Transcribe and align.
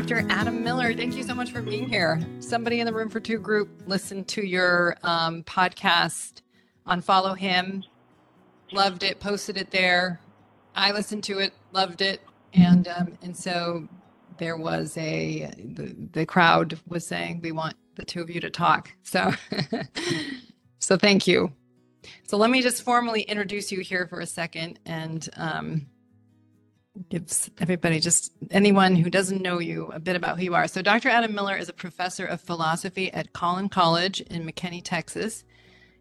Dr. 0.00 0.24
Adam 0.30 0.64
Miller, 0.64 0.94
thank 0.94 1.14
you 1.14 1.22
so 1.22 1.34
much 1.34 1.52
for 1.52 1.60
being 1.60 1.86
here. 1.86 2.18
Somebody 2.38 2.80
in 2.80 2.86
the 2.86 2.92
Room 2.92 3.10
for 3.10 3.20
Two 3.20 3.36
group 3.36 3.68
listened 3.86 4.28
to 4.28 4.40
your 4.40 4.96
um, 5.02 5.42
podcast 5.42 6.40
on 6.86 7.02
Follow 7.02 7.34
Him, 7.34 7.84
loved 8.72 9.02
it, 9.02 9.20
posted 9.20 9.58
it 9.58 9.70
there. 9.70 10.18
I 10.74 10.92
listened 10.92 11.22
to 11.24 11.40
it, 11.40 11.52
loved 11.72 12.00
it, 12.00 12.22
and 12.54 12.88
um, 12.88 13.18
and 13.20 13.36
so 13.36 13.86
there 14.38 14.56
was 14.56 14.96
a 14.96 15.52
the, 15.58 15.94
the 16.12 16.24
crowd 16.24 16.80
was 16.88 17.06
saying 17.06 17.40
we 17.42 17.52
want 17.52 17.76
the 17.96 18.04
two 18.06 18.22
of 18.22 18.30
you 18.30 18.40
to 18.40 18.48
talk. 18.48 18.90
So 19.02 19.32
so 20.78 20.96
thank 20.96 21.26
you. 21.26 21.52
So 22.26 22.38
let 22.38 22.48
me 22.48 22.62
just 22.62 22.84
formally 22.84 23.20
introduce 23.20 23.70
you 23.70 23.80
here 23.80 24.06
for 24.06 24.20
a 24.20 24.26
second 24.26 24.78
and 24.86 25.28
um, 25.36 25.86
gives 27.08 27.50
everybody, 27.60 28.00
just 28.00 28.32
anyone 28.50 28.96
who 28.96 29.10
doesn't 29.10 29.42
know 29.42 29.58
you, 29.58 29.90
a 29.92 30.00
bit 30.00 30.16
about 30.16 30.38
who 30.38 30.44
you 30.44 30.54
are. 30.54 30.66
So, 30.66 30.82
Dr. 30.82 31.08
Adam 31.08 31.34
Miller 31.34 31.56
is 31.56 31.68
a 31.68 31.72
professor 31.72 32.26
of 32.26 32.40
philosophy 32.40 33.12
at 33.12 33.32
Collin 33.32 33.68
College 33.68 34.20
in 34.22 34.46
McKinney, 34.46 34.82
Texas. 34.82 35.44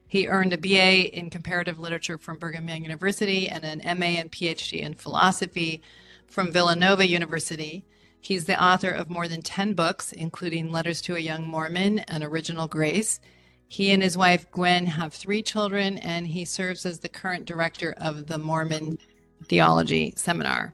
He 0.07 0.27
earned 0.27 0.53
a 0.53 0.57
BA 0.57 1.15
in 1.15 1.29
comparative 1.29 1.79
literature 1.79 2.17
from 2.17 2.37
Brigham 2.37 2.67
Young 2.67 2.83
University 2.83 3.47
and 3.47 3.63
an 3.63 3.99
MA 3.99 4.17
and 4.17 4.31
PhD 4.31 4.81
in 4.81 4.95
philosophy 4.95 5.83
from 6.27 6.51
Villanova 6.51 7.07
University. 7.07 7.85
He's 8.19 8.45
the 8.45 8.61
author 8.61 8.89
of 8.89 9.09
more 9.09 9.27
than 9.27 9.43
10 9.43 9.73
books, 9.73 10.11
including 10.11 10.71
Letters 10.71 11.01
to 11.03 11.15
a 11.15 11.19
Young 11.19 11.47
Mormon 11.47 11.99
and 11.99 12.23
Original 12.23 12.67
Grace. 12.67 13.19
He 13.67 13.91
and 13.91 14.01
his 14.01 14.17
wife, 14.17 14.49
Gwen, 14.49 14.87
have 14.87 15.13
three 15.13 15.43
children, 15.43 15.99
and 15.99 16.25
he 16.25 16.43
serves 16.43 16.87
as 16.87 16.99
the 16.99 17.09
current 17.09 17.45
director 17.45 17.93
of 17.97 18.25
the 18.25 18.39
Mormon 18.39 18.97
Theology 19.45 20.13
Seminar. 20.17 20.73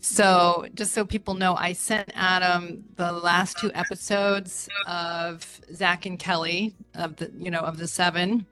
So, 0.00 0.66
just 0.74 0.92
so 0.92 1.04
people 1.04 1.34
know, 1.34 1.54
I 1.56 1.72
sent 1.72 2.10
Adam 2.14 2.84
the 2.96 3.12
last 3.12 3.58
two 3.58 3.70
episodes 3.74 4.68
of 4.86 5.60
Zack 5.74 6.06
and 6.06 6.18
Kelly 6.18 6.74
of 6.94 7.16
the, 7.16 7.32
you 7.36 7.50
know, 7.50 7.60
of 7.60 7.78
the 7.78 7.88
seven, 7.88 8.46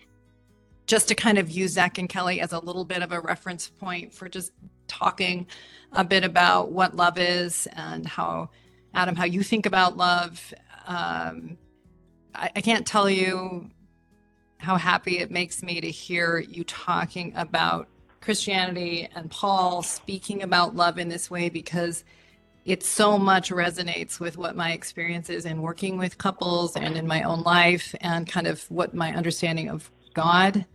just 0.86 1.08
to 1.08 1.14
kind 1.14 1.38
of 1.38 1.50
use 1.50 1.72
Zack 1.72 1.98
and 1.98 2.08
Kelly 2.08 2.40
as 2.40 2.52
a 2.52 2.58
little 2.58 2.84
bit 2.84 3.02
of 3.02 3.12
a 3.12 3.20
reference 3.20 3.68
point 3.68 4.12
for 4.12 4.28
just 4.28 4.52
talking 4.88 5.46
a 5.92 6.04
bit 6.04 6.24
about 6.24 6.72
what 6.72 6.96
love 6.96 7.18
is 7.18 7.68
and 7.72 8.06
how, 8.06 8.50
Adam, 8.94 9.16
how 9.16 9.24
you 9.24 9.42
think 9.42 9.66
about 9.66 9.96
love. 9.96 10.52
Um, 10.86 11.58
I, 12.34 12.50
I 12.56 12.60
can't 12.60 12.86
tell 12.86 13.08
you 13.08 13.70
how 14.58 14.76
happy 14.76 15.18
it 15.18 15.30
makes 15.30 15.62
me 15.62 15.80
to 15.80 15.90
hear 15.90 16.38
you 16.38 16.64
talking 16.64 17.32
about 17.36 17.88
Christianity 18.20 19.08
and 19.14 19.30
Paul 19.30 19.82
speaking 19.82 20.42
about 20.42 20.74
love 20.74 20.98
in 20.98 21.08
this 21.08 21.30
way 21.30 21.48
because 21.48 22.04
it 22.64 22.82
so 22.82 23.16
much 23.16 23.50
resonates 23.50 24.18
with 24.18 24.36
what 24.36 24.56
my 24.56 24.72
experience 24.72 25.30
is 25.30 25.46
in 25.46 25.62
working 25.62 25.96
with 25.98 26.18
couples 26.18 26.76
and 26.76 26.96
in 26.96 27.06
my 27.06 27.22
own 27.22 27.42
life 27.42 27.94
and 28.00 28.28
kind 28.28 28.48
of 28.48 28.62
what 28.70 28.92
my 28.92 29.14
understanding 29.14 29.68
of 29.68 29.88
God, 30.14 30.66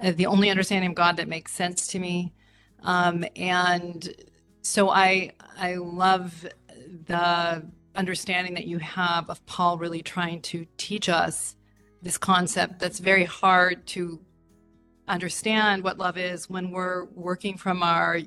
uh, 0.00 0.10
the 0.10 0.26
only 0.26 0.50
understanding 0.50 0.90
of 0.90 0.96
God 0.96 1.16
that 1.18 1.28
makes 1.28 1.52
sense 1.52 1.86
to 1.88 2.00
me. 2.00 2.32
Um, 2.82 3.24
and 3.36 4.12
so 4.62 4.90
I 4.90 5.32
I 5.56 5.76
love 5.76 6.46
the 7.06 7.64
understanding 7.94 8.54
that 8.54 8.66
you 8.66 8.78
have 8.78 9.30
of 9.30 9.44
Paul 9.46 9.78
really 9.78 10.02
trying 10.02 10.40
to 10.42 10.66
teach 10.76 11.08
us 11.08 11.54
this 12.00 12.18
concept 12.18 12.80
that's 12.80 12.98
very 12.98 13.24
hard 13.24 13.86
to 13.88 14.18
understand 15.08 15.82
what 15.82 15.98
love 15.98 16.16
is 16.16 16.48
when 16.48 16.70
we're 16.70 17.04
working 17.14 17.56
from 17.56 17.82
our 17.82 18.20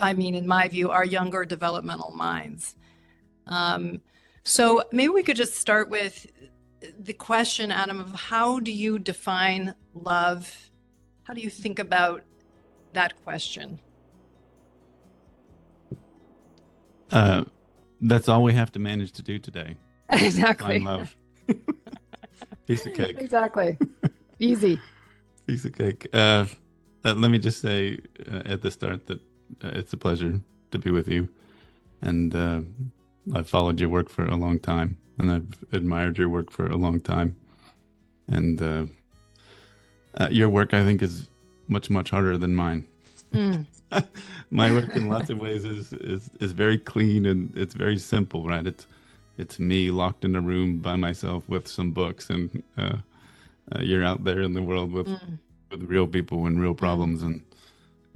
i 0.00 0.12
mean 0.12 0.34
in 0.34 0.46
my 0.46 0.68
view 0.68 0.90
our 0.90 1.04
younger 1.04 1.44
developmental 1.44 2.12
minds. 2.12 2.76
Um, 3.46 4.00
so 4.42 4.82
maybe 4.92 5.10
we 5.10 5.22
could 5.22 5.36
just 5.36 5.54
start 5.54 5.88
with 5.88 6.26
the 6.98 7.12
question 7.12 7.70
adam 7.70 8.00
of 8.00 8.12
how 8.12 8.60
do 8.60 8.72
you 8.72 8.98
define 8.98 9.74
love? 9.94 10.70
How 11.24 11.34
do 11.34 11.40
you 11.40 11.50
think 11.50 11.78
about 11.78 12.22
that 12.92 13.22
question? 13.24 13.80
Uh, 17.10 17.44
that's 18.00 18.28
all 18.28 18.42
we 18.42 18.52
have 18.52 18.72
to 18.72 18.78
manage 18.78 19.12
to 19.12 19.22
do 19.22 19.38
today. 19.38 19.76
Exactly. 20.08 20.78
love. 20.78 21.16
Piece 22.66 22.86
of 22.86 22.94
cake. 22.94 23.16
Exactly. 23.18 23.76
Easy 24.38 24.80
Piece 25.46 25.64
of 25.64 25.78
cake. 25.78 26.08
Uh, 26.12 26.46
uh, 27.04 27.14
let 27.14 27.30
me 27.30 27.38
just 27.38 27.60
say 27.60 28.00
uh, 28.32 28.42
at 28.46 28.62
the 28.62 28.70
start 28.70 29.06
that 29.06 29.20
uh, 29.62 29.68
it's 29.74 29.92
a 29.92 29.96
pleasure 29.96 30.40
to 30.72 30.78
be 30.78 30.90
with 30.90 31.06
you, 31.06 31.28
and 32.02 32.34
uh, 32.34 32.60
I've 33.32 33.48
followed 33.48 33.78
your 33.78 33.88
work 33.88 34.08
for 34.08 34.26
a 34.26 34.34
long 34.34 34.58
time, 34.58 34.98
and 35.18 35.30
I've 35.30 35.64
admired 35.72 36.18
your 36.18 36.28
work 36.28 36.50
for 36.50 36.66
a 36.66 36.74
long 36.74 37.00
time, 37.00 37.36
and 38.26 38.60
uh, 38.60 38.86
your 40.30 40.48
work 40.48 40.74
I 40.74 40.82
think 40.82 41.00
is 41.00 41.28
much 41.68 41.90
much 41.90 42.10
harder 42.10 42.36
than 42.36 42.56
mine. 42.56 42.84
Mm. 43.32 43.66
My 44.50 44.72
work 44.72 44.96
in 44.96 45.08
lots 45.08 45.30
of 45.30 45.38
ways 45.38 45.64
is, 45.64 45.92
is 45.92 46.28
is 46.40 46.50
very 46.50 46.76
clean 46.78 47.24
and 47.26 47.56
it's 47.56 47.74
very 47.74 47.98
simple, 47.98 48.44
right? 48.48 48.66
It's 48.66 48.88
it's 49.38 49.60
me 49.60 49.92
locked 49.92 50.24
in 50.24 50.34
a 50.34 50.40
room 50.40 50.78
by 50.78 50.96
myself 50.96 51.48
with 51.48 51.68
some 51.68 51.92
books 51.92 52.30
and 52.30 52.64
uh, 53.74 53.80
you're 53.80 54.04
out 54.04 54.24
there 54.24 54.42
in 54.42 54.54
the 54.54 54.62
world 54.62 54.92
with 54.92 55.06
mm. 55.06 55.38
with 55.70 55.82
real 55.84 56.06
people 56.06 56.46
and 56.46 56.60
real 56.60 56.74
problems 56.74 57.22
and 57.22 57.42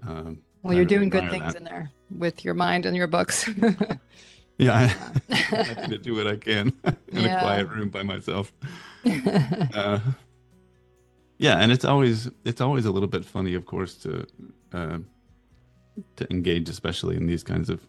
uh, 0.07 0.31
well 0.63 0.75
you're 0.75 0.85
doing 0.85 1.09
good 1.09 1.31
things 1.31 1.53
that. 1.53 1.57
in 1.57 1.65
there 1.65 1.91
with 2.11 2.45
your 2.45 2.55
mind 2.55 2.87
and 2.87 2.97
your 2.97 3.07
books 3.07 3.49
yeah 4.59 4.95
I, 5.31 5.35
I 5.35 5.87
to 5.87 5.99
do 5.99 6.15
what 6.15 6.27
i 6.27 6.37
can 6.37 6.73
in 6.85 6.95
yeah. 7.25 7.39
a 7.39 7.41
quiet 7.41 7.69
room 7.69 7.89
by 7.89 8.03
myself 8.03 8.53
uh, 9.75 10.01
yeah 11.39 11.59
and 11.59 11.73
it's 11.73 11.85
always 11.85 12.31
it's 12.45 12.61
always 12.61 12.85
a 12.85 12.91
little 12.91 13.09
bit 13.09 13.25
funny 13.25 13.55
of 13.55 13.67
course 13.67 13.95
to 13.97 14.27
uh, 14.73 14.99
to 16.17 16.31
engage 16.31 16.69
especially 16.69 17.17
in 17.17 17.27
these 17.27 17.43
kinds 17.43 17.69
of 17.69 17.81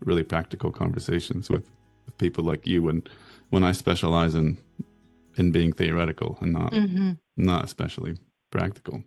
really 0.00 0.22
practical 0.22 0.70
conversations 0.70 1.48
with, 1.48 1.70
with 2.04 2.18
people 2.18 2.44
like 2.44 2.66
you 2.66 2.88
and 2.88 3.08
when 3.50 3.62
i 3.64 3.72
specialize 3.72 4.34
in 4.34 4.58
in 5.36 5.52
being 5.52 5.72
theoretical 5.72 6.38
and 6.40 6.52
not 6.52 6.72
mm-hmm. 6.72 7.12
not 7.36 7.64
especially 7.64 8.16
practical. 8.50 9.02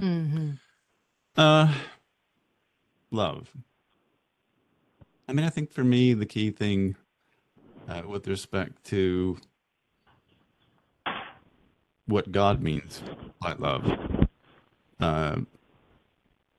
Mm-hmm. 0.00 0.52
Uh, 1.36 1.72
love. 3.10 3.50
I 5.28 5.32
mean, 5.32 5.44
I 5.44 5.50
think 5.50 5.72
for 5.72 5.84
me 5.84 6.14
the 6.14 6.26
key 6.26 6.50
thing 6.50 6.96
uh, 7.88 8.02
with 8.06 8.26
respect 8.26 8.84
to 8.84 9.38
what 12.06 12.32
God 12.32 12.62
means 12.62 13.02
by 13.40 13.54
love 13.54 14.28
uh, 15.00 15.36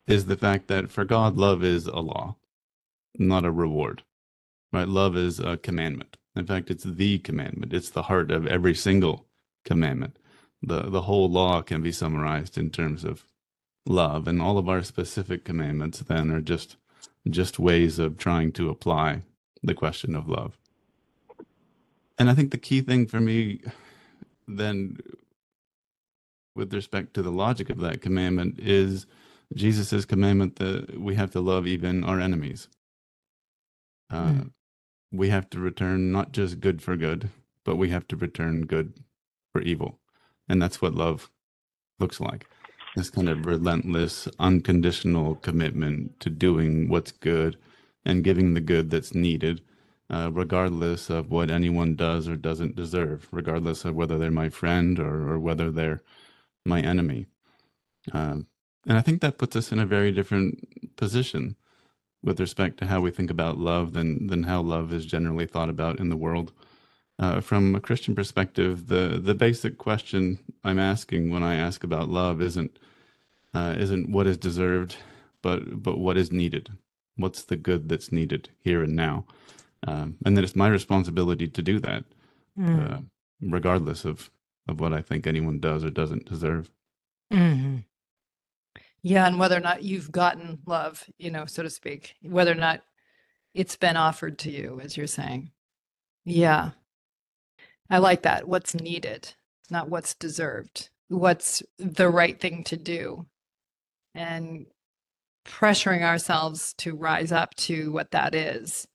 is 0.07 0.25
the 0.25 0.38
fact 0.38 0.67
that 0.67 0.91
for 0.91 1.06
God, 1.06 1.38
love 1.38 1.63
is 1.63 1.88
a 1.88 2.00
law, 2.00 2.35
not 3.17 3.45
a 3.45 3.51
reward. 3.51 4.03
Right? 4.72 4.88
Love 4.88 5.16
is 5.16 5.39
a 5.39 5.57
commandment. 5.57 6.17
In 6.35 6.45
fact, 6.45 6.71
it's 6.71 6.83
the 6.83 7.19
commandment. 7.19 7.73
It's 7.73 7.89
the 7.89 8.03
heart 8.03 8.31
of 8.31 8.47
every 8.47 8.73
single 8.73 9.25
commandment. 9.66 10.17
The 10.61 10.83
the 10.89 11.01
whole 11.01 11.29
law 11.29 11.61
can 11.61 11.81
be 11.81 11.91
summarized 11.91 12.57
in 12.57 12.69
terms 12.69 13.03
of 13.03 13.25
love, 13.85 14.27
and 14.27 14.41
all 14.41 14.57
of 14.57 14.69
our 14.69 14.81
specific 14.83 15.44
commandments 15.44 15.99
then 15.99 16.31
are 16.31 16.41
just 16.41 16.77
just 17.29 17.59
ways 17.59 17.99
of 17.99 18.17
trying 18.17 18.51
to 18.53 18.69
apply 18.69 19.23
the 19.61 19.73
question 19.73 20.16
of 20.16 20.27
love. 20.27 20.57
And 22.17 22.29
I 22.29 22.33
think 22.33 22.51
the 22.51 22.57
key 22.57 22.81
thing 22.81 23.05
for 23.05 23.19
me 23.19 23.61
then 24.47 24.97
with 26.55 26.73
respect 26.73 27.13
to 27.13 27.21
the 27.21 27.31
logic 27.31 27.69
of 27.69 27.79
that 27.79 28.01
commandment 28.01 28.59
is 28.59 29.05
Jesus' 29.55 30.06
commandment 30.06 30.57
that 30.57 31.00
we 31.00 31.15
have 31.15 31.31
to 31.31 31.39
love 31.41 31.65
even 31.68 32.03
our 32.03 32.19
enemies. 32.19 32.68
Uh, 34.09 34.25
mm 34.25 34.51
we 35.13 35.30
have 35.30 35.50
to 35.51 35.60
return 35.60 36.12
not 36.12 36.31
just 36.31 36.60
good 36.60 36.81
for 36.81 36.98
good, 36.98 37.30
but 37.63 37.77
we 37.77 37.89
have 37.89 38.07
to 38.10 38.15
return 38.15 38.65
good 38.65 38.94
for 39.51 39.62
evil. 39.62 40.00
And 40.50 40.62
that's 40.62 40.81
what 40.81 40.95
love 40.95 41.30
looks 42.00 42.19
like 42.19 42.48
this 42.95 43.10
kind 43.10 43.30
of 43.30 43.45
relentless, 43.45 44.27
unconditional 44.39 45.36
commitment 45.36 46.19
to 46.19 46.30
doing 46.30 46.88
what's 46.89 47.12
good 47.12 47.57
and 48.06 48.24
giving 48.24 48.54
the 48.54 48.62
good 48.62 48.89
that's 48.92 49.15
needed, 49.15 49.62
uh, 50.10 50.30
regardless 50.31 51.10
of 51.10 51.31
what 51.31 51.50
anyone 51.50 51.95
does 51.95 52.27
or 52.27 52.36
doesn't 52.36 52.75
deserve, 52.75 53.27
regardless 53.31 53.83
of 53.86 53.95
whether 53.95 54.18
they're 54.18 54.31
my 54.31 54.50
friend 54.50 55.00
or, 55.00 55.27
or 55.31 55.39
whether 55.39 55.71
they're 55.71 56.04
my 56.65 56.81
enemy. 56.81 57.25
Um, 58.12 58.48
and 58.86 58.98
I 58.98 59.01
think 59.01 59.21
that 59.21 59.38
puts 59.38 59.56
us 59.56 59.71
in 59.71 59.80
a 59.80 59.86
very 59.86 60.12
different 60.12 60.95
position 60.95 61.56
with 62.24 62.40
respect 62.40 62.78
to 62.80 62.86
how 62.88 63.02
we 63.02 63.12
think 63.12 63.30
about 63.30 63.58
love 63.58 63.94
than 63.94 64.28
than 64.28 64.44
how 64.44 64.62
love 64.62 64.94
is 64.94 65.06
generally 65.06 65.46
thought 65.46 65.70
about 65.70 66.00
in 66.00 66.10
the 66.10 66.18
world. 66.18 66.52
Uh, 67.20 67.40
from 67.42 67.75
a 67.75 67.80
Christian 67.80 68.16
perspective, 68.16 68.88
the 68.88 69.20
the 69.24 69.36
basic 69.36 69.78
question 69.78 70.40
I'm 70.64 70.80
asking 70.80 71.30
when 71.30 71.44
I 71.44 71.56
ask 71.56 71.84
about 71.84 72.10
love 72.10 72.42
isn't 72.42 72.80
uh, 73.54 73.75
isn't 73.78 74.10
what 74.10 74.28
is 74.28 74.38
deserved, 74.38 74.98
but 75.42 75.84
but 75.84 75.98
what 76.00 76.18
is 76.18 76.31
needed. 76.31 76.70
What's 77.16 77.44
the 77.44 77.56
good 77.58 77.90
that's 77.90 78.12
needed 78.12 78.50
here 78.64 78.84
and 78.84 78.96
now? 78.96 79.25
um, 79.86 80.16
and 80.25 80.36
then 80.38 80.44
it's 80.46 80.56
my 80.56 80.70
responsibility 80.70 81.48
to 81.48 81.62
do 81.62 81.80
that, 81.80 82.06
Mm. 82.58 82.94
uh, 82.94 83.02
regardless 83.42 84.06
of 84.06 84.30
of 84.68 84.80
what 84.80 84.94
I 84.94 85.02
think 85.02 85.28
anyone 85.28 85.60
does 85.60 85.84
or 85.84 85.90
doesn't 85.90 86.25
deserve. 86.25 86.72
hmm 87.31 87.78
Yeah, 89.03 89.27
and 89.27 89.38
whether 89.38 89.57
or 89.57 89.61
not 89.61 89.83
you've 89.83 90.11
gotten 90.11 90.59
love, 90.65 91.03
you 91.17 91.29
know, 91.29 91.45
so 91.45 91.61
to 91.61 91.69
speak, 91.69 92.15
whether 92.21 92.53
or 92.53 92.55
not 92.55 92.81
it's 93.53 93.75
been 93.75 93.97
offered 93.97 94.39
to 94.39 94.50
you, 94.50 94.79
as 94.81 94.95
you're 94.95 95.07
saying. 95.07 95.51
Yeah, 96.25 96.71
I 97.89 97.97
like 97.97 98.21
that. 98.23 98.47
What's 98.47 98.73
needed, 98.73 99.33
not 99.69 99.89
what's 99.89 100.15
deserved. 100.15 100.89
What's 101.09 101.61
the 101.77 102.09
right 102.09 102.39
thing 102.39 102.63
to 102.65 102.77
do, 102.77 103.25
and 104.15 104.65
pressuring 105.45 106.01
ourselves 106.01 106.73
to 106.77 106.95
rise 106.95 107.33
up 107.33 107.53
to 107.55 107.91
what 107.91 108.11
that 108.11 108.33
is, 108.33 108.88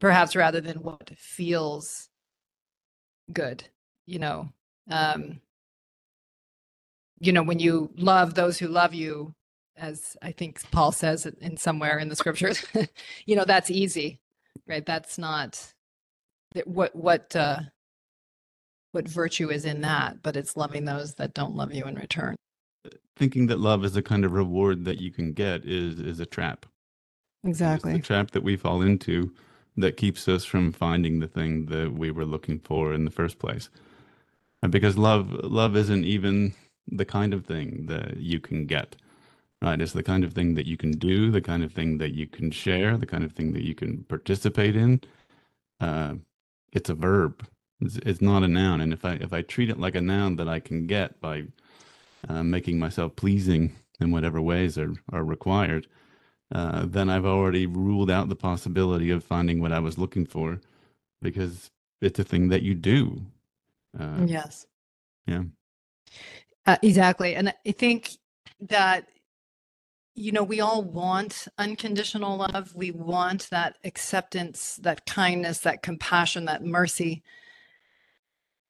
perhaps 0.00 0.34
rather 0.34 0.62
than 0.62 0.78
what 0.78 1.10
feels 1.18 2.08
good. 3.30 3.68
You 4.06 4.18
know, 4.18 4.48
um, 4.90 5.40
you 7.24 7.32
know, 7.32 7.42
when 7.42 7.58
you 7.58 7.90
love 7.96 8.34
those 8.34 8.58
who 8.58 8.68
love 8.68 8.94
you, 8.94 9.34
as 9.76 10.16
I 10.22 10.32
think 10.32 10.60
Paul 10.70 10.92
says 10.92 11.26
in 11.40 11.56
somewhere 11.56 11.98
in 11.98 12.08
the 12.08 12.16
scriptures, 12.16 12.64
you 13.26 13.34
know, 13.34 13.44
that's 13.44 13.70
easy, 13.70 14.20
right? 14.68 14.84
That's 14.84 15.18
not 15.18 15.72
that 16.52 16.66
what 16.66 16.94
what 16.94 17.34
uh 17.34 17.60
what 18.92 19.08
virtue 19.08 19.50
is 19.50 19.64
in 19.64 19.80
that, 19.80 20.22
but 20.22 20.36
it's 20.36 20.56
loving 20.56 20.84
those 20.84 21.14
that 21.14 21.34
don't 21.34 21.56
love 21.56 21.74
you 21.74 21.84
in 21.84 21.96
return. 21.96 22.36
Thinking 23.16 23.46
that 23.48 23.58
love 23.58 23.84
is 23.84 23.96
a 23.96 24.02
kind 24.02 24.24
of 24.24 24.32
reward 24.32 24.84
that 24.84 25.00
you 25.00 25.10
can 25.10 25.32
get 25.32 25.64
is 25.64 25.98
is 25.98 26.20
a 26.20 26.26
trap. 26.26 26.66
It's 27.96 28.02
the 28.02 28.06
trap 28.06 28.30
that 28.32 28.42
we 28.42 28.56
fall 28.56 28.82
into 28.82 29.32
that 29.76 29.96
keeps 29.96 30.28
us 30.28 30.44
from 30.44 30.72
finding 30.72 31.18
the 31.18 31.26
thing 31.26 31.66
that 31.66 31.92
we 31.92 32.10
were 32.10 32.24
looking 32.24 32.60
for 32.60 32.94
in 32.94 33.04
the 33.04 33.10
first 33.10 33.38
place. 33.38 33.68
And 34.62 34.70
because 34.70 34.96
love 34.96 35.32
love 35.42 35.76
isn't 35.76 36.04
even 36.04 36.54
the 36.88 37.04
kind 37.04 37.34
of 37.34 37.46
thing 37.46 37.86
that 37.86 38.16
you 38.18 38.40
can 38.40 38.66
get. 38.66 38.96
Right? 39.62 39.80
It's 39.80 39.92
the 39.92 40.02
kind 40.02 40.24
of 40.24 40.34
thing 40.34 40.54
that 40.54 40.66
you 40.66 40.76
can 40.76 40.90
do, 40.92 41.30
the 41.30 41.40
kind 41.40 41.64
of 41.64 41.72
thing 41.72 41.98
that 41.98 42.12
you 42.12 42.26
can 42.26 42.50
share, 42.50 42.98
the 42.98 43.06
kind 43.06 43.24
of 43.24 43.32
thing 43.32 43.52
that 43.54 43.64
you 43.64 43.74
can 43.74 44.04
participate 44.04 44.76
in. 44.76 45.00
Uh, 45.80 46.14
it's 46.72 46.90
a 46.90 46.94
verb. 46.94 47.46
It's, 47.80 47.96
it's 48.04 48.20
not 48.20 48.42
a 48.42 48.48
noun. 48.48 48.80
And 48.82 48.92
if 48.92 49.04
I 49.04 49.14
if 49.14 49.32
I 49.32 49.42
treat 49.42 49.70
it 49.70 49.80
like 49.80 49.94
a 49.94 50.00
noun 50.00 50.36
that 50.36 50.48
I 50.48 50.60
can 50.60 50.86
get 50.86 51.18
by 51.20 51.44
uh, 52.28 52.42
making 52.42 52.78
myself 52.78 53.16
pleasing 53.16 53.74
in 54.00 54.10
whatever 54.10 54.40
ways 54.42 54.76
are 54.76 54.92
are 55.12 55.24
required, 55.24 55.86
uh, 56.54 56.84
then 56.86 57.08
I've 57.08 57.24
already 57.26 57.66
ruled 57.66 58.10
out 58.10 58.28
the 58.28 58.36
possibility 58.36 59.10
of 59.10 59.24
finding 59.24 59.60
what 59.60 59.72
I 59.72 59.78
was 59.78 59.96
looking 59.96 60.26
for, 60.26 60.60
because 61.22 61.70
it's 62.02 62.18
a 62.18 62.24
thing 62.24 62.48
that 62.50 62.62
you 62.62 62.74
do. 62.74 63.22
Uh, 63.98 64.26
Yes. 64.26 64.66
Yeah. 65.26 65.44
Uh, 66.66 66.76
exactly. 66.82 67.34
And 67.34 67.52
I 67.66 67.72
think 67.72 68.12
that, 68.60 69.06
you 70.14 70.32
know, 70.32 70.42
we 70.42 70.60
all 70.60 70.82
want 70.82 71.48
unconditional 71.58 72.36
love. 72.38 72.74
We 72.74 72.90
want 72.90 73.48
that 73.50 73.76
acceptance, 73.84 74.76
that 74.82 75.04
kindness, 75.06 75.60
that 75.60 75.82
compassion, 75.82 76.46
that 76.46 76.64
mercy. 76.64 77.22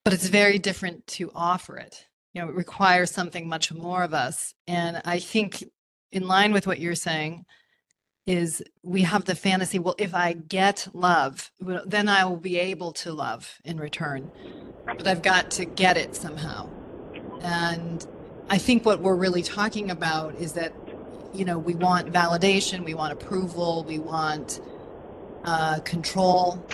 But 0.05 0.15
it's 0.15 0.29
very 0.29 0.59
different 0.59 1.07
to 1.09 1.31
offer 1.35 1.77
it. 1.77 2.07
You 2.33 2.43
know, 2.43 2.49
it 2.49 2.55
requires 2.55 3.11
something 3.11 3.49
much 3.49 3.73
more 3.73 4.03
of 4.03 4.13
us. 4.13 4.55
And 4.67 5.01
I 5.05 5.19
think, 5.19 5.63
in 6.11 6.27
line 6.27 6.53
with 6.53 6.67
what 6.67 6.81
you're 6.81 6.95
saying, 6.95 7.45
is 8.27 8.63
we 8.83 9.03
have 9.03 9.25
the 9.25 9.35
fantasy 9.35 9.79
well, 9.79 9.95
if 9.99 10.15
I 10.15 10.33
get 10.33 10.89
love, 10.95 11.51
then 11.61 12.09
I 12.09 12.25
will 12.25 12.39
be 12.39 12.59
able 12.59 12.93
to 12.93 13.13
love 13.13 13.59
in 13.65 13.79
return. 13.79 14.31
But 14.87 15.07
I've 15.07 15.23
got 15.23 15.51
to 15.53 15.65
get 15.65 15.97
it 15.97 16.17
somehow. 16.17 16.69
And 17.45 18.07
I 18.49 18.57
think 18.57 18.87
what 18.87 19.01
we're 19.01 19.15
really 19.15 19.43
talking 19.43 19.91
about 19.91 20.35
is 20.37 20.55
that, 20.55 20.73
you 21.35 21.45
know, 21.45 21.59
we 21.59 21.75
want 21.75 22.11
validation, 22.11 22.85
we 22.85 22.95
want 22.95 23.13
approval, 23.13 23.85
we 23.87 23.99
want 23.99 24.61
uh, 25.45 25.81
control, 25.81 26.67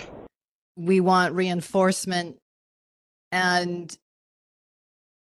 we 0.77 1.01
want 1.01 1.35
reinforcement, 1.35 2.37
and 3.33 3.95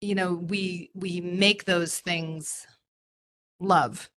you 0.00 0.14
know, 0.14 0.34
we 0.34 0.90
we 0.94 1.20
make 1.20 1.64
those 1.64 1.98
things 1.98 2.66
love. 3.58 4.10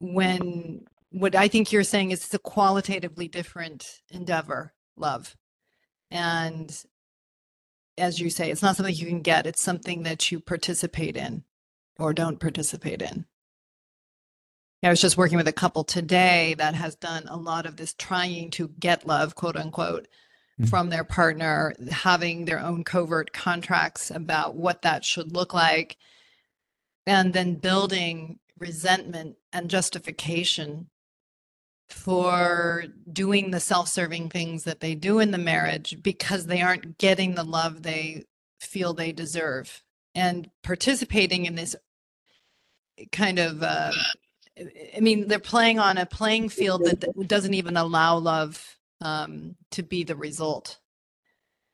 When 0.00 0.86
what 1.10 1.34
I 1.34 1.48
think 1.48 1.72
you're 1.72 1.82
saying 1.82 2.12
is 2.12 2.24
it's 2.24 2.34
a 2.34 2.38
qualitatively 2.38 3.28
different 3.28 4.00
endeavor, 4.10 4.72
love, 4.96 5.36
and 6.10 6.74
as 7.98 8.20
you 8.20 8.30
say, 8.30 8.50
it's 8.50 8.62
not 8.62 8.76
something 8.76 8.94
you 8.94 9.06
can 9.06 9.22
get. 9.22 9.46
It's 9.46 9.62
something 9.62 10.02
that 10.02 10.30
you 10.30 10.40
participate 10.40 11.16
in 11.16 11.44
or 11.98 12.12
don't 12.12 12.40
participate 12.40 13.02
in. 13.02 13.26
I 14.82 14.90
was 14.90 15.00
just 15.00 15.16
working 15.16 15.38
with 15.38 15.48
a 15.48 15.52
couple 15.52 15.82
today 15.82 16.54
that 16.58 16.74
has 16.74 16.94
done 16.94 17.26
a 17.28 17.36
lot 17.36 17.66
of 17.66 17.76
this 17.76 17.94
trying 17.94 18.50
to 18.52 18.68
get 18.68 19.06
love, 19.06 19.34
quote 19.34 19.56
unquote, 19.56 20.06
Mhm. 20.60 20.68
from 20.68 20.90
their 20.90 21.04
partner, 21.04 21.74
having 21.90 22.44
their 22.44 22.60
own 22.60 22.84
covert 22.84 23.32
contracts 23.32 24.10
about 24.10 24.54
what 24.54 24.82
that 24.82 25.04
should 25.04 25.32
look 25.32 25.52
like, 25.52 25.96
and 27.06 27.32
then 27.32 27.56
building 27.56 28.38
resentment 28.58 29.36
and 29.52 29.70
justification 29.70 30.88
for 31.88 32.84
doing 33.12 33.50
the 33.50 33.60
self-serving 33.60 34.28
things 34.28 34.64
that 34.64 34.80
they 34.80 34.94
do 34.94 35.18
in 35.18 35.30
the 35.30 35.38
marriage 35.38 35.96
because 36.02 36.46
they 36.46 36.60
aren't 36.60 36.98
getting 36.98 37.34
the 37.34 37.44
love 37.44 37.82
they 37.82 38.24
feel 38.60 38.92
they 38.92 39.12
deserve. 39.12 39.82
And 40.14 40.50
participating 40.62 41.46
in 41.46 41.54
this 41.54 41.76
kind 43.12 43.38
of 43.38 43.62
uh, 43.62 43.92
i 44.96 45.00
mean 45.00 45.28
they're 45.28 45.38
playing 45.38 45.78
on 45.78 45.98
a 45.98 46.06
playing 46.06 46.48
field 46.48 46.82
that 46.84 47.04
doesn't 47.28 47.54
even 47.54 47.76
allow 47.76 48.16
love 48.16 48.78
um, 49.02 49.56
to 49.70 49.82
be 49.82 50.04
the 50.04 50.16
result. 50.16 50.78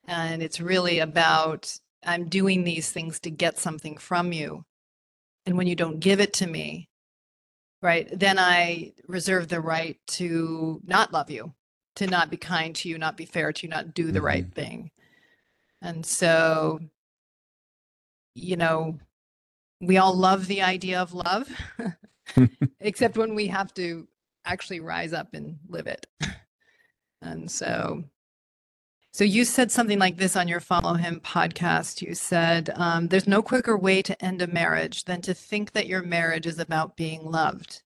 And 0.06 0.42
it's 0.42 0.60
really 0.60 0.98
about 0.98 1.78
i'm 2.04 2.28
doing 2.28 2.64
these 2.64 2.90
things 2.90 3.20
to 3.20 3.30
get 3.30 3.58
something 3.58 3.96
from 3.96 4.32
you. 4.32 4.64
And 5.46 5.56
when 5.56 5.66
you 5.66 5.76
don't 5.76 6.00
give 6.00 6.20
it 6.20 6.32
to 6.34 6.46
me 6.46 6.88
right? 7.82 8.08
Then 8.18 8.38
i 8.38 8.92
reserve 9.08 9.48
the 9.48 9.60
right 9.60 9.98
to 10.06 10.80
not 10.84 11.12
love 11.12 11.30
you 11.30 11.52
to 11.96 12.06
not 12.06 12.30
be 12.30 12.36
kind 12.38 12.74
to 12.76 12.88
you 12.88 12.96
not 12.96 13.16
be 13.16 13.26
fair 13.26 13.52
to 13.52 13.66
you 13.66 13.68
not 13.68 13.92
do 13.92 14.10
the 14.10 14.22
right 14.22 14.44
mm-hmm. 14.44 14.60
thing. 14.60 14.90
And 15.82 16.06
so 16.06 16.80
you 18.34 18.56
know 18.56 18.98
we 19.80 19.98
all 19.98 20.14
love 20.16 20.46
the 20.46 20.62
idea 20.62 21.00
of 21.00 21.12
love 21.12 21.48
except 22.80 23.18
when 23.18 23.34
we 23.34 23.48
have 23.48 23.74
to 23.74 24.06
actually 24.44 24.80
rise 24.80 25.12
up 25.12 25.34
and 25.34 25.58
live 25.68 25.86
it. 25.86 26.06
And 27.22 27.48
so 27.48 28.02
so 29.12 29.24
you 29.24 29.44
said 29.44 29.70
something 29.70 29.98
like 29.98 30.16
this 30.16 30.36
on 30.36 30.48
your 30.48 30.60
follow 30.60 30.94
him 30.94 31.20
podcast. 31.20 32.00
You 32.00 32.14
said 32.14 32.70
um, 32.76 33.08
there's 33.08 33.28
no 33.28 33.42
quicker 33.42 33.76
way 33.76 34.00
to 34.02 34.24
end 34.24 34.40
a 34.40 34.46
marriage 34.46 35.04
than 35.04 35.20
to 35.22 35.34
think 35.34 35.72
that 35.72 35.86
your 35.86 36.02
marriage 36.02 36.46
is 36.46 36.58
about 36.58 36.96
being 36.96 37.30
loved. 37.30 37.82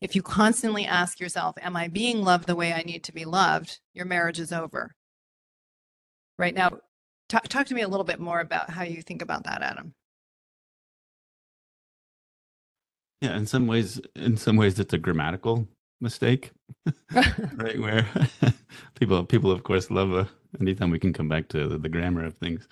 If 0.00 0.14
you 0.14 0.22
constantly 0.22 0.86
ask 0.86 1.18
yourself 1.20 1.56
am 1.60 1.76
i 1.76 1.88
being 1.88 2.22
loved 2.22 2.46
the 2.46 2.56
way 2.56 2.72
i 2.72 2.82
need 2.82 3.04
to 3.04 3.12
be 3.12 3.24
loved? 3.24 3.80
your 3.92 4.06
marriage 4.06 4.38
is 4.38 4.52
over. 4.52 4.94
Right 6.38 6.54
now 6.54 6.78
talk, 7.28 7.48
talk 7.48 7.66
to 7.66 7.74
me 7.74 7.82
a 7.82 7.88
little 7.88 8.04
bit 8.04 8.20
more 8.20 8.40
about 8.40 8.70
how 8.70 8.82
you 8.82 9.02
think 9.02 9.22
about 9.22 9.44
that 9.44 9.62
adam. 9.62 9.94
Yeah, 13.20 13.36
in 13.36 13.46
some 13.46 13.66
ways, 13.66 14.00
in 14.16 14.36
some 14.36 14.56
ways, 14.56 14.78
it's 14.78 14.94
a 14.94 14.98
grammatical 14.98 15.68
mistake, 16.00 16.52
right? 17.52 17.80
Where 17.80 18.06
people, 19.00 19.24
people, 19.24 19.50
of 19.50 19.62
course, 19.64 19.90
love 19.90 20.12
uh 20.12 20.24
anytime 20.60 20.90
we 20.90 20.98
can 20.98 21.12
come 21.12 21.28
back 21.28 21.48
to 21.48 21.68
the, 21.68 21.78
the 21.78 21.88
grammar 21.88 22.24
of 22.24 22.36
things. 22.38 22.68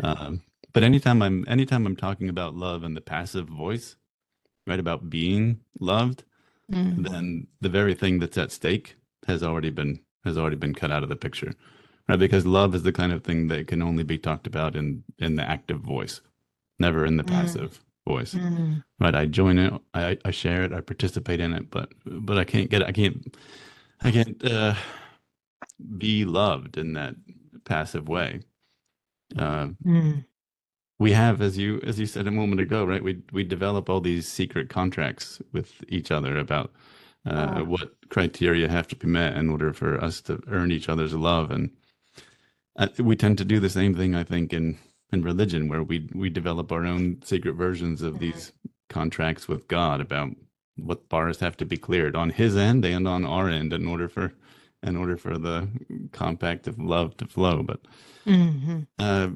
Um, 0.00 0.42
but 0.72 0.82
anytime 0.84 1.22
I'm, 1.22 1.44
anytime 1.48 1.86
I'm 1.86 1.96
talking 1.96 2.28
about 2.28 2.54
love 2.56 2.84
and 2.84 2.96
the 2.96 3.00
passive 3.00 3.48
voice, 3.48 3.96
right, 4.66 4.80
about 4.80 5.10
being 5.10 5.60
loved, 5.80 6.24
Mm. 6.72 7.04
then 7.04 7.46
the 7.60 7.68
very 7.70 7.94
thing 7.94 8.18
that's 8.18 8.38
at 8.38 8.52
stake 8.52 8.96
has 9.26 9.42
already 9.42 9.70
been 9.70 10.00
has 10.24 10.38
already 10.38 10.56
been 10.56 10.74
cut 10.74 10.90
out 10.92 11.02
of 11.02 11.08
the 11.08 11.16
picture, 11.16 11.54
right? 12.08 12.18
Because 12.18 12.46
love 12.46 12.74
is 12.74 12.82
the 12.82 12.92
kind 12.92 13.12
of 13.12 13.24
thing 13.24 13.48
that 13.48 13.68
can 13.68 13.82
only 13.82 14.04
be 14.04 14.18
talked 14.18 14.46
about 14.46 14.76
in 14.76 15.04
in 15.18 15.36
the 15.36 15.42
active 15.48 15.80
voice, 15.80 16.20
never 16.78 17.06
in 17.06 17.16
the 17.16 17.24
Mm. 17.24 17.28
passive 17.28 17.80
voice 18.12 18.34
Mm. 18.34 18.82
right 19.04 19.16
i 19.22 19.26
join 19.40 19.58
it 19.64 19.72
i 19.94 20.18
i 20.30 20.32
share 20.42 20.62
it 20.66 20.72
i 20.78 20.80
participate 20.92 21.40
in 21.46 21.52
it 21.58 21.70
but 21.70 21.88
but 22.06 22.38
i 22.38 22.44
can't 22.52 22.70
get 22.70 22.82
i 22.90 22.92
can't 23.00 23.36
i 24.08 24.10
can't 24.16 24.44
uh 24.44 24.74
be 25.98 26.24
loved 26.24 26.78
in 26.78 26.94
that 26.94 27.14
passive 27.64 28.08
way 28.08 28.40
uh 29.38 29.68
Mm. 29.86 30.24
we 31.04 31.12
have 31.12 31.42
as 31.48 31.58
you 31.58 31.80
as 31.90 31.98
you 32.00 32.06
said 32.06 32.26
a 32.28 32.32
moment 32.40 32.60
ago 32.66 32.84
right 32.92 33.04
we 33.08 33.14
we 33.32 33.44
develop 33.44 33.90
all 33.90 34.02
these 34.02 34.26
secret 34.40 34.68
contracts 34.70 35.42
with 35.52 35.70
each 35.88 36.10
other 36.10 36.36
about 36.38 36.72
uh, 37.26 37.60
what 37.72 37.90
criteria 38.10 38.68
have 38.68 38.88
to 38.88 38.96
be 38.96 39.06
met 39.08 39.36
in 39.36 39.50
order 39.50 39.72
for 39.74 39.90
us 40.08 40.20
to 40.22 40.40
earn 40.48 40.72
each 40.72 40.88
other's 40.88 41.14
love 41.14 41.50
and 41.50 41.70
uh, 42.78 42.88
we 43.08 43.16
tend 43.16 43.38
to 43.38 43.44
do 43.44 43.60
the 43.60 43.70
same 43.80 43.94
thing 43.94 44.14
i 44.14 44.24
think 44.24 44.52
in 44.52 44.78
in 45.12 45.22
religion 45.22 45.68
where 45.68 45.82
we 45.82 46.08
we 46.14 46.30
develop 46.30 46.72
our 46.72 46.84
own 46.86 47.20
secret 47.24 47.54
versions 47.54 48.02
of 48.02 48.18
these 48.18 48.52
contracts 48.90 49.48
with 49.48 49.68
god 49.68 50.00
about 50.00 50.30
what 50.76 51.08
bars 51.08 51.40
have 51.40 51.56
to 51.56 51.66
be 51.66 51.76
cleared 51.76 52.16
on 52.16 52.30
his 52.30 52.56
end 52.56 52.84
and 52.84 53.08
on 53.08 53.24
our 53.24 53.48
end 53.48 53.72
in 53.72 53.86
order 53.86 54.08
for 54.08 54.32
in 54.82 54.96
order 54.96 55.16
for 55.16 55.38
the 55.38 55.68
compact 56.12 56.68
of 56.68 56.78
love 56.78 57.16
to 57.16 57.26
flow 57.26 57.62
but 57.62 57.80
Mhm. 58.26 58.86
uh 58.98 59.30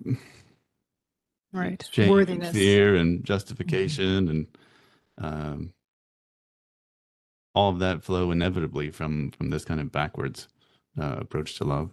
Right. 1.52 1.82
shame 1.92 2.10
Worthiness. 2.12 2.48
and 2.48 2.56
fear 2.56 2.96
and 2.96 3.24
justification 3.24 4.28
and 4.28 4.46
um, 5.18 5.74
all 7.54 7.70
of 7.72 7.80
that 7.80 8.02
flow 8.04 8.30
inevitably 8.32 8.90
from 8.90 9.30
from 9.32 9.50
this 9.50 9.64
kind 9.64 9.80
of 9.80 9.92
backwards 9.92 10.48
uh, 11.00 11.16
approach 11.18 11.56
to 11.56 11.64
love 11.64 11.92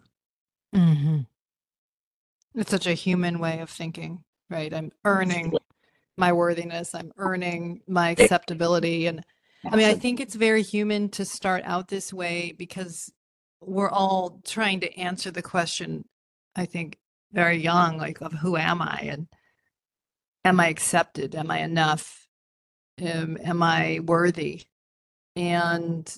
hmm 0.74 1.22
It's 2.56 2.72
such 2.72 2.88
a 2.88 2.94
human 2.94 3.40
way 3.40 3.60
of 3.60 3.70
thinking, 3.70 4.24
right? 4.50 4.74
I'm 4.74 4.92
earning 5.06 5.54
my 6.18 6.34
worthiness. 6.34 6.94
I'm 6.94 7.12
earning 7.18 7.82
my 7.88 8.10
acceptability. 8.10 9.08
And 9.08 9.24
I 9.66 9.76
mean, 9.76 9.88
I 9.88 9.94
think 9.96 10.20
it's 10.20 10.36
very 10.36 10.62
human 10.62 11.10
to 11.10 11.26
start 11.26 11.64
out 11.66 11.88
this 11.88 12.14
way 12.14 12.54
because 12.58 13.12
we're 13.62 13.90
all 13.90 14.42
trying 14.46 14.82
to 14.82 14.98
answer 14.98 15.32
the 15.32 15.42
question, 15.42 16.06
I 16.56 16.66
think, 16.66 16.98
very 17.32 17.58
young, 17.58 17.98
like, 17.98 18.22
of 18.22 18.34
who 18.34 18.58
am 18.58 18.82
I? 18.82 19.08
And 19.12 19.28
am 20.44 20.60
I 20.60 20.68
accepted? 20.68 21.36
Am 21.36 21.52
I 21.52 21.60
enough? 21.60 22.28
Um, 23.02 23.38
am 23.44 23.62
I 23.62 24.00
worthy? 24.04 24.64
And 25.36 26.12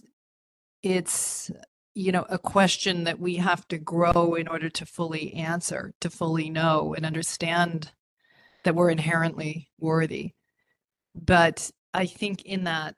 it's 0.81 1.51
you 1.93 2.11
know 2.11 2.25
a 2.29 2.39
question 2.39 3.03
that 3.03 3.19
we 3.19 3.35
have 3.35 3.67
to 3.67 3.77
grow 3.77 4.35
in 4.35 4.47
order 4.47 4.69
to 4.69 4.85
fully 4.85 5.33
answer 5.33 5.93
to 5.99 6.09
fully 6.09 6.49
know 6.49 6.93
and 6.93 7.05
understand 7.05 7.91
that 8.63 8.75
we're 8.75 8.89
inherently 8.89 9.69
worthy 9.79 10.31
but 11.15 11.69
i 11.93 12.05
think 12.05 12.43
in 12.43 12.63
that 12.63 12.95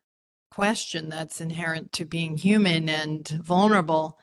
question 0.51 1.09
that's 1.09 1.41
inherent 1.41 1.91
to 1.91 2.05
being 2.05 2.37
human 2.37 2.87
and 2.87 3.27
vulnerable 3.27 4.19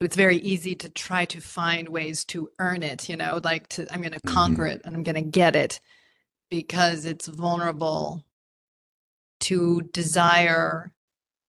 it's 0.00 0.16
very 0.16 0.36
easy 0.38 0.74
to 0.74 0.88
try 0.88 1.24
to 1.24 1.40
find 1.40 1.88
ways 1.88 2.24
to 2.24 2.48
earn 2.58 2.82
it 2.82 3.08
you 3.08 3.16
know 3.16 3.40
like 3.44 3.68
to 3.68 3.86
i'm 3.92 4.00
going 4.00 4.12
to 4.12 4.20
Mhm. 4.20 4.32
conquer 4.32 4.66
it 4.66 4.80
and 4.84 4.96
i'm 4.96 5.02
going 5.02 5.14
to 5.14 5.20
get 5.30 5.54
it 5.54 5.80
because 6.50 7.04
it's 7.04 7.26
vulnerable 7.26 8.24
to 9.40 9.82
desire 9.92 10.92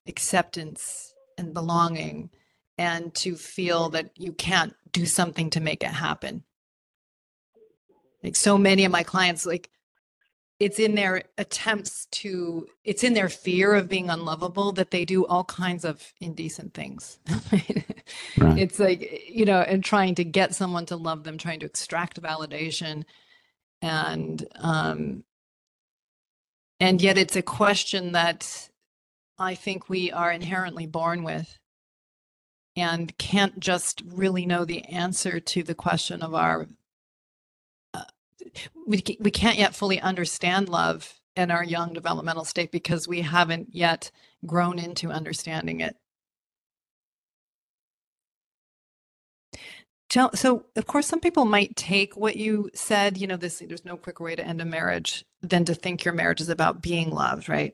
acceptance 0.08 1.14
and 1.38 1.54
belonging 1.54 2.30
and 2.78 3.14
to 3.16 3.36
feel 3.36 3.90
that 3.90 4.12
you 4.18 4.34
can't 4.34 4.74
do 4.92 5.06
something 5.06 5.50
to 5.52 5.60
make 5.60 5.84
it 5.84 5.88
happen 5.92 6.44
like 8.24 8.36
so 8.36 8.58
many 8.58 8.86
of 8.86 8.92
my 8.92 9.04
clients 9.04 9.46
like 9.46 9.70
it's 10.60 10.80
in 10.80 10.96
their 10.96 11.24
attempts 11.38 12.06
to 12.08 12.68
it's 12.84 13.04
in 13.04 13.14
their 13.14 13.30
fear 13.30 13.76
of 13.76 13.90
being 13.90 14.10
unlovable 14.10 14.72
that 14.72 14.92
they 14.92 15.04
do 15.06 15.26
all 15.26 15.44
kinds 15.44 15.86
of 15.86 16.14
indecent 16.22 16.74
things 16.74 17.20
Right. 18.38 18.60
it's 18.60 18.80
like 18.80 19.24
you 19.30 19.46
know 19.46 19.62
and 19.62 19.84
trying 19.84 20.16
to 20.16 20.24
get 20.24 20.54
someone 20.54 20.86
to 20.88 20.96
love 20.96 21.24
them 21.24 21.38
trying 21.38 21.60
to 21.62 21.66
extract 21.66 22.22
validation 22.22 23.04
and 23.82 24.46
um 24.58 25.24
and 26.80 27.02
yet 27.02 27.18
it's 27.18 27.36
a 27.36 27.42
question 27.42 28.12
that 28.12 28.70
i 29.40 29.56
think 29.56 29.90
we 29.90 30.12
are 30.12 30.32
inherently 30.32 30.86
born 30.86 31.24
with 31.24 31.58
and 32.76 33.18
can't 33.18 33.60
just 33.60 34.02
really 34.06 34.46
know 34.46 34.66
the 34.66 34.84
answer 34.86 35.40
to 35.40 35.64
the 35.64 35.76
question 35.76 36.22
of 36.22 36.34
our 36.34 36.68
uh, 37.94 38.04
we, 38.88 39.04
we 39.20 39.32
can't 39.32 39.58
yet 39.58 39.76
fully 39.76 40.00
understand 40.02 40.70
love 40.70 41.20
in 41.36 41.52
our 41.52 41.64
young 41.64 41.94
developmental 41.94 42.46
state 42.46 42.72
because 42.72 43.08
we 43.08 43.22
haven't 43.22 43.70
yet 43.74 44.12
grown 44.46 44.80
into 44.80 45.12
understanding 45.12 45.82
it. 45.82 45.98
So 50.36 50.66
of 50.78 50.86
course 50.88 51.08
some 51.08 51.20
people 51.20 51.46
might 51.46 51.76
take 51.76 52.16
what 52.16 52.38
you 52.38 52.70
said 52.74 53.18
you 53.18 53.28
know 53.28 53.36
this 53.38 53.62
there's 53.68 53.84
no 53.84 53.98
quicker 53.98 54.24
way 54.24 54.36
to 54.36 54.46
end 54.46 54.62
a 54.62 54.66
marriage 54.66 55.26
than 55.42 55.66
to 55.66 55.76
think 55.76 56.06
your 56.06 56.14
marriage 56.14 56.40
is 56.42 56.50
about 56.50 56.82
being 56.82 57.10
loved 57.10 57.50
right 57.50 57.74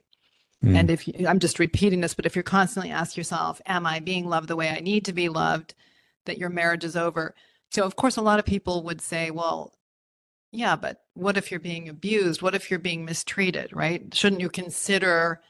Mm. 0.63 0.75
and 0.75 0.91
if 0.91 1.07
you, 1.07 1.27
i'm 1.27 1.39
just 1.39 1.57
repeating 1.57 2.01
this 2.01 2.13
but 2.13 2.27
if 2.27 2.35
you're 2.35 2.43
constantly 2.43 2.91
ask 2.91 3.17
yourself 3.17 3.59
am 3.65 3.87
i 3.87 3.99
being 3.99 4.27
loved 4.27 4.47
the 4.47 4.55
way 4.55 4.69
i 4.69 4.79
need 4.79 5.05
to 5.05 5.13
be 5.13 5.27
loved? 5.27 5.73
that 6.25 6.37
your 6.37 6.49
marriage 6.49 6.83
is 6.83 6.95
over. 6.95 7.35
So 7.71 7.83
of 7.83 7.95
course 7.95 8.17
a 8.17 8.21
lot 8.21 8.39
of 8.39 8.45
people 8.45 8.83
would 8.83 9.01
say 9.01 9.31
well 9.31 9.73
yeah 10.51 10.75
but 10.75 11.01
what 11.13 11.37
if 11.37 11.51
you're 11.51 11.59
being 11.59 11.89
abused? 11.89 12.41
What 12.41 12.55
if 12.55 12.69
you're 12.69 12.79
being 12.79 13.05
mistreated? 13.05 13.75
Right? 13.75 14.13
Shouldn't 14.13 14.41
you 14.41 14.49
consider 14.49 15.41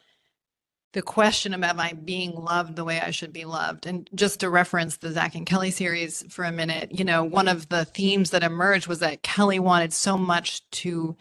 the 0.93 1.01
question 1.01 1.53
of 1.53 1.63
am 1.63 1.79
I 1.79 1.93
being 1.93 2.33
loved 2.33 2.75
the 2.75 2.83
way 2.83 2.99
I 2.99 3.11
should 3.11 3.31
be 3.31 3.45
loved? 3.45 3.85
And 3.85 4.09
just 4.13 4.41
to 4.41 4.49
reference 4.49 4.97
the 4.97 5.11
Zack 5.11 5.35
and 5.35 5.45
Kelly 5.45 5.71
series 5.71 6.23
for 6.29 6.43
a 6.43 6.51
minute, 6.51 6.91
you 6.91 7.05
know, 7.05 7.23
one 7.23 7.47
of 7.47 7.69
the 7.69 7.85
themes 7.85 8.31
that 8.31 8.43
emerged 8.43 8.87
was 8.87 8.99
that 8.99 9.23
Kelly 9.23 9.57
wanted 9.57 9.93
so 9.93 10.17
much 10.17 10.69
to 10.71 11.15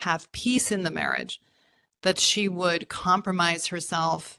have 0.00 0.30
peace 0.32 0.70
in 0.70 0.82
the 0.82 0.90
marriage 0.90 1.40
that 2.06 2.20
she 2.20 2.48
would 2.48 2.88
compromise 2.88 3.66
herself 3.66 4.38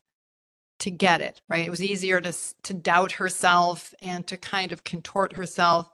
to 0.79 0.89
get 0.89 1.19
it, 1.19 1.41
right? 1.50 1.67
It 1.67 1.69
was 1.69 1.83
easier 1.83 2.21
to 2.21 2.33
to 2.63 2.74
doubt 2.74 3.12
herself 3.12 3.93
and 4.01 4.25
to 4.27 4.38
kind 4.38 4.71
of 4.71 4.86
contort 4.86 5.36
herself 5.36 5.89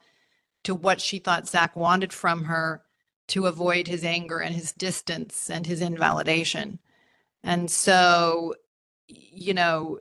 to 0.66 0.76
what 0.76 1.02
she 1.02 1.18
thought 1.18 1.48
Zack 1.48 1.76
wanted 1.76 2.14
from 2.14 2.44
her 2.44 2.84
to 3.30 3.48
avoid 3.48 3.88
his 3.88 4.04
anger 4.04 4.38
and 4.38 4.54
his 4.54 4.72
distance 4.72 5.50
and 5.50 5.66
his 5.66 5.82
invalidation. 5.82 6.78
And 7.44 7.72
so, 7.72 8.54
you 9.08 9.56
know, 9.56 9.98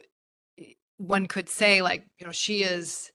one 0.98 1.26
could 1.26 1.48
say, 1.48 1.80
like, 1.80 2.04
you 2.18 2.26
know, 2.26 2.32
she 2.32 2.64
is 2.64 3.12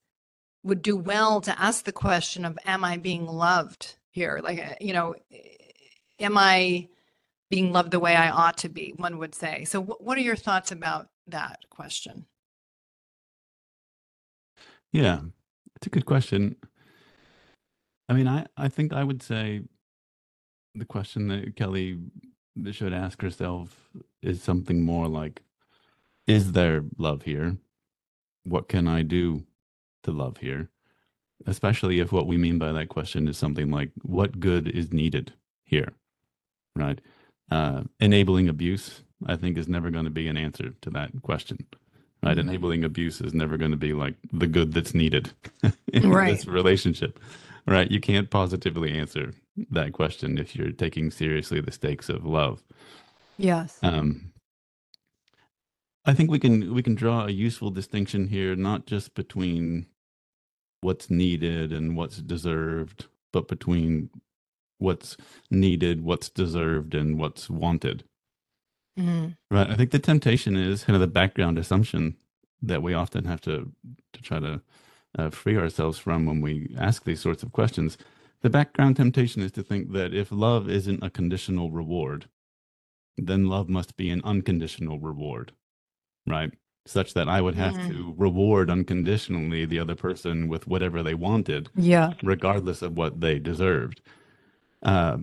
would 0.63 0.81
do 0.81 0.97
well 0.97 1.41
to 1.41 1.61
ask 1.61 1.85
the 1.85 1.91
question 1.91 2.43
of, 2.43 2.57
am 2.65 2.83
I 2.83 2.97
being 2.97 3.27
loved 3.27 3.97
here? 4.09 4.39
Like, 4.43 4.59
uh, 4.59 4.75
you 4.81 4.93
know, 4.93 5.13
am 6.19 6.39
I 6.39 6.87
being 7.49 7.71
loved 7.71 7.91
the 7.91 7.99
way 7.99 8.15
I 8.15 8.29
ought 8.29 8.57
to 8.59 8.69
be? 8.69 8.93
One 8.97 9.17
would 9.17 9.35
say. 9.35 9.65
So, 9.65 9.81
wh- 9.81 10.01
what 10.01 10.17
are 10.17 10.21
your 10.21 10.35
thoughts 10.35 10.71
about 10.71 11.07
that 11.27 11.59
question? 11.69 12.25
Yeah, 14.91 15.21
it's 15.75 15.87
a 15.87 15.91
good 15.91 16.05
question. 16.05 16.55
I 18.09 18.13
mean, 18.13 18.27
I, 18.27 18.45
I 18.55 18.69
think 18.69 18.93
I 18.93 19.03
would 19.03 19.21
say 19.21 19.61
the 20.75 20.85
question 20.85 21.27
that 21.27 21.55
Kelly 21.55 21.99
should 22.71 22.93
ask 22.93 23.21
herself 23.21 23.89
is 24.21 24.41
something 24.41 24.81
more 24.81 25.07
like 25.07 25.41
Is 26.25 26.53
there 26.53 26.83
love 26.97 27.23
here? 27.23 27.57
What 28.43 28.69
can 28.69 28.87
I 28.87 29.01
do 29.01 29.45
to 30.03 30.11
love 30.11 30.37
here? 30.37 30.69
Especially 31.45 31.99
if 31.99 32.11
what 32.11 32.27
we 32.27 32.37
mean 32.37 32.57
by 32.57 32.71
that 32.71 32.89
question 32.89 33.27
is 33.27 33.37
something 33.37 33.69
like 33.69 33.91
What 34.01 34.39
good 34.39 34.67
is 34.67 34.91
needed 34.91 35.33
here? 35.63 35.93
Right? 36.75 37.01
Uh, 37.49 37.83
enabling 37.99 38.49
abuse, 38.49 39.03
I 39.25 39.35
think, 39.37 39.57
is 39.57 39.67
never 39.67 39.89
going 39.89 40.05
to 40.05 40.11
be 40.11 40.27
an 40.27 40.37
answer 40.37 40.73
to 40.81 40.89
that 40.91 41.11
question. 41.21 41.57
Right? 42.23 42.35
Mhm. 42.37 42.41
Enabling 42.41 42.83
abuse 42.83 43.21
is 43.21 43.33
never 43.33 43.57
going 43.57 43.71
to 43.71 43.77
be 43.77 43.93
like 43.93 44.15
the 44.33 44.47
good 44.47 44.73
that's 44.73 44.93
needed 44.93 45.31
in 45.93 46.09
Right. 46.09 46.35
this 46.35 46.47
relationship. 46.47 47.19
Right? 47.65 47.89
You 47.91 47.99
can't 47.99 48.29
positively 48.29 48.91
answer 48.97 49.33
that 49.71 49.93
question 49.93 50.37
if 50.37 50.55
you're 50.55 50.71
taking 50.71 51.11
seriously 51.11 51.61
the 51.61 51.71
stakes 51.71 52.09
of 52.09 52.25
love. 52.25 52.63
Yes. 53.37 53.77
Um, 53.83 54.31
I 56.05 56.13
think 56.13 56.31
we 56.31 56.39
can 56.39 56.73
we 56.73 56.81
can 56.81 56.95
draw 56.95 57.25
a 57.25 57.31
useful 57.31 57.69
distinction 57.69 58.27
here, 58.27 58.55
not 58.55 58.85
just 58.85 59.13
between 59.15 59.87
what's 60.81 61.09
needed 61.09 61.71
and 61.73 61.97
what's 61.97 62.17
deserved, 62.17 63.05
but 63.33 63.47
between 63.47 64.09
what's 64.79 65.17
needed, 65.49 66.03
what's 66.03 66.29
deserved, 66.29 66.93
and 66.93 67.17
what's 67.19 67.49
wanted. 67.49 68.03
Mhm. 68.99 69.37
Right. 69.51 69.69
I 69.69 69.75
think 69.75 69.91
the 69.91 69.99
temptation 69.99 70.55
is 70.55 70.83
kind 70.83 70.95
of 70.95 71.01
the 71.01 71.07
background 71.07 71.57
assumption 71.59 72.15
that 72.61 72.81
we 72.81 72.93
often 72.93 73.25
have 73.25 73.41
to 73.41 73.71
to 74.13 74.21
try 74.21 74.39
to 74.39 74.61
uh, 75.17 75.29
free 75.29 75.57
ourselves 75.57 75.97
from 75.99 76.25
when 76.25 76.41
we 76.41 76.75
ask 76.77 77.03
these 77.03 77.19
sorts 77.21 77.43
of 77.43 77.51
questions. 77.51 77.97
The 78.41 78.49
background 78.49 78.95
temptation 78.97 79.41
is 79.41 79.51
to 79.53 79.63
think 79.63 79.91
that 79.93 80.13
if 80.13 80.31
love 80.31 80.69
isn't 80.69 81.03
a 81.03 81.09
conditional 81.09 81.71
reward, 81.71 82.27
then 83.17 83.45
love 83.47 83.67
must 83.69 83.97
be 83.97 84.09
an 84.11 84.21
unconditional 84.23 84.99
reward, 84.99 85.53
right? 86.27 86.51
Such 86.85 87.13
that 87.15 87.27
I 87.29 87.41
would 87.41 87.55
have 87.55 87.75
Mhm. 87.75 87.89
to 87.89 88.13
reward 88.17 88.69
unconditionally 88.69 89.65
the 89.65 89.79
other 89.79 89.95
person 89.95 90.47
with 90.47 90.67
whatever 90.67 91.01
they 91.03 91.15
wanted, 91.15 91.69
Yeah. 91.75 92.13
regardless 92.23 92.81
of 92.81 92.95
what 92.97 93.21
they 93.21 93.39
deserved. 93.39 94.01
Uh, 94.83 95.17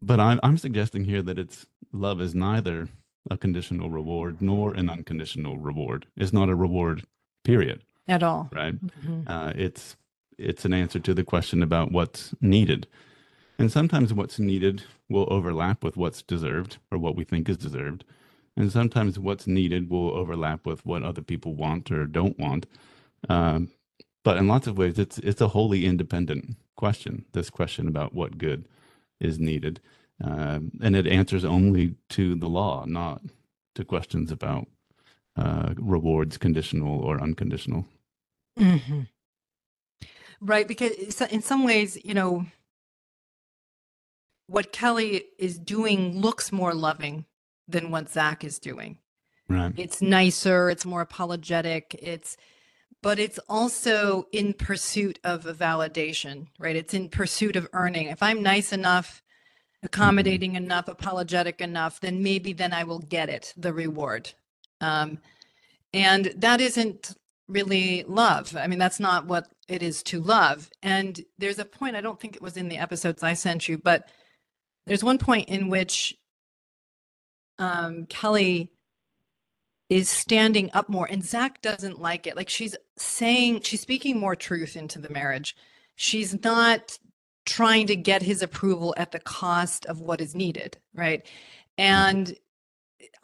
but 0.00 0.20
I'm 0.20 0.38
I'm 0.42 0.58
suggesting 0.58 1.04
here 1.04 1.22
that 1.22 1.38
it's 1.38 1.66
love 1.92 2.20
is 2.20 2.34
neither 2.34 2.88
a 3.30 3.36
conditional 3.36 3.90
reward 3.90 4.40
nor 4.40 4.72
an 4.74 4.88
unconditional 4.88 5.58
reward. 5.58 6.06
It's 6.16 6.32
not 6.32 6.48
a 6.48 6.54
reward, 6.54 7.04
period. 7.44 7.82
At 8.06 8.22
all. 8.22 8.48
Right. 8.52 8.74
Mhm. 8.82 9.24
Uh, 9.26 9.52
it's 9.56 9.96
it's 10.38 10.64
an 10.64 10.72
answer 10.72 11.00
to 11.00 11.12
the 11.14 11.24
question 11.24 11.62
about 11.62 11.90
what's 11.92 12.34
needed, 12.40 12.86
and 13.58 13.70
sometimes 13.72 14.14
what's 14.14 14.38
needed 14.38 14.84
will 15.08 15.26
overlap 15.30 15.82
with 15.82 15.96
what's 15.96 16.22
deserved 16.22 16.78
or 16.92 16.98
what 16.98 17.16
we 17.16 17.24
think 17.24 17.48
is 17.48 17.56
deserved, 17.56 18.04
and 18.56 18.70
sometimes 18.70 19.18
what's 19.18 19.46
needed 19.46 19.90
will 19.90 20.12
overlap 20.12 20.64
with 20.64 20.86
what 20.86 21.02
other 21.02 21.22
people 21.22 21.54
want 21.54 21.90
or 21.90 22.06
don't 22.06 22.38
want. 22.38 22.66
Um, 23.28 23.68
but 24.24 24.36
in 24.36 24.48
lots 24.48 24.66
of 24.66 24.78
ways, 24.78 24.98
it's 24.98 25.18
it's 25.18 25.40
a 25.40 25.48
wholly 25.48 25.86
independent 25.86 26.56
question. 26.76 27.24
This 27.32 27.50
question 27.50 27.88
about 27.88 28.14
what 28.14 28.38
good 28.38 28.66
is 29.20 29.38
needed, 29.38 29.80
um, 30.22 30.72
and 30.82 30.94
it 30.96 31.06
answers 31.06 31.44
only 31.44 31.94
to 32.10 32.34
the 32.34 32.48
law, 32.48 32.84
not 32.86 33.22
to 33.74 33.84
questions 33.84 34.30
about 34.30 34.66
uh, 35.36 35.74
rewards, 35.76 36.36
conditional 36.36 37.00
or 37.00 37.20
unconditional. 37.20 37.86
Mhm. 38.58 39.08
Right, 40.40 40.66
because 40.68 41.20
in 41.22 41.42
some 41.42 41.64
ways, 41.64 41.98
you 42.04 42.14
know, 42.14 42.46
what 44.46 44.72
Kelly 44.72 45.24
is 45.38 45.58
doing 45.58 46.20
looks 46.20 46.52
more 46.52 46.74
loving 46.74 47.26
than 47.66 47.90
what 47.90 48.08
Zack 48.08 48.44
is 48.44 48.58
doing. 48.58 48.98
Right. 49.48 49.72
It's 49.76 50.00
nicer, 50.00 50.70
it's 50.70 50.84
more 50.84 51.00
apologetic, 51.00 51.94
it's 52.00 52.36
but 53.02 53.18
it's 53.18 53.38
also 53.48 54.26
in 54.32 54.52
pursuit 54.52 55.18
of 55.24 55.46
a 55.46 55.54
validation, 55.54 56.48
right? 56.58 56.76
It's 56.76 56.94
in 56.94 57.08
pursuit 57.08 57.56
of 57.56 57.68
earning. 57.72 58.08
If 58.08 58.22
I'm 58.22 58.42
nice 58.42 58.72
enough, 58.72 59.22
accommodating 59.82 60.56
enough, 60.56 60.88
apologetic 60.88 61.60
enough, 61.60 62.00
then 62.00 62.22
maybe 62.22 62.52
then 62.52 62.72
I 62.72 62.84
will 62.84 62.98
get 62.98 63.28
it, 63.28 63.54
the 63.56 63.72
reward. 63.72 64.32
Um, 64.80 65.18
and 65.92 66.32
that 66.36 66.60
isn't 66.60 67.14
really 67.46 68.04
love. 68.06 68.56
I 68.56 68.66
mean, 68.66 68.78
that's 68.78 69.00
not 69.00 69.26
what 69.26 69.48
it 69.68 69.82
is 69.82 70.02
to 70.04 70.20
love. 70.20 70.70
And 70.82 71.20
there's 71.38 71.58
a 71.58 71.64
point, 71.64 71.96
I 71.96 72.00
don't 72.00 72.20
think 72.20 72.36
it 72.36 72.42
was 72.42 72.56
in 72.56 72.68
the 72.68 72.78
episodes 72.78 73.22
I 73.22 73.34
sent 73.34 73.68
you, 73.68 73.78
but 73.78 74.08
there's 74.86 75.04
one 75.04 75.18
point 75.18 75.48
in 75.48 75.68
which 75.68 76.16
um, 77.58 78.06
Kelly 78.06 78.70
is 79.88 80.08
standing 80.08 80.70
up 80.74 80.88
more 80.88 81.06
and 81.10 81.24
Zack 81.24 81.62
doesn't 81.62 82.00
like 82.00 82.26
it. 82.26 82.36
Like 82.36 82.48
she's 82.50 82.76
saying, 82.96 83.62
she's 83.62 83.80
speaking 83.80 84.18
more 84.18 84.36
truth 84.36 84.76
into 84.76 84.98
the 84.98 85.10
marriage. 85.10 85.56
She's 85.96 86.42
not 86.44 86.98
trying 87.46 87.86
to 87.86 87.96
get 87.96 88.22
his 88.22 88.42
approval 88.42 88.94
at 88.98 89.12
the 89.12 89.18
cost 89.20 89.86
of 89.86 90.00
what 90.00 90.20
is 90.20 90.34
needed, 90.34 90.78
right? 90.94 91.26
And 91.78 92.36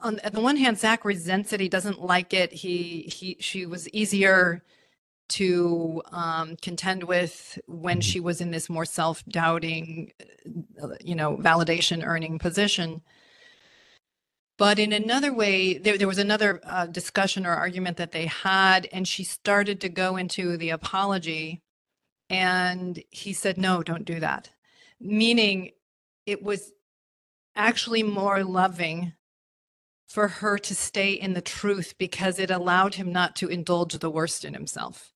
on 0.00 0.18
at 0.20 0.32
the 0.32 0.40
one 0.40 0.56
hand, 0.56 0.78
Zack 0.78 1.04
resents 1.04 1.52
it. 1.52 1.60
He 1.60 1.68
doesn't 1.68 2.02
like 2.02 2.32
it. 2.34 2.52
He 2.52 3.02
he 3.02 3.36
she 3.40 3.66
was 3.66 3.88
easier 3.90 4.62
to 5.30 6.02
um, 6.12 6.56
contend 6.62 7.04
with 7.04 7.58
when 7.66 7.98
Mhm. 8.00 8.02
she 8.02 8.20
was 8.20 8.40
in 8.40 8.50
this 8.50 8.68
more 8.68 8.84
self-doubting, 8.84 10.12
uh, 10.82 10.88
you 11.02 11.14
know, 11.14 11.36
validation 11.38 12.04
earning 12.04 12.38
position. 12.38 13.02
But 14.56 14.78
in 14.78 14.92
another 14.92 15.32
way, 15.32 15.78
there, 15.78 15.98
there 15.98 16.08
was 16.08 16.18
another 16.18 16.60
uh, 16.64 16.86
discussion 16.86 17.44
or 17.44 17.52
argument 17.54 17.96
that 17.96 18.12
they 18.12 18.26
had, 18.26 18.88
and 18.92 19.06
she 19.08 19.24
started 19.24 19.80
to 19.80 19.88
go 19.88 20.16
into 20.16 20.56
the 20.56 20.70
apology. 20.70 21.62
And 22.30 23.02
he 23.10 23.32
said, 23.32 23.58
No, 23.58 23.82
don't 23.82 24.04
do 24.04 24.20
that. 24.20 24.50
Meaning 25.00 25.72
it 26.26 26.42
was 26.42 26.72
actually 27.56 28.02
more 28.02 28.44
loving 28.44 29.12
for 30.08 30.28
her 30.28 30.58
to 30.58 30.74
stay 30.74 31.12
in 31.12 31.34
the 31.34 31.40
truth 31.40 31.94
because 31.98 32.38
it 32.38 32.50
allowed 32.50 32.94
him 32.94 33.12
not 33.12 33.34
to 33.36 33.48
indulge 33.48 33.98
the 33.98 34.10
worst 34.10 34.44
in 34.44 34.54
himself. 34.54 35.12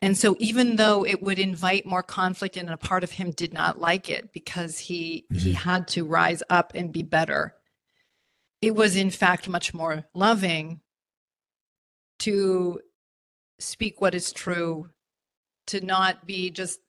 And 0.00 0.16
so, 0.16 0.36
even 0.38 0.76
though 0.76 1.04
it 1.04 1.22
would 1.22 1.38
invite 1.40 1.84
more 1.84 2.04
conflict 2.04 2.56
and 2.56 2.70
a 2.70 2.76
part 2.76 3.02
of 3.04 3.12
him 3.12 3.32
did 3.32 3.52
not 3.52 3.80
like 3.80 4.08
it 4.08 4.32
because 4.32 4.78
he 4.78 5.26
he 5.32 5.52
Mhm. 5.52 5.56
had 5.56 5.88
to 5.88 6.04
rise 6.04 6.42
up 6.48 6.72
and 6.74 6.92
be 6.92 7.02
better, 7.02 7.54
it 8.60 8.74
was 8.74 8.96
in 8.96 9.10
fact 9.10 9.48
much 9.48 9.72
more 9.72 10.04
loving 10.14 10.80
to 12.20 12.80
speak 13.58 14.00
what 14.00 14.14
is 14.14 14.32
true, 14.32 14.88
to 15.68 15.80
not 15.80 16.26
be 16.26 16.50
just 16.50 16.80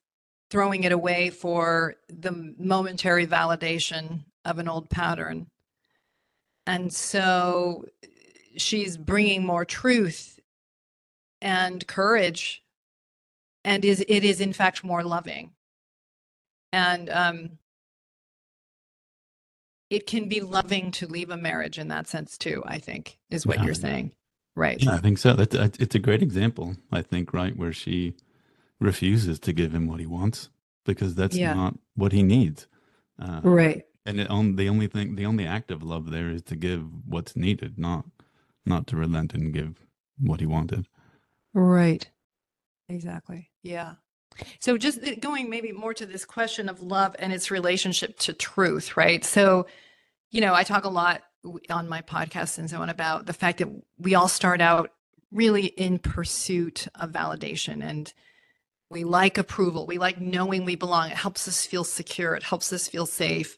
throwing 0.49 0.83
it 0.83 0.91
away 0.91 1.29
for 1.29 1.95
the 2.07 2.53
momentary 2.57 3.27
validation 3.27 4.23
of 4.45 4.57
an 4.57 4.67
old 4.67 4.89
pattern. 4.89 5.47
And 6.65 6.93
so 6.93 7.85
she's 8.57 8.97
bringing 8.97 9.45
more 9.45 9.65
truth 9.65 10.39
and 11.41 11.85
courage 11.87 12.63
and 13.63 13.85
is 13.85 14.03
it 14.07 14.23
is 14.23 14.41
in 14.41 14.53
fact 14.53 14.83
more 14.83 15.03
loving. 15.03 15.51
And 16.71 17.09
um 17.09 17.49
it 19.89 20.05
can 20.07 20.27
be 20.29 20.41
loving 20.41 20.91
to 20.91 21.07
leave 21.07 21.29
a 21.29 21.37
marriage 21.37 21.77
in 21.79 21.87
that 21.89 22.07
sense 22.07 22.37
too, 22.37 22.63
I 22.65 22.79
think, 22.79 23.17
is 23.29 23.45
what 23.45 23.57
Yeah. 23.59 23.65
you're 23.65 23.73
saying. 23.73 24.13
Right. 24.55 24.81
Yeah, 24.81 24.95
I 24.95 24.97
think 24.97 25.17
so. 25.17 25.33
That 25.33 25.51
that- 25.51 25.79
it's 25.79 25.95
a 25.95 25.99
great 25.99 26.21
example. 26.21 26.75
I 26.91 27.01
think 27.01 27.33
right 27.33 27.55
where 27.55 27.73
she 27.73 28.15
refuses 28.79 29.39
to 29.39 29.53
give 29.53 29.73
him 29.73 29.87
what 29.87 29.99
he 29.99 30.05
wants 30.05 30.49
because 30.85 31.15
that's 31.15 31.35
Yeah. 31.35 31.53
not 31.53 31.77
what 31.95 32.11
he 32.11 32.23
needs. 32.23 32.67
Uh, 33.17 33.41
Right. 33.43 33.85
and 34.05 34.19
it 34.19 34.29
on 34.29 34.55
the 34.55 34.69
only 34.69 34.87
thing, 34.87 35.15
the 35.15 35.25
only 35.25 35.45
act 35.45 35.71
of 35.71 35.83
love 35.83 36.11
there 36.11 36.29
is 36.29 36.41
to 36.43 36.55
give 36.55 37.05
what's 37.05 37.35
needed, 37.35 37.77
not 37.77 38.05
not 38.65 38.85
to 38.87 38.95
relent 38.97 39.33
and 39.33 39.53
give 39.53 39.85
what 40.19 40.39
he 40.41 40.45
wanted. 40.45 40.87
Right. 41.53 42.09
Exactly. 42.87 43.49
Yeah. 43.63 43.95
So 44.59 44.77
just 44.77 44.99
going 45.19 45.49
maybe 45.49 45.71
more 45.71 45.93
to 45.93 46.05
this 46.05 46.25
question 46.25 46.69
of 46.69 46.81
love 46.81 47.15
and 47.19 47.33
its 47.33 47.51
relationship 47.51 48.17
to 48.19 48.33
truth, 48.33 48.97
right? 48.97 49.23
So, 49.23 49.67
you 50.31 50.41
know, 50.41 50.53
I 50.53 50.63
talk 50.63 50.85
a 50.85 50.89
lot 50.89 51.23
on 51.69 51.87
my 51.87 52.01
podcast 52.01 52.57
and 52.57 52.69
so 52.69 52.81
on 52.81 52.89
about 52.89 53.25
the 53.25 53.33
fact 53.33 53.59
that 53.59 53.69
we 53.97 54.15
all 54.15 54.27
start 54.27 54.61
out 54.61 54.91
really 55.31 55.67
in 55.67 55.99
pursuit 55.99 56.87
of 56.95 57.11
validation 57.11 57.83
and 57.83 58.13
we 58.89 59.03
like 59.03 59.37
approval. 59.37 59.85
We 59.85 59.99
like 59.99 60.19
knowing 60.19 60.65
we 60.65 60.75
belong. 60.75 61.11
It 61.11 61.17
helps 61.17 61.47
us 61.47 61.65
feel 61.65 61.83
secure. 61.83 62.33
It 62.35 62.43
helps 62.43 62.73
us 62.73 62.87
feel 62.87 63.05
safe. 63.05 63.57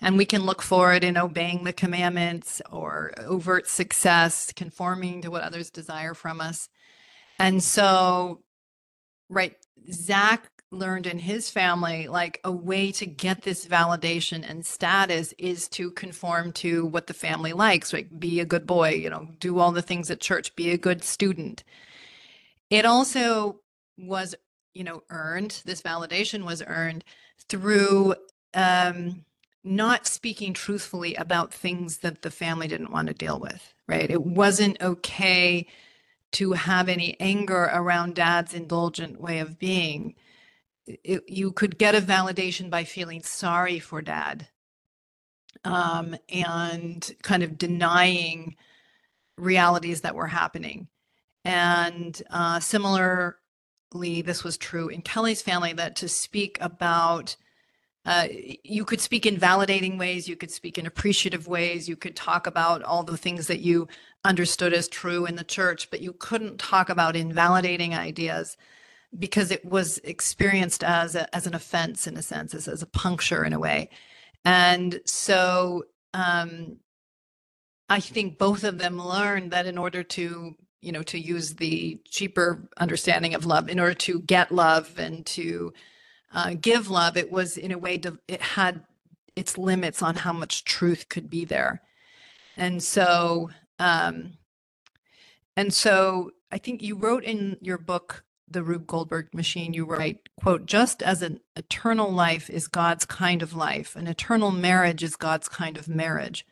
And 0.00 0.16
we 0.16 0.24
can 0.24 0.42
look 0.42 0.62
for 0.62 0.94
it 0.94 1.02
in 1.02 1.16
obeying 1.16 1.64
the 1.64 1.72
commandments 1.72 2.62
or 2.70 3.12
overt 3.18 3.66
success, 3.66 4.52
conforming 4.52 5.22
to 5.22 5.30
what 5.30 5.42
others 5.42 5.70
desire 5.70 6.14
from 6.14 6.40
us. 6.40 6.68
And 7.40 7.62
so, 7.62 8.42
right, 9.28 9.56
Zack 9.90 10.50
learned 10.70 11.06
in 11.06 11.18
his 11.18 11.48
family 11.48 12.08
like 12.08 12.40
a 12.44 12.52
way 12.52 12.92
to 12.92 13.06
get 13.06 13.42
this 13.42 13.66
validation 13.66 14.48
and 14.48 14.66
status 14.66 15.32
is 15.38 15.66
to 15.68 15.90
conform 15.92 16.52
to 16.52 16.84
what 16.86 17.06
the 17.06 17.14
family 17.14 17.52
likes, 17.52 17.92
like 17.92 18.18
be 18.18 18.40
a 18.40 18.44
good 18.44 18.66
boy, 18.66 18.90
you 18.90 19.08
know, 19.08 19.28
do 19.40 19.58
all 19.58 19.72
the 19.72 19.82
things 19.82 20.10
at 20.10 20.20
church, 20.20 20.54
be 20.56 20.70
a 20.70 20.78
good 20.78 21.02
student. 21.02 21.64
It 22.68 22.84
also 22.84 23.60
was, 23.96 24.34
you 24.74 24.84
know, 24.84 25.02
earned, 25.08 25.62
this 25.64 25.80
validation 25.80 26.44
was 26.44 26.62
earned 26.66 27.02
through 27.48 28.14
um, 28.52 29.24
not 29.64 30.06
speaking 30.06 30.52
truthfully 30.52 31.14
about 31.14 31.52
things 31.52 31.98
that 31.98 32.22
the 32.22 32.30
family 32.30 32.68
didn't 32.68 32.92
want 32.92 33.08
to 33.08 33.14
deal 33.14 33.40
with, 33.40 33.72
right? 33.86 34.10
It 34.10 34.22
wasn't 34.22 34.80
okay 34.82 35.66
to 36.32 36.52
have 36.52 36.88
any 36.88 37.16
anger 37.20 37.70
around 37.72 38.14
dad's 38.14 38.54
indulgent 38.54 39.20
way 39.20 39.38
of 39.38 39.58
being. 39.58 40.14
It, 40.86 41.24
you 41.28 41.52
could 41.52 41.78
get 41.78 41.94
a 41.94 42.00
validation 42.00 42.70
by 42.70 42.84
feeling 42.84 43.22
sorry 43.22 43.78
for 43.78 44.02
dad 44.02 44.48
um, 45.64 46.16
and 46.28 47.10
kind 47.22 47.42
of 47.42 47.58
denying 47.58 48.56
realities 49.36 50.02
that 50.02 50.14
were 50.14 50.26
happening. 50.26 50.88
And 51.44 52.20
uh, 52.30 52.60
similarly, 52.60 53.34
this 53.94 54.44
was 54.44 54.56
true 54.56 54.88
in 54.88 55.02
Kelly's 55.02 55.42
family 55.42 55.72
that 55.74 55.96
to 55.96 56.08
speak 56.08 56.58
about 56.60 57.36
uh, 58.06 58.26
you 58.64 58.84
could 58.84 59.00
speak 59.00 59.26
in 59.26 59.36
validating 59.36 59.98
ways, 59.98 60.28
you 60.28 60.36
could 60.36 60.50
speak 60.50 60.78
in 60.78 60.86
appreciative 60.86 61.46
ways, 61.46 61.88
you 61.88 61.96
could 61.96 62.16
talk 62.16 62.46
about 62.46 62.82
all 62.82 63.02
the 63.02 63.16
things 63.16 63.46
that 63.48 63.60
you 63.60 63.88
understood 64.24 64.72
as 64.72 64.88
true 64.88 65.26
in 65.26 65.36
the 65.36 65.44
church, 65.44 65.90
but 65.90 66.00
you 66.00 66.12
couldn't 66.12 66.58
talk 66.58 66.88
about 66.88 67.16
invalidating 67.16 67.94
ideas 67.94 68.56
because 69.18 69.50
it 69.50 69.64
was 69.64 69.98
experienced 69.98 70.84
as 70.84 71.14
a, 71.14 71.34
as 71.34 71.46
an 71.46 71.54
offense 71.54 72.06
in 72.06 72.16
a 72.16 72.22
sense, 72.22 72.54
as, 72.54 72.68
as 72.68 72.82
a 72.82 72.86
puncture 72.86 73.44
in 73.44 73.52
a 73.52 73.58
way. 73.58 73.90
And 74.44 75.00
so 75.04 75.84
um, 76.14 76.78
I 77.88 78.00
think 78.00 78.38
both 78.38 78.64
of 78.64 78.78
them 78.78 79.00
learned 79.00 79.50
that 79.52 79.66
in 79.66 79.78
order 79.78 80.02
to, 80.02 80.54
you 80.80 80.92
know, 80.92 81.02
to 81.04 81.18
use 81.18 81.54
the 81.54 82.00
cheaper 82.04 82.68
understanding 82.76 83.34
of 83.34 83.46
love, 83.46 83.68
in 83.68 83.80
order 83.80 83.94
to 83.94 84.20
get 84.20 84.52
love 84.52 84.98
and 84.98 85.24
to 85.26 85.72
uh, 86.32 86.54
give 86.60 86.90
love, 86.90 87.16
it 87.16 87.30
was 87.30 87.56
in 87.56 87.72
a 87.72 87.78
way, 87.78 88.00
it 88.26 88.42
had 88.42 88.84
its 89.34 89.56
limits 89.56 90.02
on 90.02 90.16
how 90.16 90.32
much 90.32 90.64
truth 90.64 91.08
could 91.08 91.30
be 91.30 91.44
there. 91.44 91.82
And 92.56 92.82
so, 92.82 93.50
um, 93.78 94.34
and 95.56 95.72
so 95.72 96.32
I 96.50 96.58
think 96.58 96.82
you 96.82 96.96
wrote 96.96 97.24
in 97.24 97.56
your 97.60 97.78
book, 97.78 98.24
The 98.50 98.62
Rube 98.62 98.86
Goldberg 98.86 99.32
Machine, 99.32 99.74
you 99.74 99.84
write, 99.84 100.28
quote, 100.36 100.66
just 100.66 101.02
as 101.02 101.22
an 101.22 101.40
eternal 101.56 102.10
life 102.10 102.50
is 102.50 102.66
God's 102.66 103.04
kind 103.04 103.42
of 103.42 103.54
life, 103.54 103.96
an 103.96 104.06
eternal 104.06 104.50
marriage 104.50 105.02
is 105.02 105.16
God's 105.16 105.48
kind 105.48 105.76
of 105.76 105.88
marriage. 105.88 106.44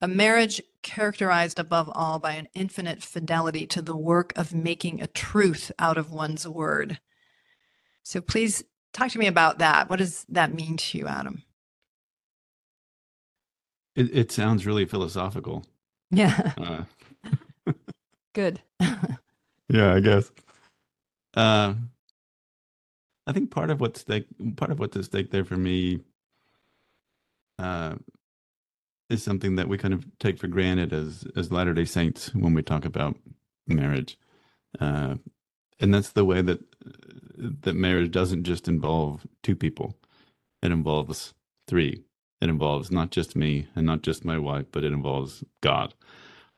A 0.00 0.08
marriage 0.08 0.60
characterized 0.82 1.58
above 1.58 1.90
all 1.94 2.18
by 2.18 2.32
an 2.32 2.48
infinite 2.52 3.02
fidelity 3.02 3.66
to 3.68 3.80
the 3.80 3.96
work 3.96 4.32
of 4.36 4.52
making 4.52 5.00
a 5.00 5.06
truth 5.06 5.72
out 5.78 5.96
of 5.96 6.12
one's 6.12 6.46
word. 6.46 7.00
So 8.02 8.20
please 8.20 8.64
talk 8.94 9.10
to 9.10 9.18
me 9.18 9.26
about 9.26 9.58
that. 9.58 9.90
What 9.90 9.98
does 9.98 10.24
that 10.30 10.54
mean 10.54 10.78
to 10.78 10.98
you, 10.98 11.06
Adam? 11.06 11.42
It, 13.94 14.16
it 14.16 14.32
sounds 14.32 14.66
really 14.66 14.86
philosophical. 14.86 15.66
Yeah. 16.10 16.54
Uh, 16.56 16.84
Good. 18.34 18.60
yeah, 18.80 19.94
I 19.94 20.00
guess. 20.00 20.30
Uh, 21.34 21.74
I 23.26 23.32
think 23.32 23.50
part 23.50 23.70
of 23.70 23.80
what's 23.80 24.00
stake, 24.00 24.26
part 24.56 24.70
of 24.70 24.78
what's 24.78 24.96
at 24.96 25.04
stake 25.04 25.30
there 25.30 25.44
for 25.44 25.56
me, 25.56 26.00
uh, 27.58 27.94
is 29.10 29.22
something 29.22 29.56
that 29.56 29.68
we 29.68 29.78
kind 29.78 29.94
of 29.94 30.06
take 30.18 30.38
for 30.38 30.48
granted 30.48 30.92
as 30.92 31.26
as 31.36 31.52
Latter 31.52 31.74
Day 31.74 31.84
Saints 31.84 32.34
when 32.34 32.54
we 32.54 32.62
talk 32.62 32.84
about 32.84 33.16
marriage, 33.66 34.18
uh, 34.80 35.14
and 35.80 35.94
that's 35.94 36.10
the 36.10 36.24
way 36.24 36.42
that 36.42 36.60
that 37.36 37.74
marriage 37.74 38.10
doesn't 38.10 38.44
just 38.44 38.68
involve 38.68 39.26
two 39.42 39.56
people; 39.56 39.96
it 40.62 40.70
involves 40.72 41.34
three. 41.66 42.02
It 42.40 42.48
involves 42.50 42.90
not 42.90 43.10
just 43.10 43.36
me 43.36 43.66
and 43.74 43.86
not 43.86 44.02
just 44.02 44.24
my 44.24 44.38
wife, 44.38 44.66
but 44.72 44.84
it 44.84 44.92
involves 44.92 45.42
God, 45.62 45.94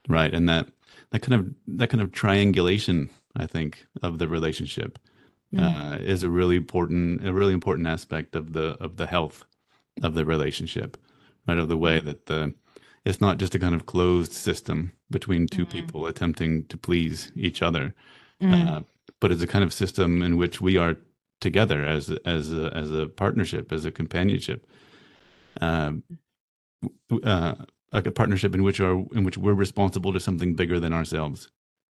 right? 0.08 0.32
And 0.34 0.48
that 0.48 0.68
that 1.10 1.20
kind 1.22 1.34
of 1.40 1.54
that 1.78 1.90
kind 1.90 2.02
of 2.02 2.12
triangulation, 2.12 3.08
I 3.36 3.46
think, 3.46 3.86
of 4.02 4.18
the 4.18 4.28
relationship 4.28 4.98
Mm. 5.54 5.60
uh, 5.62 5.98
is 6.02 6.24
a 6.24 6.28
really 6.28 6.56
important 6.56 7.24
a 7.24 7.32
really 7.32 7.54
important 7.54 7.86
aspect 7.86 8.34
of 8.34 8.52
the 8.52 8.76
of 8.82 8.96
the 8.96 9.06
health 9.06 9.44
of 10.02 10.14
the 10.14 10.24
relationship, 10.24 10.96
right? 11.46 11.56
Of 11.58 11.68
the 11.68 11.76
way 11.76 12.00
that 12.00 12.26
the 12.26 12.52
it's 13.04 13.20
not 13.20 13.38
just 13.38 13.54
a 13.54 13.58
kind 13.60 13.74
of 13.74 13.86
closed 13.86 14.32
system 14.32 14.90
between 15.08 15.46
2 15.46 15.64
Mhm. 15.64 15.70
people 15.70 16.06
attempting 16.06 16.64
to 16.64 16.76
please 16.76 17.30
each 17.36 17.62
other, 17.62 17.94
Mm. 18.42 18.52
uh, 18.68 18.82
but 19.20 19.30
it's 19.32 19.42
a 19.42 19.46
kind 19.46 19.64
of 19.64 19.72
system 19.72 20.22
in 20.22 20.36
which 20.36 20.60
we 20.60 20.76
are 20.76 20.96
together 21.40 21.84
as 21.84 22.10
as 22.24 22.52
a, 22.52 22.72
as 22.74 22.90
a 22.90 23.06
partnership, 23.08 23.72
as 23.72 23.84
a 23.84 23.90
companionship, 23.90 24.66
um, 25.60 26.02
uh, 27.24 27.54
like 27.92 28.06
a 28.06 28.10
partnership 28.12 28.54
in 28.54 28.62
which 28.62 28.80
are 28.80 28.98
in 29.12 29.24
which 29.24 29.38
we're 29.38 29.54
responsible 29.54 30.12
to 30.12 30.20
something 30.20 30.54
bigger 30.54 30.80
than 30.80 30.92
ourselves, 30.92 31.50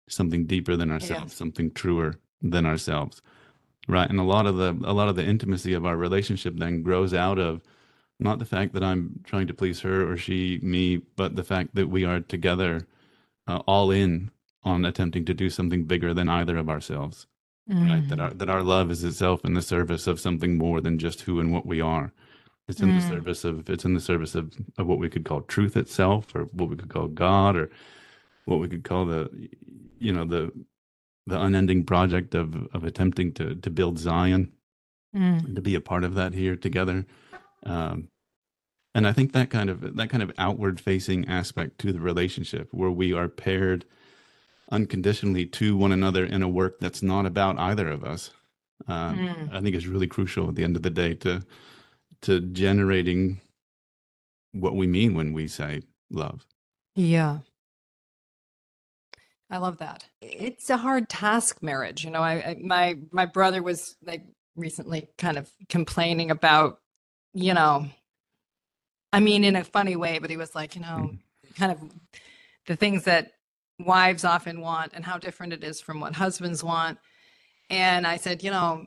something 0.09 0.45
deeper 0.45 0.75
than 0.75 0.91
ourselves, 0.91 1.31
Yes. 1.31 1.37
something 1.37 1.71
truer 1.71 2.15
than 2.41 2.65
ourselves, 2.65 3.21
right? 3.87 4.09
And 4.09 4.19
a 4.19 4.23
lot 4.23 4.45
of 4.45 4.57
the 4.57 4.77
a 4.83 4.93
lot 4.93 5.09
of 5.09 5.15
the 5.15 5.25
intimacy 5.25 5.73
of 5.73 5.85
our 5.85 5.97
relationship 5.97 6.55
then 6.57 6.81
grows 6.83 7.13
out 7.13 7.39
of 7.39 7.61
not 8.19 8.39
the 8.39 8.45
fact 8.45 8.73
that 8.73 8.83
I'm 8.83 9.19
trying 9.25 9.47
to 9.47 9.53
please 9.53 9.81
her 9.81 10.09
or 10.09 10.17
she 10.17 10.59
me, 10.61 10.97
but 11.17 11.35
the 11.35 11.43
fact 11.43 11.75
that 11.75 11.89
we 11.89 12.05
are 12.05 12.21
together, 12.21 12.87
uh, 13.47 13.59
all 13.67 13.91
in 13.91 14.31
on 14.65 14.83
attempting 14.83 15.23
to 15.25 15.33
do 15.33 15.49
something 15.49 15.83
bigger 15.85 16.13
than 16.13 16.27
either 16.27 16.57
of 16.57 16.67
ourselves 16.69 17.27
right 17.67 18.07
that 18.09 18.19
Mm. 18.19 18.21
our 18.21 18.33
that 18.33 18.49
our 18.49 18.61
love 18.63 18.91
is 18.91 19.03
itself 19.03 19.43
in 19.45 19.53
the 19.53 19.61
service 19.61 20.05
of 20.07 20.19
something 20.19 20.55
more 20.57 20.81
than 20.81 20.99
just 20.99 21.21
who 21.21 21.39
and 21.39 21.51
what 21.51 21.65
we 21.65 21.81
are 21.81 22.11
it's 22.67 22.81
in 22.81 22.89
the 22.89 22.99
Mm. 22.99 23.07
service 23.09 23.43
of 23.43 23.69
it's 23.69 23.85
in 23.85 23.93
the 23.95 23.99
service 23.99 24.35
of, 24.35 24.53
of 24.77 24.85
what 24.87 24.99
we 24.99 25.09
could 25.09 25.23
call 25.25 25.41
truth 25.41 25.75
itself 25.77 26.35
or 26.35 26.43
what 26.45 26.69
we 26.69 26.75
could 26.75 26.89
call 26.89 27.07
god 27.07 27.55
or 27.55 27.69
what 28.45 28.59
we 28.59 28.67
could 28.67 28.83
call 28.83 29.05
the 29.05 29.29
you 29.99 30.11
know 30.13 30.25
the 30.25 30.51
the 31.27 31.39
unending 31.41 31.83
project 31.83 32.35
of 32.35 32.67
of 32.73 32.83
attempting 32.83 33.31
to 33.33 33.55
to 33.55 33.69
build 33.69 33.97
zion 33.99 34.51
Mm. 35.15 35.55
to 35.55 35.61
be 35.61 35.75
a 35.75 35.81
part 35.81 36.03
of 36.03 36.13
that 36.15 36.33
here 36.33 36.55
together 36.57 37.05
um 37.65 38.09
and 38.93 39.07
i 39.07 39.13
think 39.13 39.31
that 39.31 39.49
kind 39.49 39.69
of 39.69 39.95
that 39.95 40.09
kind 40.09 40.21
of 40.21 40.31
outward 40.37 40.79
facing 40.79 41.25
aspect 41.27 41.79
to 41.79 41.91
the 41.93 41.99
relationship 42.01 42.67
where 42.73 42.91
we 42.91 43.11
are 43.13 43.27
paired 43.29 43.85
unconditionally 44.71 45.45
to 45.45 45.77
one 45.77 45.91
another 45.91 46.25
in 46.25 46.41
a 46.41 46.49
work 46.49 46.79
that's 46.79 47.03
not 47.03 47.25
about 47.25 47.57
either 47.59 47.87
of 47.89 48.03
us 48.03 48.31
um, 48.87 49.17
Mm. 49.17 49.53
i 49.53 49.61
think 49.61 49.75
is 49.75 49.87
really 49.87 50.07
crucial 50.07 50.49
at 50.49 50.55
the 50.55 50.63
end 50.63 50.75
of 50.75 50.81
the 50.83 50.89
day 50.89 51.13
to 51.15 51.43
to 52.21 52.41
generating 52.41 53.39
what 54.53 54.75
we 54.75 54.87
mean 54.87 55.13
when 55.13 55.33
we 55.33 55.47
say 55.47 55.81
love 56.09 56.45
Yeah. 56.95 57.39
I 59.49 59.57
love 59.59 59.77
that. 59.77 60.05
It's 60.21 60.71
a 60.71 60.77
hard 60.77 61.07
task 61.07 61.61
marriage. 61.61 62.03
You 62.03 62.09
know, 62.09 62.21
I, 62.21 62.33
I 62.33 62.57
my 62.63 62.97
my 63.11 63.27
brother 63.27 63.61
was 63.61 63.95
like 64.03 64.23
recently 64.55 65.07
kind 65.19 65.37
of 65.37 65.47
complaining 65.69 66.31
about, 66.31 66.79
you 67.33 67.53
know, 67.53 67.85
I 69.13 69.19
mean 69.19 69.43
in 69.43 69.55
a 69.55 69.63
funny 69.63 69.95
way, 69.95 70.17
but 70.17 70.31
he 70.31 70.37
was 70.37 70.55
like, 70.55 70.75
you 70.75 70.81
know, 70.81 71.11
kind 71.55 71.71
of 71.71 71.79
the 72.65 72.75
things 72.75 73.03
that 73.03 73.33
wives 73.79 74.23
often 74.23 74.61
want 74.61 74.93
and 74.93 75.03
how 75.03 75.17
different 75.17 75.53
it 75.53 75.63
is 75.63 75.81
from 75.81 75.99
what 75.99 76.15
husbands 76.15 76.63
want. 76.63 76.97
And 77.69 78.05
I 78.05 78.17
said, 78.17 78.43
you 78.43 78.51
know, 78.51 78.85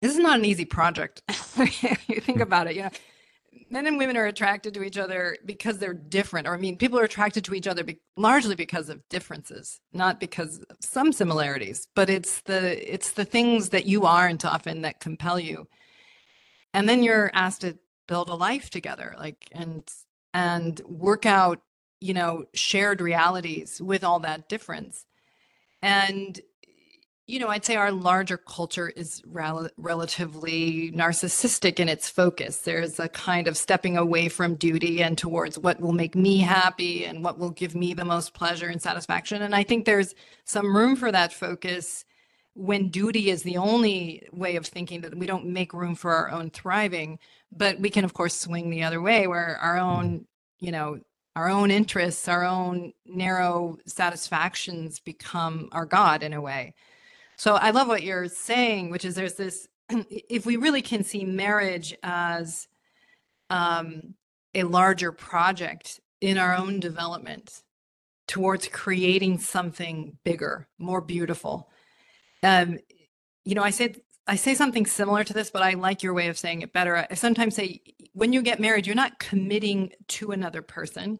this 0.00 0.12
is 0.12 0.18
not 0.18 0.38
an 0.38 0.44
easy 0.44 0.64
project. 0.64 1.22
you 1.58 2.20
think 2.20 2.38
hmm. 2.38 2.42
about 2.42 2.66
it, 2.66 2.76
you 2.76 2.82
know, 2.82 2.90
men 3.70 3.86
and 3.86 3.98
women 3.98 4.16
are 4.16 4.26
attracted 4.26 4.74
to 4.74 4.82
each 4.82 4.98
other 4.98 5.36
because 5.44 5.78
they're 5.78 5.94
different. 5.94 6.46
Or 6.46 6.54
I 6.54 6.58
mean, 6.58 6.76
people 6.76 6.98
are 6.98 7.04
attracted 7.04 7.44
to 7.44 7.54
each 7.54 7.66
other 7.66 7.84
be- 7.84 8.00
largely 8.16 8.54
because 8.54 8.88
of 8.88 9.06
differences, 9.08 9.80
not 9.92 10.20
because 10.20 10.58
of 10.70 10.76
some 10.80 11.12
similarities. 11.12 11.88
But 11.94 12.10
it's 12.10 12.40
the 12.42 12.92
it's 12.92 13.12
the 13.12 13.24
things 13.24 13.70
that 13.70 13.86
you 13.86 14.04
aren't 14.04 14.44
often 14.44 14.82
that 14.82 15.00
compel 15.00 15.38
you. 15.38 15.66
And 16.72 16.88
then 16.88 17.02
you're 17.02 17.30
asked 17.34 17.62
to 17.62 17.78
build 18.06 18.28
a 18.28 18.34
life 18.34 18.70
together, 18.70 19.14
like 19.18 19.48
and 19.52 19.82
and 20.32 20.80
work 20.86 21.26
out, 21.26 21.60
you 22.04 22.12
know, 22.12 22.44
shared 22.52 23.00
realities 23.00 23.80
with 23.80 24.04
all 24.04 24.20
that 24.20 24.46
difference. 24.46 25.06
And 25.80 26.38
you 27.26 27.38
know, 27.38 27.48
I'd 27.48 27.64
say 27.64 27.76
our 27.76 27.90
larger 27.90 28.36
culture 28.36 28.90
is 28.90 29.22
rel- 29.26 29.70
relatively 29.78 30.92
narcissistic 30.92 31.80
in 31.80 31.88
its 31.88 32.10
focus. 32.10 32.58
There's 32.58 33.00
a 33.00 33.08
kind 33.08 33.48
of 33.48 33.56
stepping 33.56 33.96
away 33.96 34.28
from 34.28 34.56
duty 34.56 35.02
and 35.02 35.16
towards 35.16 35.58
what 35.58 35.80
will 35.80 35.94
make 35.94 36.14
me 36.14 36.40
happy 36.40 37.06
and 37.06 37.24
what 37.24 37.38
will 37.38 37.48
give 37.48 37.74
me 37.74 37.94
the 37.94 38.04
most 38.04 38.34
pleasure 38.34 38.68
and 38.68 38.82
satisfaction. 38.82 39.40
And 39.40 39.54
I 39.54 39.62
think 39.62 39.86
there's 39.86 40.14
some 40.44 40.76
room 40.76 40.96
for 40.96 41.10
that 41.10 41.32
focus 41.32 42.04
when 42.52 42.90
duty 42.90 43.30
is 43.30 43.42
the 43.42 43.56
only 43.56 44.28
way 44.30 44.56
of 44.56 44.66
thinking 44.66 45.00
that 45.00 45.16
we 45.16 45.24
don't 45.24 45.46
make 45.46 45.72
room 45.72 45.94
for 45.94 46.12
our 46.12 46.30
own 46.30 46.50
thriving. 46.50 47.18
But 47.50 47.80
we 47.80 47.88
can, 47.88 48.04
of 48.04 48.12
course, 48.12 48.36
swing 48.36 48.68
the 48.68 48.82
other 48.82 49.00
way 49.00 49.26
where 49.26 49.56
our 49.62 49.78
own, 49.78 50.26
you 50.60 50.72
know, 50.72 51.00
our 51.36 51.50
own 51.50 51.70
interests, 51.70 52.28
our 52.28 52.44
own 52.44 52.92
narrow 53.06 53.76
satisfactions 53.86 55.00
become 55.00 55.68
our 55.72 55.86
God 55.86 56.22
in 56.22 56.32
a 56.32 56.40
way. 56.40 56.74
So 57.36 57.54
I 57.54 57.70
love 57.70 57.88
what 57.88 58.02
you're 58.02 58.28
saying, 58.28 58.90
which 58.90 59.04
is 59.04 59.14
there's 59.14 59.34
this, 59.34 59.68
if 59.90 60.46
we 60.46 60.56
really 60.56 60.82
can 60.82 61.02
see 61.02 61.24
marriage 61.24 61.94
as 62.02 62.68
um, 63.50 64.14
a 64.54 64.62
larger 64.62 65.12
project 65.12 66.00
in 66.20 66.38
our 66.38 66.56
own 66.56 66.80
development 66.80 67.62
towards 68.26 68.68
creating 68.68 69.38
something 69.38 70.16
bigger, 70.24 70.68
more 70.78 71.00
beautiful. 71.00 71.68
Um, 72.42 72.78
you 73.44 73.54
know, 73.54 73.62
I 73.62 73.70
said, 73.70 74.00
I 74.26 74.36
say 74.36 74.54
something 74.54 74.86
similar 74.86 75.22
to 75.24 75.32
this, 75.32 75.50
but 75.50 75.62
I 75.62 75.74
like 75.74 76.02
your 76.02 76.14
way 76.14 76.28
of 76.28 76.38
saying 76.38 76.62
it 76.62 76.72
better. 76.72 77.06
I 77.10 77.14
sometimes 77.14 77.56
say 77.56 77.82
when 78.12 78.32
you 78.32 78.42
get 78.42 78.60
married, 78.60 78.86
you're 78.86 78.96
not 78.96 79.18
committing 79.18 79.92
to 80.08 80.30
another 80.30 80.62
person. 80.62 81.18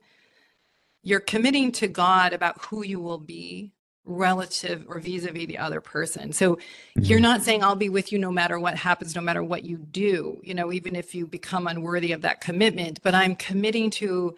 You're 1.03 1.21
committing 1.21 1.73
to 1.73 1.89
God 1.89 2.33
about 2.33 2.63
who 2.65 2.83
you 2.83 3.01
will 3.01 3.19
be 3.19 3.73
relative 4.07 4.85
or 4.89 5.01
vis-a-vis 5.01 5.47
the 5.47 5.59
other 5.59 5.81
person. 5.81 6.33
So 6.33 6.57
mm-hmm. 6.57 7.03
you're 7.03 7.21
not 7.21 7.43
saying 7.43 7.63
I'll 7.63 7.77
be 7.77 7.89
with 7.89 8.13
you 8.13 8.19
no 8.19 8.31
matter 8.31 8.59
what 8.59 8.77
happens, 8.77 9.15
no 9.15 9.23
matter 9.23 9.43
what 9.43 9.65
you 9.65 9.79
do, 9.79 10.41
you 10.43 10.55
know, 10.55 10.73
even 10.73 10.95
if 10.95 11.15
you 11.15 11.27
become 11.27 11.67
unworthy 11.67 12.13
of 12.13 12.23
that 12.23 12.41
commitment, 12.41 13.01
but 13.03 13.15
I'm 13.15 13.37
committing 13.37 13.91
to 13.91 14.37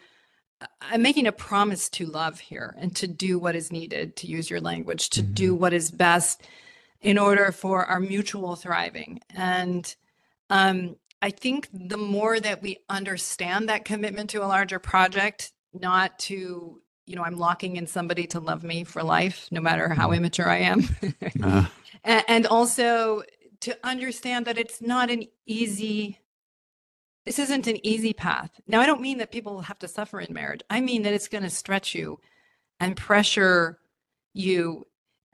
I'm 0.81 1.03
making 1.03 1.27
a 1.27 1.33
promise 1.33 1.91
to 1.91 2.07
love 2.07 2.41
here 2.41 2.75
and 2.79 2.97
to 2.97 3.07
do 3.07 3.39
what 3.39 3.55
is 3.55 3.71
needed, 3.71 4.17
to 4.17 4.27
use 4.27 4.49
your 4.49 4.61
language, 4.61 5.11
to 5.11 5.23
do 5.23 5.53
mm-hmm. 5.53 5.61
what 5.61 5.75
is 5.75 5.91
best 5.91 6.43
in 7.01 7.19
order 7.19 7.53
for 7.53 7.85
our 7.85 8.01
mutual 8.01 8.57
thriving. 8.57 9.21
And 9.31 9.95
um, 10.51 10.97
I 11.23 11.31
think 11.31 11.69
the 11.73 11.97
more 11.97 12.39
that 12.41 12.63
we 12.63 12.79
understand 12.89 13.69
that 13.69 13.85
commitment 13.85 14.31
to 14.31 14.45
a 14.45 14.47
larger 14.47 14.79
project, 14.79 15.53
not 15.73 16.19
to, 16.21 16.81
you 17.07 17.17
know, 17.17 17.23
I'm 17.23 17.37
locking 17.37 17.77
in 17.77 17.87
somebody 17.87 18.27
to 18.29 18.41
love 18.41 18.63
me 18.63 18.85
for 18.85 19.03
life, 19.03 19.49
no 19.51 19.61
matter 19.61 19.89
how 19.89 20.13
immature 20.13 20.49
I 20.49 20.59
am. 20.59 20.89
uh. 21.43 21.67
And 22.05 22.47
also 22.47 23.23
to 23.61 23.77
understand 23.83 24.47
that 24.47 24.59
it's 24.59 24.81
not 24.81 25.11
an 25.11 25.25
easy 25.47 26.21
this 27.27 27.41
isn't 27.41 27.67
an 27.67 27.85
easy 27.85 28.13
path. 28.13 28.53
Now, 28.69 28.81
I 28.81 28.87
don't 28.87 29.01
mean 29.01 29.19
that 29.19 29.33
people 29.33 29.63
have 29.63 29.81
to 29.81 29.89
suffer 29.89 30.21
in 30.21 30.33
marriage. 30.33 30.63
I 30.71 30.81
mean 30.81 31.03
that 31.03 31.13
it's 31.13 31.27
going 31.27 31.43
to 31.43 31.51
stretch 31.51 31.93
you 31.93 32.21
and 32.79 32.97
pressure 32.97 33.81
you. 34.33 34.87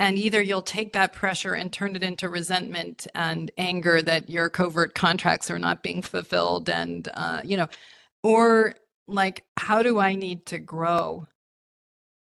And 0.03 0.19
either 0.19 0.43
you'll 0.43 0.63
take 0.63 0.95
that 0.95 1.13
pressure 1.13 1.55
and 1.55 1.73
turn 1.73 1.95
it 1.95 2.03
into 2.03 2.29
resentment 2.29 3.07
and 3.15 3.53
anger 3.57 4.03
that 4.03 4.29
your 4.29 4.51
covert 4.51 4.97
contracts 4.97 5.49
are 5.49 5.61
not 5.61 5.85
being 5.85 6.03
fulfilled. 6.03 6.69
And, 6.69 7.09
uh, 7.15 7.43
you 7.45 7.57
know, 7.57 7.69
or 8.25 8.75
like, 9.07 9.45
how 9.57 9.85
do 9.85 10.01
I 10.01 10.17
need 10.17 10.47
to 10.47 10.59
grow 10.59 11.29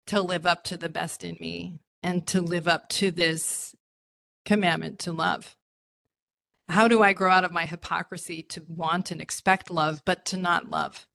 to 0.06 0.22
live 0.22 0.46
up 0.46 0.62
to 0.64 0.76
the 0.76 0.88
best 0.88 1.24
in 1.24 1.36
me 1.40 1.80
and 2.04 2.24
to 2.28 2.40
live 2.40 2.68
up 2.68 2.88
to 2.90 3.10
this 3.10 3.74
commandment 4.44 5.00
to 5.00 5.12
love? 5.12 5.56
how 6.68 6.88
do 6.88 7.02
I 7.02 7.12
grow 7.12 7.30
out 7.30 7.44
of 7.44 7.52
my 7.52 7.66
hypocrisy 7.66 8.42
to 8.44 8.64
want 8.66 9.10
and 9.10 9.20
expect 9.20 9.70
love, 9.70 10.02
but 10.04 10.24
to 10.26 10.36
not 10.36 10.70
love? 10.70 11.06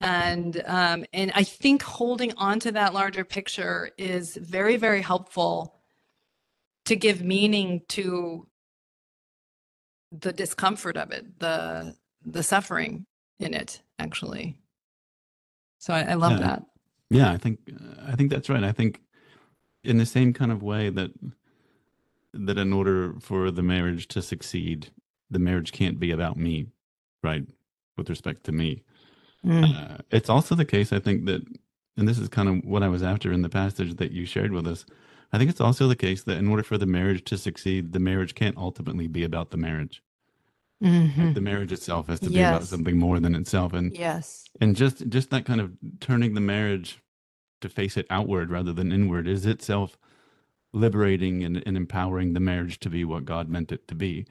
And 0.00 0.62
um, 0.66 1.04
and 1.12 1.30
I 1.34 1.44
think 1.44 1.82
holding 1.82 2.32
on 2.36 2.58
to 2.60 2.72
that 2.72 2.94
larger 2.94 3.24
picture 3.24 3.90
is 3.98 4.36
very, 4.36 4.76
very 4.76 5.02
helpful 5.02 5.76
to 6.86 6.96
give 6.96 7.22
meaning 7.22 7.82
to 7.88 8.46
the 10.12 10.32
discomfort 10.32 10.96
of 10.96 11.10
it, 11.10 11.38
the 11.38 11.94
the 12.24 12.42
suffering 12.42 13.04
in 13.38 13.52
it, 13.54 13.82
actually. 13.98 14.58
So 15.78 15.92
I, 15.94 16.00
I 16.02 16.14
love 16.14 16.32
Yeah. 16.32 16.38
that. 16.38 16.62
Yeah, 17.10 17.32
I 17.32 17.36
think 17.36 17.58
I 18.06 18.16
think 18.16 18.30
that's 18.30 18.48
right. 18.48 18.64
I 18.64 18.72
think 18.72 19.00
in 19.84 19.98
the 19.98 20.06
same 20.06 20.32
kind 20.32 20.50
of 20.52 20.62
way 20.62 20.88
that 20.88 21.10
that 22.32 22.56
in 22.58 22.72
order 22.72 23.14
for 23.20 23.50
the 23.50 23.62
marriage 23.62 24.08
to 24.08 24.22
succeed, 24.22 24.90
the 25.30 25.38
marriage 25.38 25.72
can't 25.72 25.98
be 25.98 26.10
about 26.10 26.36
me, 26.38 26.68
right? 27.22 27.44
With 27.98 28.08
respect 28.08 28.44
to 28.44 28.52
me. 28.52 28.82
Uh, 29.48 29.98
it's 30.10 30.28
also 30.28 30.54
the 30.54 30.64
case, 30.64 30.92
I 30.92 30.98
think 30.98 31.24
that, 31.26 31.42
and 31.96 32.08
this 32.08 32.18
is 32.18 32.28
kind 32.28 32.48
of 32.48 32.64
what 32.64 32.82
I 32.82 32.88
was 32.88 33.02
after 33.02 33.32
in 33.32 33.42
the 33.42 33.48
passage 33.48 33.96
that 33.96 34.12
you 34.12 34.26
shared 34.26 34.52
with 34.52 34.66
us. 34.66 34.84
I 35.32 35.38
think 35.38 35.48
it's 35.50 35.60
also 35.60 35.86
the 35.88 35.96
case 35.96 36.22
that 36.24 36.38
in 36.38 36.48
order 36.48 36.62
for 36.62 36.76
the 36.76 36.86
marriage 36.86 37.24
to 37.24 37.38
succeed, 37.38 37.92
the 37.92 38.00
marriage 38.00 38.34
can't 38.34 38.56
ultimately 38.56 39.06
be 39.06 39.22
about 39.24 39.50
the 39.50 39.56
marriage. 39.56 40.02
Mhm. 40.82 41.34
The 41.34 41.40
marriage 41.40 41.72
itself 41.72 42.08
has 42.08 42.20
to 42.20 42.30
be 42.30 42.38
about 42.40 42.64
something 42.64 42.98
more 42.98 43.20
than 43.20 43.34
itself. 43.34 43.72
And 43.74 43.92
Yes. 43.96 44.48
and 44.62 44.74
just 44.74 45.08
just 45.10 45.28
that 45.30 45.44
kind 45.44 45.60
of 45.60 45.72
turning 46.00 46.32
the 46.34 46.40
marriage 46.40 47.00
to 47.60 47.68
face 47.68 47.98
it 47.98 48.06
outward 48.08 48.50
rather 48.50 48.72
than 48.72 48.90
inward 48.90 49.28
is 49.28 49.44
itself 49.44 49.98
liberating 50.72 51.44
and, 51.44 51.62
and 51.66 51.76
empowering 51.76 52.32
the 52.32 52.40
marriage 52.40 52.80
to 52.80 52.88
be 52.90 53.04
what 53.04 53.24
God 53.26 53.48
meant 53.50 53.72
it 53.72 53.86
to 53.88 53.94
be. 53.94 54.26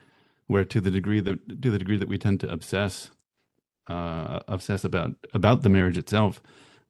Where 0.48 0.65
to 0.65 0.82
the 0.82 0.89
degree 0.89 1.19
that 1.19 1.62
to 1.62 1.69
the 1.69 1.78
degree 1.78 1.98
that 1.98 2.08
we 2.10 2.17
tend 2.17 2.39
to 2.39 2.52
obsess 2.52 3.12
uh, 3.89 4.39
obsess 4.47 4.84
about 4.84 5.15
about 5.34 5.63
the 5.63 5.69
marriage 5.69 5.97
itself, 5.97 6.41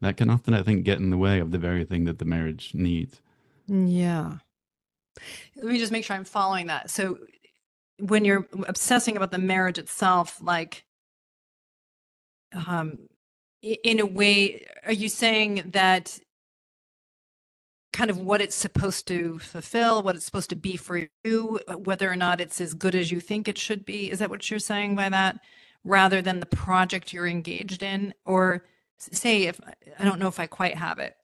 that 0.02 0.18
can 0.18 0.30
often 0.30 0.54
I 0.54 0.64
think 0.64 0.84
get 0.84 1.00
in 1.00 1.10
the 1.10 1.18
way 1.18 1.40
of 1.40 1.52
the 1.52 1.58
very 1.58 1.86
thing 1.86 2.06
that 2.06 2.20
the 2.20 2.26
marriage 2.26 2.72
needs. 2.74 3.22
Yeah. 3.68 4.36
Let 5.56 5.66
me 5.66 5.80
just 5.80 5.92
make 5.92 6.06
sure 6.06 6.16
I'm 6.16 6.26
following 6.26 6.68
that. 6.68 6.90
So 6.90 7.20
when 8.00 8.26
you're 8.26 8.48
obsessing 8.68 9.18
about 9.18 9.32
the 9.32 9.38
marriage 9.38 9.78
itself, 9.78 10.40
like 10.42 10.84
um 12.68 13.00
in 13.62 14.00
a 14.00 14.06
way, 14.06 14.66
are 14.86 14.94
you 14.94 15.10
saying 15.10 15.64
that 15.74 16.18
kind 17.92 18.10
of 18.10 18.18
what 18.20 18.42
it's 18.42 18.56
supposed 18.56 19.08
to 19.08 19.40
fulfill, 19.40 20.02
what 20.04 20.16
it's 20.16 20.24
supposed 20.24 20.50
to 20.50 20.56
be 20.56 20.78
for 20.78 21.08
you, 21.24 21.60
whether 21.76 22.10
or 22.10 22.16
not 22.16 22.40
it's 22.40 22.62
as 22.62 22.74
good 22.74 22.96
as 22.96 23.12
you 23.12 23.20
think 23.20 23.48
it 23.48 23.58
should 23.58 23.84
be? 23.84 24.10
Is 24.10 24.20
that 24.20 24.30
what 24.30 24.50
you're 24.50 24.60
saying 24.60 24.96
by 24.96 25.10
that? 25.10 25.40
Rather 25.90 26.22
than 26.22 26.40
the 26.40 26.46
project 26.46 27.12
you're 27.14 27.28
engaged 27.28 27.82
in? 27.84 28.14
Or 28.26 28.64
say 29.00 29.44
if 29.44 29.60
I 29.98 30.04
don't 30.06 30.20
know 30.20 30.28
if 30.28 30.40
I 30.40 30.46
quite 30.46 30.76
have 30.76 31.00
it. 31.00 31.16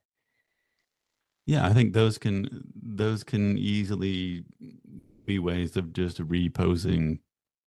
Yeah, 1.45 1.65
I 1.65 1.73
think 1.73 1.93
those 1.93 2.17
can 2.17 2.65
those 2.75 3.23
can 3.23 3.57
easily 3.57 4.43
be 5.25 5.37
ways 5.39 5.77
of 5.77 5.93
just 5.93 6.19
reposing 6.19 7.19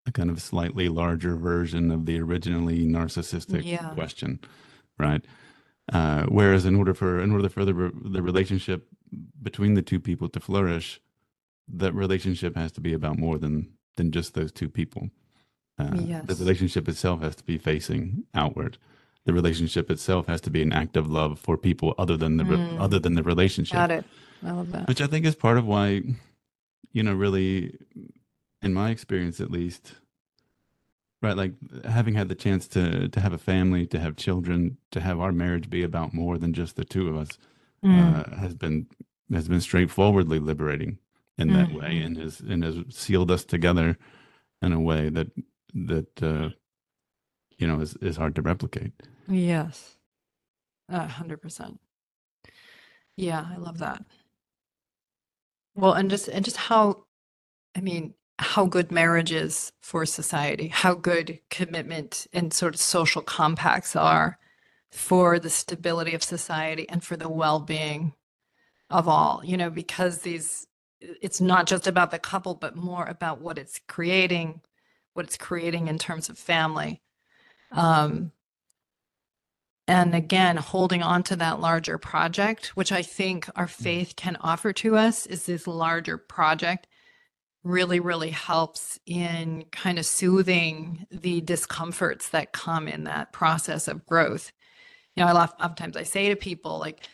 a 0.05 0.11
kind 0.11 0.29
of 0.29 0.39
slightly 0.41 0.87
larger 0.87 1.35
version 1.35 1.89
of 1.91 2.05
the 2.05 2.19
originally 2.19 2.85
narcissistic 2.85 3.63
Yeah. 3.65 3.89
question, 3.95 4.39
right? 4.99 5.25
Uh, 5.91 6.25
whereas 6.27 6.65
in 6.65 6.75
order 6.75 6.93
for 6.93 7.19
in 7.19 7.31
order 7.31 7.49
for 7.49 7.65
the 7.65 7.73
re- 7.73 7.91
the 8.11 8.21
relationship 8.21 8.87
between 9.41 9.73
the 9.73 9.81
two 9.81 9.99
people 9.99 10.29
to 10.29 10.39
flourish, 10.39 11.01
that 11.67 11.93
relationship 11.93 12.55
has 12.55 12.71
to 12.73 12.81
be 12.81 12.93
about 12.93 13.17
more 13.17 13.39
than 13.39 13.73
than 13.95 14.11
just 14.11 14.35
those 14.35 14.51
two 14.51 14.69
people. 14.69 15.09
Uh, 15.77 16.21
The 16.23 16.35
relationship 16.39 16.87
itself 16.87 17.21
has 17.21 17.35
to 17.35 17.43
be 17.43 17.57
facing 17.57 18.23
outward. 18.33 18.77
The 19.25 19.33
relationship 19.33 19.89
itself 19.91 20.27
has 20.27 20.39
to 20.41 20.49
be 20.49 20.61
an 20.61 20.71
act 20.71 20.95
of 20.95 21.09
love 21.09 21.39
for 21.39 21.57
people 21.57 21.93
other 21.97 22.15
than 22.17 22.37
the 22.37 22.45
re- 22.45 22.57
Mm. 22.57 22.79
other 22.79 22.99
than 22.99 23.15
the 23.15 23.23
relationship 23.23 23.73
Got 23.75 23.91
it. 23.91 24.05
I 24.43 24.51
love 24.51 24.71
that. 24.71 24.87
which 24.87 25.01
I 25.01 25.07
think 25.07 25.25
is 25.25 25.35
part 25.35 25.57
of 25.57 25.65
why, 25.65 26.01
you 26.93 27.03
know, 27.03 27.13
really, 27.13 27.77
in 28.61 28.73
my 28.73 28.89
experience 28.91 29.41
at 29.41 29.51
least, 29.51 29.95
right, 31.21 31.35
like 31.35 31.53
having 31.85 32.13
had 32.15 32.29
the 32.29 32.35
chance 32.35 32.67
to 32.69 33.09
to 33.09 33.19
have 33.19 33.33
a 33.33 33.37
family, 33.37 33.85
to 33.87 33.99
have 33.99 34.15
children, 34.15 34.77
to 34.91 34.99
have 35.01 35.19
our 35.19 35.31
marriage 35.31 35.69
be 35.69 35.83
about 35.83 36.13
more 36.13 36.37
than 36.37 36.53
just 36.53 36.75
the 36.75 36.85
two 36.85 37.09
of 37.09 37.15
us, 37.17 37.37
Mm. 37.83 37.97
uh, 38.33 38.35
has 38.37 38.53
been 38.55 38.87
has 39.33 39.47
been 39.47 39.61
straightforwardly 39.61 40.39
liberating 40.39 40.99
in 41.37 41.51
that 41.51 41.73
way, 41.73 41.95
Mhm. 41.99 42.05
and 42.05 42.17
has 42.17 42.39
and 42.41 42.63
has 42.63 42.75
sealed 42.89 43.31
us 43.31 43.43
together 43.43 43.97
in 44.61 44.71
a 44.71 44.79
way 44.79 45.09
that 45.09 45.27
that 45.75 46.23
uh, 46.23 46.49
you 47.57 47.67
know 47.67 47.79
is 47.81 47.95
is 47.97 48.17
hard 48.17 48.35
to 48.35 48.41
replicate. 48.41 48.93
Yes. 49.27 49.97
Hundred 50.89 51.41
percent. 51.41 51.79
Yeah, 53.17 53.45
I 53.51 53.57
love 53.57 53.79
that. 53.79 54.03
Well, 55.75 55.93
and 55.93 56.09
just 56.09 56.27
and 56.27 56.45
just 56.45 56.57
how, 56.57 57.05
I 57.75 57.81
mean, 57.81 58.13
how 58.39 58.65
good 58.65 58.91
marriage 58.91 59.31
is 59.31 59.71
for 59.81 60.05
society, 60.05 60.67
how 60.69 60.93
good 60.93 61.39
commitment 61.49 62.27
and 62.33 62.53
sort 62.53 62.75
of 62.75 62.81
social 62.81 63.21
compacts 63.21 63.95
are 63.95 64.37
for 64.91 65.39
the 65.39 65.49
stability 65.49 66.13
of 66.13 66.23
society 66.23 66.87
and 66.89 67.03
for 67.03 67.17
the 67.17 67.29
well-being 67.29 68.13
of 68.89 69.07
all, 69.07 69.41
you 69.43 69.57
know, 69.57 69.69
because 69.69 70.19
these 70.19 70.67
it's 71.01 71.41
not 71.41 71.67
just 71.67 71.87
about 71.87 72.11
the 72.11 72.19
couple, 72.19 72.55
but 72.55 72.75
more 72.75 73.05
about 73.05 73.41
what 73.41 73.57
it's 73.57 73.79
creating, 73.87 74.61
what 75.15 75.25
it's 75.25 75.37
creating 75.37 75.87
in 75.87 75.97
terms 75.97 76.29
of 76.29 76.37
family. 76.37 77.01
Um, 77.71 78.31
and 79.87 80.13
again, 80.13 80.57
holding 80.57 81.01
on 81.01 81.23
to 81.23 81.35
that 81.37 81.59
larger 81.59 81.97
project, 81.97 82.75
which 82.75 82.91
I 82.91 83.01
think 83.01 83.49
our 83.55 83.67
faith 83.67 84.15
can 84.15 84.35
offer 84.41 84.73
to 84.73 84.97
us, 84.97 85.25
is 85.25 85.45
this 85.45 85.67
larger 85.67 86.17
project 86.17 86.87
really, 87.63 87.99
really 87.99 88.29
helps 88.29 88.99
in 89.05 89.65
kind 89.71 89.97
of 89.97 90.05
soothing 90.05 91.07
the 91.09 91.41
discomforts 91.41 92.29
that 92.29 92.51
come 92.51 92.87
in 92.87 93.05
that 93.05 93.31
process 93.31 93.87
of 93.87 94.05
growth. 94.05 94.51
You 95.15 95.23
know, 95.23 95.29
I 95.29 95.31
love, 95.31 95.53
oftentimes 95.59 95.97
I 95.97 96.03
say 96.03 96.29
to 96.29 96.35
people, 96.35 96.77
like, 96.77 97.07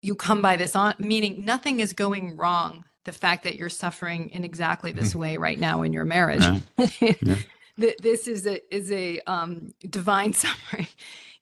you 0.00 0.14
come 0.14 0.40
by 0.40 0.56
this 0.56 0.76
on, 0.76 0.94
meaning 0.98 1.44
nothing 1.44 1.80
is 1.80 1.92
going 1.92 2.36
wrong. 2.36 2.84
The 3.04 3.12
fact 3.12 3.44
that 3.44 3.56
you're 3.56 3.68
suffering 3.68 4.30
in 4.30 4.44
exactly 4.44 4.92
this 4.92 5.14
way 5.14 5.36
right 5.36 5.58
now 5.58 5.82
in 5.82 5.92
your 5.92 6.04
marriage. 6.04 6.44
Yeah. 7.00 7.36
Th- 7.80 7.96
this 8.02 8.28
is 8.28 8.46
a 8.46 8.60
is 8.74 8.92
a 8.92 9.18
um, 9.20 9.72
divine 9.88 10.32
suffering. 10.34 10.86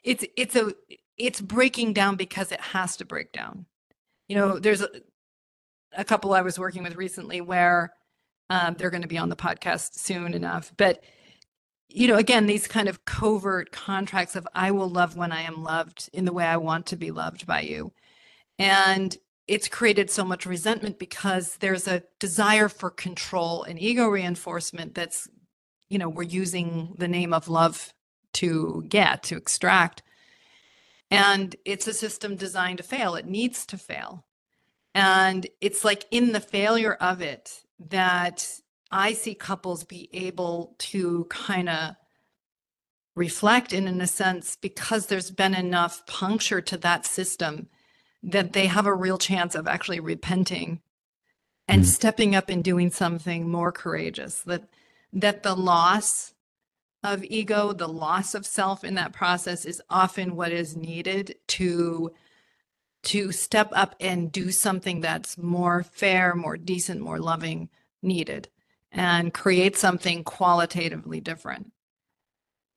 It's 0.05 0.25
it's 0.37 0.57
a 0.57 0.73
it's 1.19 1.41
breaking 1.41 1.93
down 1.93 2.17
because 2.17 2.53
it 2.53 2.61
has 2.61 2.97
to 2.99 3.05
break 3.05 3.33
down. 3.33 3.67
You 4.29 4.37
know, 4.37 4.59
there's 4.59 4.81
a, 4.81 4.89
a 5.97 6.05
couple 6.05 6.33
I 6.33 6.43
was 6.43 6.59
working 6.59 6.85
with 6.85 6.95
recently 6.95 7.41
where 7.41 7.93
um, 8.49 8.75
they're 8.75 8.91
going 8.91 9.03
to 9.03 9.09
be 9.09 9.19
on 9.19 9.29
the 9.29 9.37
podcast 9.37 9.95
soon 9.95 10.35
enough, 10.35 10.73
but 10.77 11.03
you 11.93 12.07
know, 12.07 12.17
again, 12.17 12.47
these 12.47 12.69
kind 12.69 12.89
of 12.89 13.05
covert 13.05 13.73
contracts 13.73 14.37
of 14.37 14.47
I 14.55 14.71
will 14.71 14.89
love 14.89 15.17
when 15.17 15.33
I 15.33 15.43
am 15.43 15.65
loved 15.65 16.09
in 16.13 16.25
the 16.25 16.33
way 16.33 16.45
I 16.45 16.57
want 16.57 16.87
to 16.87 16.97
be 16.97 17.11
loved 17.11 17.47
by 17.47 17.63
you. 17.63 17.93
And 18.59 19.17
it's 19.51 19.67
created 19.67 20.09
so 20.09 20.25
much 20.25 20.47
resentment 20.47 20.97
because 21.01 21.57
there's 21.57 21.89
a 21.89 22.05
desire 22.21 22.69
for 22.69 22.89
control 22.89 23.65
and 23.65 23.83
ego 23.83 24.07
reinforcement 24.07 24.95
that's, 24.95 25.29
you 25.89 25.99
know, 25.99 26.09
we're 26.09 26.23
using 26.23 26.95
the 26.99 27.09
name 27.09 27.33
of 27.33 27.49
love 27.49 27.93
to 28.35 28.85
get, 28.89 29.25
to 29.25 29.37
extract. 29.37 30.05
And 31.11 31.57
it's 31.65 31.89
a 31.89 31.93
system 31.93 32.37
designed 32.37 32.79
to 32.79 32.85
fail. 32.85 33.17
It 33.17 33.27
needs 33.27 33.67
to 33.67 33.77
fail. 33.77 34.25
And 34.95 35.49
it's 35.61 35.85
like 35.85 36.05
in 36.13 36.31
the 36.31 36.39
failure 36.39 36.95
of 36.95 37.21
it 37.21 37.63
that 37.89 38.49
I 38.93 39.15
see 39.15 39.35
couples 39.35 39.83
be 39.83 40.09
able 40.13 40.77
to 40.79 41.27
kind 41.29 41.69
of 41.69 41.97
reflect 43.17 43.73
and 43.73 43.89
in 43.89 44.01
a 44.01 44.07
sense 44.07 44.57
because 44.61 45.07
there's 45.07 45.33
been 45.33 45.57
enough 45.57 46.07
puncture 46.07 46.61
to 46.61 46.77
that 46.77 47.05
system 47.05 47.69
that 48.23 48.53
they 48.53 48.67
have 48.67 48.87
a 48.87 48.95
real 48.95 49.19
chance 49.19 49.55
of 49.55 49.67
actually 49.69 50.01
repenting 50.01 50.81
and 51.69 51.83
Mm. 51.83 51.87
stepping 51.87 52.35
up 52.35 52.49
and 52.51 52.65
doing 52.65 52.91
something 52.91 53.49
more 53.49 53.73
courageous 53.73 54.43
that 54.43 54.69
that 55.13 55.43
the 55.43 55.57
loss 55.57 56.35
of 57.03 57.25
ego, 57.25 57.73
the 57.73 57.89
loss 57.89 58.35
of 58.35 58.47
self 58.47 58.85
in 58.85 58.95
that 58.95 59.13
process 59.13 59.65
is 59.65 59.83
often 59.91 60.37
what 60.37 60.53
is 60.53 60.77
needed 60.77 61.37
to 61.49 62.13
to 63.03 63.33
step 63.33 63.69
up 63.73 63.95
and 64.01 64.31
do 64.31 64.51
something 64.53 65.01
that's 65.01 65.39
more 65.39 65.83
fair, 65.83 66.35
more 66.35 66.57
decent, 66.59 67.01
more 67.01 67.19
loving 67.19 67.71
needed 68.03 68.49
and 68.93 69.33
create 69.33 69.77
something 69.77 70.25
qualitatively 70.25 71.21
different. 71.21 71.73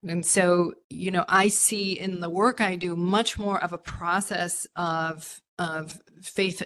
And 0.07 0.25
so, 0.25 0.73
you 0.89 1.11
know, 1.11 1.25
I 1.29 1.47
see 1.47 1.97
in 1.97 2.19
the 2.19 2.29
work 2.29 2.59
I 2.59 2.75
do 2.75 2.95
much 2.95 3.37
more 3.37 3.61
of 3.63 3.73
a 3.73 3.77
process 3.77 4.67
of 4.75 5.41
of 5.59 6.01
faith 6.21 6.61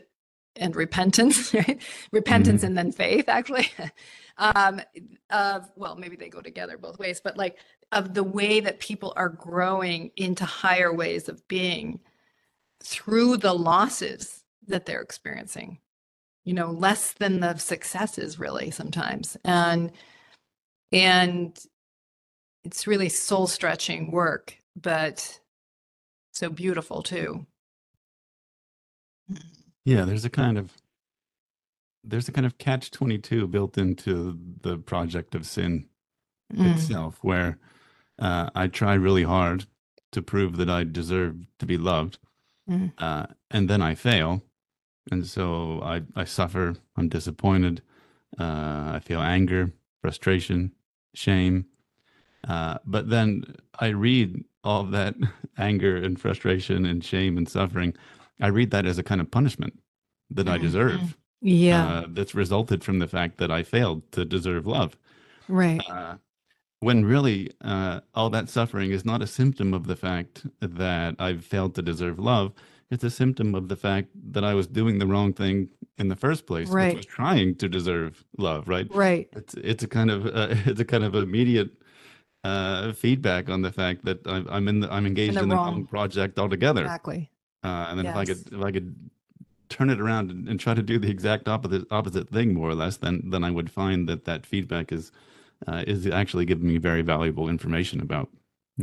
and 0.55 0.75
repentance, 0.75 1.53
right? 1.53 1.81
Repentance 2.11 2.63
and 2.63 2.77
then 2.77 2.91
faith, 2.91 3.29
actually. 3.29 3.69
um, 4.37 4.81
of 5.29 5.69
well, 5.75 5.95
maybe 5.95 6.15
they 6.15 6.29
go 6.29 6.41
together 6.41 6.77
both 6.77 6.99
ways, 6.99 7.21
but 7.23 7.37
like 7.37 7.57
of 7.91 8.13
the 8.13 8.23
way 8.23 8.59
that 8.59 8.79
people 8.79 9.13
are 9.15 9.29
growing 9.29 10.11
into 10.17 10.45
higher 10.45 10.93
ways 10.93 11.29
of 11.29 11.47
being 11.47 11.99
through 12.83 13.37
the 13.37 13.53
losses 13.53 14.43
that 14.67 14.85
they're 14.85 15.01
experiencing. 15.01 15.79
You 16.43 16.53
know, 16.53 16.71
less 16.71 17.11
than 17.13 17.41
the 17.41 17.57
successes, 17.57 18.39
really, 18.39 18.71
sometimes, 18.71 19.35
and 19.43 19.91
and 20.91 21.57
it's 22.67 22.85
really 22.85 23.07
soul 23.07 23.47
stretching 23.47 24.11
work, 24.11 24.57
but 24.75 25.39
so 26.33 26.49
beautiful 26.49 27.01
too. 27.01 27.45
Yeah, 29.85 30.03
there's 30.03 30.25
a 30.25 30.29
kind 30.29 30.57
of 30.57 30.73
there's 32.03 32.27
a 32.27 32.31
kind 32.33 32.45
of 32.45 32.57
catch 32.57 32.91
22 32.91 33.47
built 33.47 33.77
into 33.77 34.37
the 34.61 34.77
project 34.77 35.33
of 35.33 35.45
sin 35.45 35.87
Mm. 36.53 36.73
itself 36.75 37.17
where 37.23 37.59
uh, 38.19 38.49
I 38.55 38.67
try 38.67 38.93
really 38.93 39.23
hard 39.23 39.65
to 40.13 40.21
prove 40.21 40.55
that 40.55 40.69
I 40.69 40.85
deserve 40.85 41.35
to 41.59 41.65
be 41.65 41.77
loved 41.77 42.19
Mm. 42.69 42.93
uh, 42.97 43.27
and 43.51 43.69
then 43.69 43.81
I 43.81 43.95
fail 43.95 44.41
and 45.11 45.25
so 45.27 45.81
I, 45.81 46.03
I 46.15 46.23
suffer 46.23 46.75
I'm 46.95 47.09
disappointed 47.09 47.81
uh, 48.39 48.91
I 48.95 49.01
feel 49.03 49.19
anger 49.19 49.73
frustration 50.01 50.71
shame 51.13 51.65
uh, 52.47 52.77
but 52.85 53.09
then 53.09 53.43
I 53.79 53.87
read 53.89 54.43
all 54.63 54.83
that 54.85 55.15
anger 55.57 55.95
and 55.97 56.19
frustration 56.19 56.85
and 56.85 57.03
shame 57.03 57.37
and 57.37 57.47
suffering. 57.47 57.93
I 58.41 58.47
read 58.47 58.71
that 58.71 58.85
as 58.85 58.97
a 58.97 59.03
kind 59.03 59.21
of 59.21 59.31
punishment 59.31 59.79
that 60.29 60.47
I 60.47 60.57
Mhm. 60.57 60.61
deserve. 60.61 61.17
Yeah, 61.41 61.85
Uh, 61.87 62.05
that's 62.09 62.33
resulted 62.35 62.83
from 62.83 62.99
the 62.99 63.07
fact 63.07 63.37
that 63.37 63.51
I 63.51 63.63
failed 63.63 64.11
to 64.11 64.25
deserve 64.25 64.65
love. 64.67 64.97
right. 65.47 65.81
Uh, 65.89 66.17
when 66.81 67.05
really, 67.05 67.49
uh, 67.61 68.01
all 68.13 68.29
that 68.29 68.49
suffering 68.49 68.91
is 68.91 69.03
not 69.05 69.21
a 69.23 69.27
symptom 69.27 69.73
of 69.73 69.87
the 69.87 69.95
fact 69.95 70.45
that 70.59 71.15
I've 71.19 71.43
failed 71.43 71.73
to 71.75 71.81
deserve 71.81 72.19
love. 72.19 72.53
It's 72.91 73.03
a 73.03 73.09
symptom 73.09 73.55
of 73.55 73.67
the 73.67 73.75
fact 73.75 74.09
that 74.33 74.43
I 74.43 74.53
was 74.53 74.67
doing 74.67 74.99
the 74.99 75.07
wrong 75.07 75.33
thing 75.33 75.69
in 75.97 76.07
the 76.09 76.15
first 76.15 76.45
place, 76.45 76.69
Right. 76.69 76.89
which 76.89 76.97
was 76.97 77.05
trying 77.05 77.55
to 77.55 77.67
deserve 77.69 78.23
love. 78.37 78.67
Right? 78.67 78.87
Right. 78.93 79.27
it's 79.33 79.53
it's 79.55 79.83
a 79.83 79.87
kind 79.87 80.11
of 80.11 80.25
uh, 80.27 80.49
it's 80.65 80.79
a 80.79 80.85
kind 80.85 81.03
of 81.03 81.15
immediate 81.15 81.71
uh, 82.47 82.93
feedback 82.93 83.43
on 83.49 83.61
the 83.67 83.71
fact 83.81 83.99
that 84.05 84.19
I'm, 84.33 84.45
I'm 84.55 84.67
in 84.71 84.77
the, 84.81 84.87
I'm 84.95 85.05
engaged 85.11 85.35
the 85.37 85.43
in 85.43 85.49
the 85.49 85.55
wrong- 85.55 85.85
project 85.95 86.33
altogether. 86.39 86.83
Exactly. 86.83 87.21
Uh, 87.63 87.85
and 87.89 87.95
then 87.99 88.05
if 88.11 88.15
I 88.15 88.25
could 88.25 88.41
if 88.57 88.61
I 88.69 88.71
could 88.71 88.89
turn 89.75 89.89
it 89.89 89.99
around 89.99 90.31
and, 90.31 90.47
and 90.49 90.57
try 90.59 90.73
to 90.73 90.81
do 90.91 90.97
the 90.99 91.09
exact 91.09 91.47
opposite 91.49 91.85
opposite 91.91 92.27
thing 92.29 92.53
more 92.53 92.69
or 92.69 92.75
less, 92.75 92.97
then 92.97 93.15
then 93.31 93.43
I 93.43 93.51
would 93.51 93.69
find 93.81 94.07
that 94.09 94.25
that 94.25 94.45
feedback 94.45 94.91
is 94.97 95.11
uh, 95.67 95.83
is 95.87 96.07
actually 96.21 96.45
giving 96.45 96.67
me 96.67 96.77
very 96.77 97.01
valuable 97.15 97.49
information 97.49 97.99
about 98.01 98.29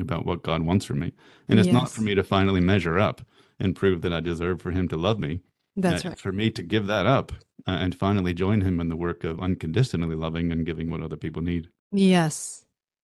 about 0.01 0.27
what 0.27 0.43
God 0.43 0.63
wants 0.63 0.85
from 0.85 0.99
me. 0.99 1.13
And 1.49 1.59
it's 1.61 1.69
not 1.79 1.89
for 1.89 2.03
me 2.03 2.15
to 2.17 2.25
finally 2.25 2.61
measure 2.61 2.99
up 2.99 3.21
and 3.61 3.77
prove 3.77 4.03
that 4.03 4.13
I 4.13 4.21
deserve 4.21 4.61
for 4.61 4.73
Him 4.73 4.89
to 4.89 4.97
love 4.97 5.19
me. 5.21 5.41
That's 5.77 6.05
Uh, 6.05 6.09
right. 6.11 6.19
for 6.19 6.33
me 6.33 6.51
to 6.51 6.63
give 6.63 6.87
that 6.89 7.07
up 7.07 7.31
uh, 7.69 7.79
and 7.83 7.95
finally 7.95 8.35
join 8.35 8.61
Him 8.63 8.81
in 8.81 8.89
the 8.89 8.97
work 8.97 9.23
of 9.25 9.39
unconditionally 9.41 10.17
loving 10.17 10.51
and 10.53 10.67
giving 10.67 10.91
what 10.91 11.01
other 11.01 11.17
people 11.17 11.43
need. 11.43 11.69
Yes, 11.93 12.64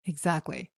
exactly. 0.06 0.70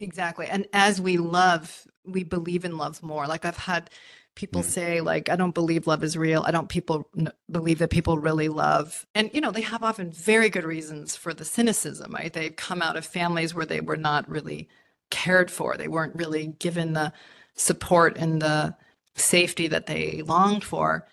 Exactly. 0.00 0.46
And 0.46 0.66
as 0.72 1.00
we 1.00 1.16
love, 1.18 1.86
we 2.04 2.24
believe 2.24 2.64
in 2.64 2.76
love 2.76 3.02
more. 3.02 3.26
Like 3.26 3.44
I've 3.44 3.56
had 3.56 3.90
people 4.34 4.62
Mm. 4.62 4.66
say, 4.66 5.00
like, 5.00 5.28
I 5.30 5.36
don't 5.36 5.54
believe 5.54 5.86
love 5.86 6.02
is 6.04 6.16
real. 6.16 6.42
I 6.46 6.50
don't 6.50 6.68
people 6.68 7.08
n- 7.16 7.32
believe 7.50 7.78
that 7.78 7.90
people 7.90 8.18
really 8.18 8.48
love. 8.48 9.06
And, 9.14 9.30
you 9.32 9.40
know, 9.40 9.52
they 9.52 9.60
have 9.62 9.82
often 9.84 10.10
very 10.10 10.50
good 10.50 10.64
reasons 10.64 11.16
for 11.16 11.32
the 11.32 11.44
cynicism, 11.44 12.12
right? 12.12 12.32
They've 12.32 12.54
come 12.56 12.82
out 12.82 12.96
of 12.96 13.06
families 13.06 13.54
where 13.54 13.66
they 13.66 13.80
were 13.80 13.96
not 13.96 14.28
really 14.28 14.68
cared 15.10 15.50
for. 15.50 15.76
They 15.76 15.88
weren't 15.88 16.16
really 16.16 16.48
given 16.58 16.92
the 16.94 17.12
support 17.54 18.16
and 18.18 18.42
the 18.42 18.76
safety 19.14 19.68
that 19.68 19.86
they 19.86 20.22
longed 20.22 20.64
for. 20.64 21.06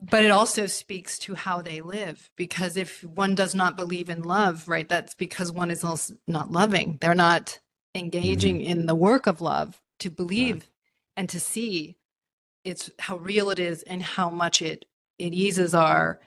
But 0.00 0.24
it 0.24 0.30
also 0.32 0.66
speaks 0.66 1.18
to 1.20 1.34
how 1.34 1.62
they 1.62 1.80
live 1.82 2.30
because 2.36 2.76
if 2.76 3.04
one 3.04 3.34
does 3.34 3.54
not 3.54 3.76
believe 3.76 4.10
in 4.10 4.22
love, 4.22 4.68
right, 4.68 4.88
that's 4.88 5.14
because 5.14 5.52
one 5.52 5.70
is 5.70 5.84
also 5.84 6.14
not 6.28 6.52
loving. 6.52 6.98
They're 7.00 7.14
not 7.16 7.60
engaging 7.94 8.62
in 8.62 8.86
the 8.86 8.94
work 8.96 9.26
of 9.26 9.40
love 9.40 9.80
to 10.00 10.10
believe 10.10 10.70
and 11.16 11.28
to 11.30 11.40
see 11.40 11.96
it's 12.64 12.90
how 13.00 13.18
real 13.18 13.50
it 13.50 13.58
is 13.60 13.82
and 13.84 14.02
how 14.02 14.30
much 14.30 14.62
it 14.62 14.86
it 15.18 15.34
eases 15.34 15.74
our 15.74 16.20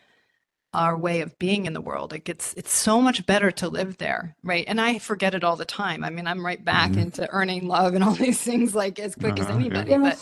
our 0.74 0.98
way 0.98 1.22
of 1.22 1.40
being 1.40 1.66
in 1.68 1.74
the 1.74 1.82
world. 1.82 2.14
It 2.14 2.26
gets 2.26 2.54
it's 2.56 2.74
so 2.74 3.02
much 3.02 3.26
better 3.28 3.52
to 3.52 3.70
live 3.70 3.98
there, 4.00 4.36
right? 4.44 4.66
And 4.68 4.82
I 4.82 5.00
forget 5.00 5.36
it 5.36 5.44
all 5.44 5.58
the 5.58 5.66
time. 5.66 6.04
I 6.04 6.12
mean, 6.12 6.28
I'm 6.28 6.46
right 6.46 6.64
back 6.64 6.92
Mhm. 6.94 6.98
into 6.98 7.30
earning 7.32 7.68
love 7.68 7.96
and 7.96 8.04
all 8.04 8.14
these 8.16 8.42
things 8.42 8.76
like 8.76 9.00
as 9.00 9.16
quick 9.16 9.40
as 9.40 9.50
Uh-huh, 9.50 9.60
yeah. 9.70 9.86
anybody. 9.86 9.98
But 9.98 10.20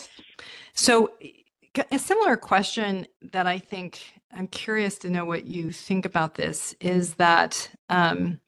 so, 0.76 1.12
c- 1.22 1.41
a 1.92 2.00
similar 2.00 2.38
question 2.38 3.08
that 3.32 3.48
I 3.48 3.60
think 3.60 4.02
I'm 4.34 4.48
curious 4.48 4.98
to 5.00 5.10
know 5.10 5.26
what 5.26 5.46
you 5.46 5.72
think 5.72 6.06
about 6.06 6.36
this 6.36 6.76
is 6.80 7.16
that, 7.16 7.70
um, 7.90 8.40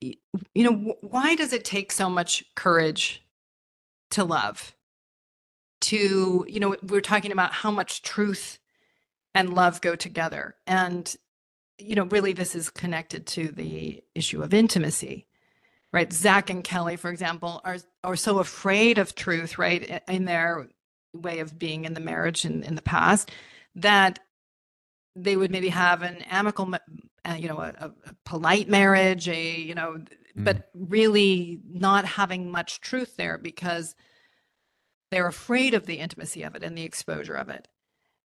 you 0.00 0.14
know, 0.54 0.96
why 1.00 1.34
does 1.34 1.52
it 1.52 1.64
take 1.64 1.92
so 1.92 2.08
much 2.08 2.44
courage 2.54 3.24
to 4.10 4.24
love? 4.24 4.74
To, 5.82 6.46
you 6.48 6.60
know, 6.60 6.76
we're 6.82 7.00
talking 7.00 7.32
about 7.32 7.52
how 7.52 7.70
much 7.70 8.02
truth 8.02 8.58
and 9.34 9.54
love 9.54 9.80
go 9.80 9.96
together. 9.96 10.54
And, 10.66 11.14
you 11.78 11.94
know, 11.94 12.04
really 12.04 12.32
this 12.32 12.54
is 12.54 12.70
connected 12.70 13.26
to 13.28 13.48
the 13.48 14.02
issue 14.14 14.42
of 14.42 14.54
intimacy 14.54 15.26
right? 15.92 16.12
Zack 16.12 16.50
and 16.50 16.64
Kelly, 16.64 16.96
for 16.96 17.08
example, 17.08 17.60
are 17.64 17.78
are 18.02 18.16
so 18.16 18.40
afraid 18.40 18.98
of 18.98 19.14
truth, 19.14 19.58
right, 19.58 20.02
in 20.08 20.24
their 20.24 20.66
way 21.14 21.40
of 21.40 21.58
being 21.58 21.84
in 21.84 21.94
the 21.94 22.00
marriage 22.00 22.44
in, 22.44 22.62
in 22.62 22.74
the 22.74 22.82
past, 22.82 23.30
that 23.74 24.18
they 25.16 25.36
would 25.36 25.50
maybe 25.50 25.68
have 25.68 26.02
an 26.02 26.22
amicable, 26.22 26.74
uh, 27.24 27.34
you 27.38 27.48
know, 27.48 27.58
a, 27.58 27.72
a 27.78 27.86
a 28.06 28.14
polite 28.24 28.68
marriage, 28.68 29.28
a 29.28 29.60
you 29.60 29.74
know, 29.74 30.02
but 30.36 30.70
really 30.74 31.60
not 31.68 32.04
having 32.04 32.50
much 32.50 32.80
truth 32.80 33.16
there 33.16 33.38
because 33.38 33.94
they're 35.10 35.28
afraid 35.28 35.74
of 35.74 35.86
the 35.86 36.00
intimacy 36.00 36.42
of 36.42 36.56
it 36.56 36.64
and 36.64 36.76
the 36.76 36.82
exposure 36.82 37.34
of 37.34 37.48
it. 37.48 37.68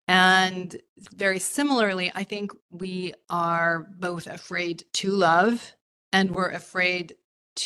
And 0.08 0.76
very 1.14 1.38
similarly, 1.38 2.10
I 2.14 2.24
think 2.24 2.50
we 2.70 3.14
are 3.30 3.86
both 3.98 4.26
afraid 4.26 4.84
to 4.94 5.10
love 5.10 5.76
and 6.12 6.32
we're 6.32 6.50
afraid 6.50 7.14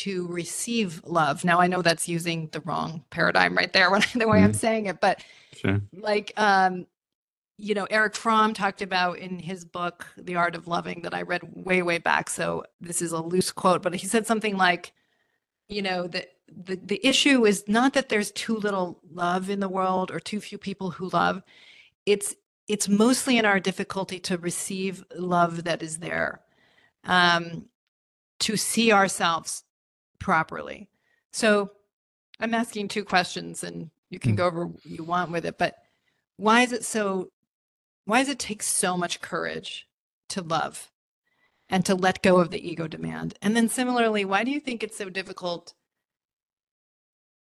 to 0.03 0.27
receive 0.27 1.01
love. 1.05 1.43
Now, 1.45 1.59
I 1.59 1.67
know 1.67 1.81
that's 1.81 2.07
using 2.07 2.49
the 2.51 2.61
wrong 2.61 3.03
paradigm 3.09 3.55
right 3.57 3.71
there 3.73 3.89
when 3.91 4.03
the 4.15 4.27
way 4.27 4.41
I'm 4.43 4.51
Mhm. 4.53 4.55
saying 4.55 4.85
it, 4.87 5.01
but 5.01 5.23
Sure. 5.53 5.81
like 5.93 6.33
um 6.37 6.85
you 7.57 7.73
know 7.73 7.85
Erich 7.85 8.15
Fromm 8.15 8.53
talked 8.53 8.81
about 8.83 9.17
in 9.19 9.39
his 9.39 9.65
book 9.65 10.05
The 10.17 10.35
Art 10.35 10.55
of 10.55 10.67
Loving 10.67 11.01
that 11.03 11.13
I 11.15 11.23
read 11.23 11.41
way 11.43 11.81
way 11.81 11.97
back 11.97 12.29
so 12.29 12.63
this 12.81 13.01
is 13.01 13.11
a 13.13 13.21
loose 13.21 13.51
quote 13.51 13.81
but 13.81 13.95
he 13.95 14.05
said 14.07 14.27
something 14.27 14.57
like 14.57 14.93
you 15.69 15.81
know 15.81 16.07
that 16.07 16.27
the 16.47 16.75
the 16.75 17.01
issue 17.05 17.45
is 17.45 17.63
not 17.67 17.93
that 17.93 18.09
there's 18.09 18.31
too 18.31 18.57
little 18.57 18.99
love 19.11 19.49
in 19.49 19.59
the 19.59 19.69
world 19.69 20.11
or 20.11 20.19
too 20.19 20.39
few 20.41 20.57
people 20.59 20.91
who 20.91 21.09
love 21.09 21.41
it's 22.05 22.35
it's 22.67 22.89
mostly 22.89 23.37
in 23.39 23.45
our 23.45 23.59
difficulty 23.59 24.19
to 24.19 24.37
receive 24.37 25.03
love 25.15 25.63
that 25.65 25.81
is 25.81 25.99
there 25.99 26.41
um 27.05 27.65
to 28.39 28.57
see 28.57 28.91
ourselves 28.91 29.63
properly 30.19 30.89
so 31.31 31.71
i'm 32.39 32.53
asking 32.53 32.87
two 32.87 33.03
questions 33.03 33.63
and 33.63 33.89
you 34.09 34.19
can 34.19 34.33
Mm. 34.33 34.37
go 34.37 34.45
over 34.47 34.65
what 34.67 34.85
you 34.85 35.03
want 35.03 35.31
with 35.31 35.45
it 35.45 35.57
but 35.57 35.75
why 36.37 36.61
is 36.61 36.71
it 36.71 36.85
so 36.85 37.29
why 38.05 38.19
does 38.19 38.29
it 38.29 38.39
take 38.39 38.63
so 38.63 38.95
much 38.97 39.21
courage 39.21 39.87
to 40.29 40.41
love 40.41 40.91
and 41.69 41.85
to 41.85 41.95
let 41.95 42.21
go 42.23 42.39
of 42.39 42.51
the 42.51 42.67
ego 42.69 42.87
demand 42.87 43.35
and 43.41 43.55
then 43.55 43.67
similarly 43.69 44.23
why 44.25 44.43
do 44.43 44.51
you 44.51 44.59
think 44.59 44.83
it's 44.83 44.97
so 44.97 45.09
difficult 45.09 45.73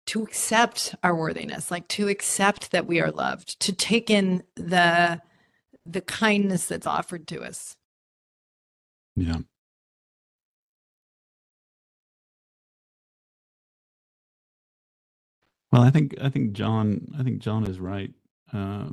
to 0.06 0.22
accept 0.22 0.94
our 1.02 1.14
worthiness 1.16 1.70
like 1.70 1.88
to 1.88 2.08
accept 2.08 2.70
that 2.70 2.86
we 2.86 3.00
are 3.00 3.10
loved 3.10 3.58
to 3.60 3.72
take 3.72 4.08
in 4.10 4.42
the 4.54 5.20
the 5.84 6.00
kindness 6.00 6.66
that's 6.66 6.86
offered 6.86 7.26
to 7.28 7.42
us 7.42 7.76
Yeah. 9.16 9.38
Well, 15.72 15.82
I 15.82 15.90
think 15.90 16.14
I 16.20 16.28
think 16.28 16.52
John 16.52 17.14
I 17.18 17.22
think 17.22 17.40
John 17.40 17.66
is 17.66 17.78
right 17.80 18.12
uh, 18.52 18.88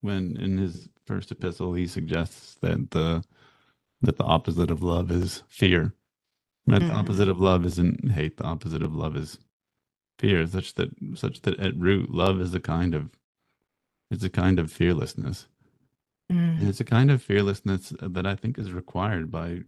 when 0.00 0.36
in 0.36 0.58
his 0.58 0.88
first 1.06 1.30
epistle 1.30 1.72
he 1.74 1.86
suggests 1.86 2.54
that 2.62 2.90
the 2.90 3.24
that 4.02 4.16
the 4.16 4.24
opposite 4.24 4.70
of 4.70 4.82
love 4.82 5.10
is 5.10 5.42
fear. 5.48 5.94
Right? 6.66 6.80
The 6.80 6.86
Mhm. 6.88 6.94
opposite 6.94 7.28
of 7.28 7.40
love 7.40 7.64
isn't 7.64 8.10
hate. 8.10 8.36
The 8.36 8.44
opposite 8.44 8.82
of 8.82 8.94
love 8.94 9.16
is 9.16 9.38
fear. 10.18 10.46
Such 10.46 10.74
that 10.74 10.90
such 11.14 11.42
that 11.42 11.58
at 11.60 11.76
root, 11.76 12.10
love 12.10 12.40
is 12.40 12.54
a 12.54 12.60
kind 12.60 12.94
of 12.94 13.10
it's 14.10 14.24
a 14.24 14.30
kind 14.30 14.58
of 14.58 14.70
fearlessness. 14.72 15.46
And 16.28 16.58
Mm. 16.60 16.68
it's 16.68 16.80
a 16.80 16.84
kind 16.84 17.10
of 17.10 17.22
fearlessness 17.22 17.92
that 18.00 18.26
I 18.26 18.34
think 18.34 18.58
is 18.58 18.72
required 18.72 19.30
by 19.30 19.62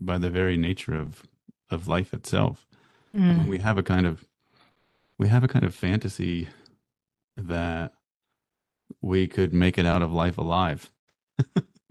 by 0.00 0.18
the 0.18 0.30
very 0.30 0.56
nature 0.56 0.94
of 0.94 1.22
of 1.70 1.86
life 1.86 2.12
itself. 2.12 2.66
I 3.14 3.18
mean, 3.18 3.38
Mm. 3.46 3.48
we 3.48 3.58
have 3.58 3.78
a 3.78 3.82
kind 3.84 4.06
of 4.06 4.26
we 5.20 5.28
have 5.28 5.44
a 5.44 5.48
kind 5.48 5.66
of 5.66 5.74
fantasy 5.74 6.48
that 7.36 7.92
we 9.02 9.26
could 9.26 9.52
make 9.52 9.76
it 9.76 9.84
out 9.84 10.00
of 10.00 10.10
life 10.10 10.38
alive. 10.38 10.90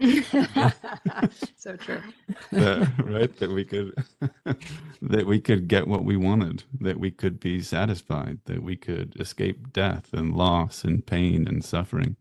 so 1.56 1.76
true. 1.78 2.02
That, 2.50 2.92
right? 3.04 3.36
That 3.38 3.52
we 3.52 3.64
could 3.64 3.94
that 5.02 5.26
we 5.26 5.40
could 5.40 5.68
get 5.68 5.86
what 5.86 6.04
we 6.04 6.16
wanted, 6.16 6.64
that 6.80 6.98
we 6.98 7.12
could 7.12 7.38
be 7.38 7.62
satisfied, 7.62 8.40
that 8.46 8.64
we 8.64 8.74
could 8.74 9.14
escape 9.20 9.72
death 9.72 10.12
and 10.12 10.34
loss 10.34 10.82
and 10.82 11.06
pain 11.06 11.46
and 11.46 11.64
suffering. 11.64 12.16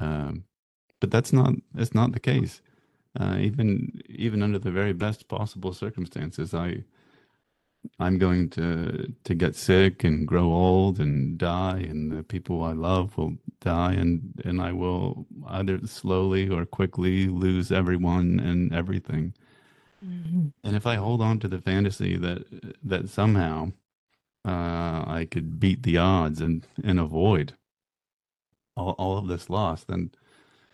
Um, 0.00 0.42
but 0.98 1.12
that's 1.12 1.32
not 1.32 1.54
that's 1.72 1.94
not 1.94 2.10
the 2.10 2.20
case. 2.20 2.60
Uh, 3.18 3.36
even 3.38 4.02
even 4.08 4.42
under 4.42 4.58
the 4.58 4.72
very 4.72 4.92
best 4.92 5.28
possible 5.28 5.72
circumstances, 5.72 6.52
I 6.52 6.82
I'm 7.98 8.18
going 8.18 8.50
to 8.50 9.12
to 9.24 9.34
get 9.34 9.56
sick 9.56 10.04
and 10.04 10.26
grow 10.26 10.52
old 10.52 11.00
and 11.00 11.38
die, 11.38 11.80
and 11.80 12.12
the 12.12 12.22
people 12.22 12.62
I 12.62 12.72
love 12.72 13.16
will 13.18 13.36
die, 13.60 13.94
and 13.94 14.40
and 14.44 14.60
I 14.60 14.72
will 14.72 15.26
either 15.48 15.86
slowly 15.86 16.48
or 16.48 16.66
quickly 16.66 17.28
lose 17.28 17.72
everyone 17.72 18.40
and 18.40 18.72
everything. 18.74 19.34
Mhm. 20.04 20.52
And 20.64 20.76
if 20.76 20.86
I 20.86 20.96
hold 20.96 21.20
on 21.22 21.38
to 21.40 21.48
the 21.48 21.60
fantasy 21.60 22.16
that 22.16 22.44
that 22.84 23.08
somehow 23.08 23.72
uh, 24.44 25.04
I 25.06 25.26
could 25.30 25.58
beat 25.60 25.82
the 25.82 25.98
odds 25.98 26.40
and 26.40 26.66
and 26.84 27.00
avoid 27.00 27.54
all 28.76 28.92
all 28.98 29.18
of 29.18 29.28
this 29.28 29.50
loss, 29.50 29.84
then 29.84 30.10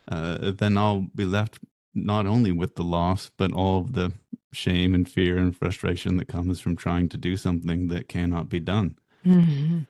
uh, 0.09 0.53
then 0.53 0.77
I'll 0.79 1.09
be 1.15 1.25
left 1.25 1.59
not 1.95 2.27
only 2.27 2.53
with 2.53 2.75
the 2.77 2.85
loss, 2.85 3.31
but 3.37 3.53
all 3.53 3.81
of 3.81 3.93
the 3.95 4.13
shame 4.53 4.95
and 4.95 5.09
fear 5.09 5.39
and 5.39 5.57
frustration 5.57 6.17
that 6.19 6.29
comes 6.29 6.61
from 6.61 6.77
trying 6.77 7.09
to 7.11 7.17
do 7.17 7.37
something 7.37 7.89
that 7.89 8.09
cannot 8.09 8.49
be 8.49 8.61
done. 8.61 8.97
Mhm. 9.25 9.87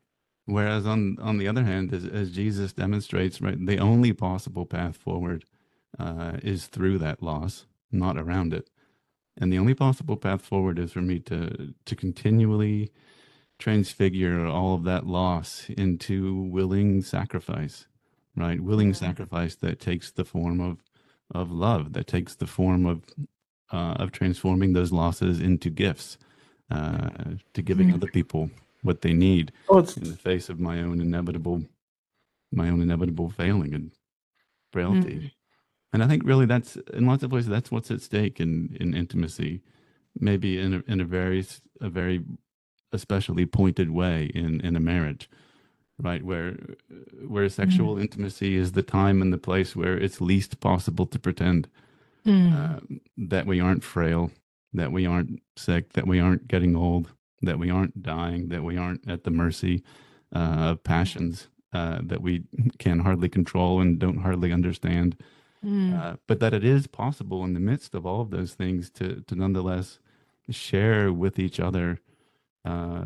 Whereas 0.47 0.87
on 0.87 1.19
on 1.21 1.39
the 1.39 1.49
other 1.49 1.65
hand, 1.65 1.93
as, 1.93 2.05
as 2.05 2.31
Jesus 2.33 2.73
demonstrates, 2.73 3.41
right, 3.41 3.65
the 3.65 3.79
only 3.79 4.13
possible 4.13 4.67
path 4.67 4.97
forward 4.97 5.45
uh, 5.99 6.39
is 6.43 6.67
through 6.67 6.99
that 6.99 7.23
loss, 7.23 7.67
not 7.91 8.17
around 8.17 8.53
it. 8.55 8.69
And 9.37 9.53
the 9.53 9.59
only 9.59 9.75
possible 9.75 10.17
path 10.17 10.43
forward 10.43 10.79
is 10.79 10.93
for 10.93 11.03
me 11.03 11.19
to 11.21 11.75
to 11.85 11.97
continually 11.97 12.91
transfigure 13.59 14.47
all 14.47 14.75
of 14.75 14.85
that 14.85 15.07
loss 15.07 15.69
into 15.71 16.43
willing 16.43 17.03
sacrifice, 17.03 17.87
right? 18.37 18.61
Willing 18.61 18.89
Yeah. 18.89 18.95
sacrifice 18.95 19.55
that 19.57 19.81
takes 19.81 20.11
the 20.11 20.25
form 20.25 20.61
of 20.61 20.83
of 21.35 21.51
love, 21.51 21.93
that 21.95 22.07
takes 22.07 22.35
the 22.35 22.47
form 22.47 22.85
of 22.87 23.05
uh, 23.73 23.95
of 23.99 24.13
transforming 24.13 24.73
those 24.75 24.93
losses 24.93 25.41
into 25.41 25.71
gifts, 25.71 26.19
uh, 26.71 27.09
to 27.55 27.63
giving 27.63 27.89
Mm. 27.89 27.95
other 27.95 28.07
people 28.07 28.51
what 28.83 29.01
they 29.03 29.13
need 29.13 29.53
Oh, 29.69 29.79
in 29.79 30.05
the 30.11 30.17
face 30.17 30.49
of 30.49 30.59
my 30.61 30.83
own 30.83 31.01
inevitable 31.01 31.65
my 32.55 32.69
own 32.69 32.83
inevitable 32.83 33.31
failing 33.31 33.73
and 33.75 33.93
frailty. 34.73 35.17
Mm. 35.17 35.31
And 35.95 36.03
I 36.05 36.07
think 36.09 36.23
really 36.25 36.45
that's 36.47 36.77
in 36.93 37.07
lots 37.07 37.23
of 37.23 37.33
ways 37.33 37.47
that's 37.47 37.71
what's 37.71 37.91
at 37.91 38.01
stake 38.03 38.41
in 38.41 38.77
in 38.81 38.95
intimacy, 38.95 39.63
maybe 40.19 40.59
in 40.59 40.75
a, 40.75 40.83
in 40.93 41.01
a 41.01 41.05
very 41.05 41.45
a 41.81 41.89
very 41.89 42.25
especially 42.93 43.47
pointed 43.47 43.91
way 43.91 44.31
in 44.35 44.61
in 44.61 44.77
a 44.77 44.81
marriage, 44.81 45.31
right? 45.99 46.23
Where 46.23 46.57
where 47.27 47.49
sexual 47.49 47.99
intimacy 47.99 48.57
is 48.57 48.73
the 48.73 48.83
time 48.83 49.23
and 49.23 49.33
the 49.33 49.39
place 49.51 49.75
where 49.77 49.97
it's 49.97 50.21
least 50.21 50.61
possible 50.61 51.07
to 51.07 51.19
pretend 51.19 51.69
Mm. 52.27 52.53
uh, 52.55 52.81
that 53.17 53.47
we 53.47 53.61
aren't 53.61 53.83
frail, 53.83 54.31
that 54.73 54.93
we 54.93 55.07
aren't 55.07 55.43
sick, 55.57 55.95
that 55.95 56.07
we 56.07 56.21
aren't 56.21 56.47
getting 56.47 56.77
old, 56.77 57.11
that 57.43 57.59
we 57.59 57.69
aren't 57.69 58.03
dying, 58.03 58.49
that 58.49 58.63
we 58.63 58.77
aren't 58.77 59.09
at 59.09 59.25
the 59.25 59.31
mercy 59.31 59.83
uh, 60.35 60.71
of 60.71 60.85
passions 60.85 61.49
uh, 61.73 61.99
that 62.03 62.23
we 62.23 62.45
can 62.79 63.01
hardly 63.01 63.29
control 63.29 63.81
and 63.81 63.99
don't 63.99 64.19
hardly 64.19 64.53
understand. 64.53 65.17
Mm. 65.65 65.99
Uh, 65.99 66.17
but 66.27 66.41
that 66.41 66.55
it 66.55 66.65
is 66.65 66.87
possible 66.87 67.45
in 67.45 67.55
the 67.55 67.61
midst 67.61 67.95
of 67.95 68.05
all 68.05 68.21
of 68.21 68.31
those 68.31 68.55
things 68.55 68.91
to 68.91 69.23
to 69.29 69.37
nonetheless 69.37 70.01
share 70.51 71.13
with 71.13 71.39
each 71.39 71.61
other 71.61 72.01
uh, 72.65 73.05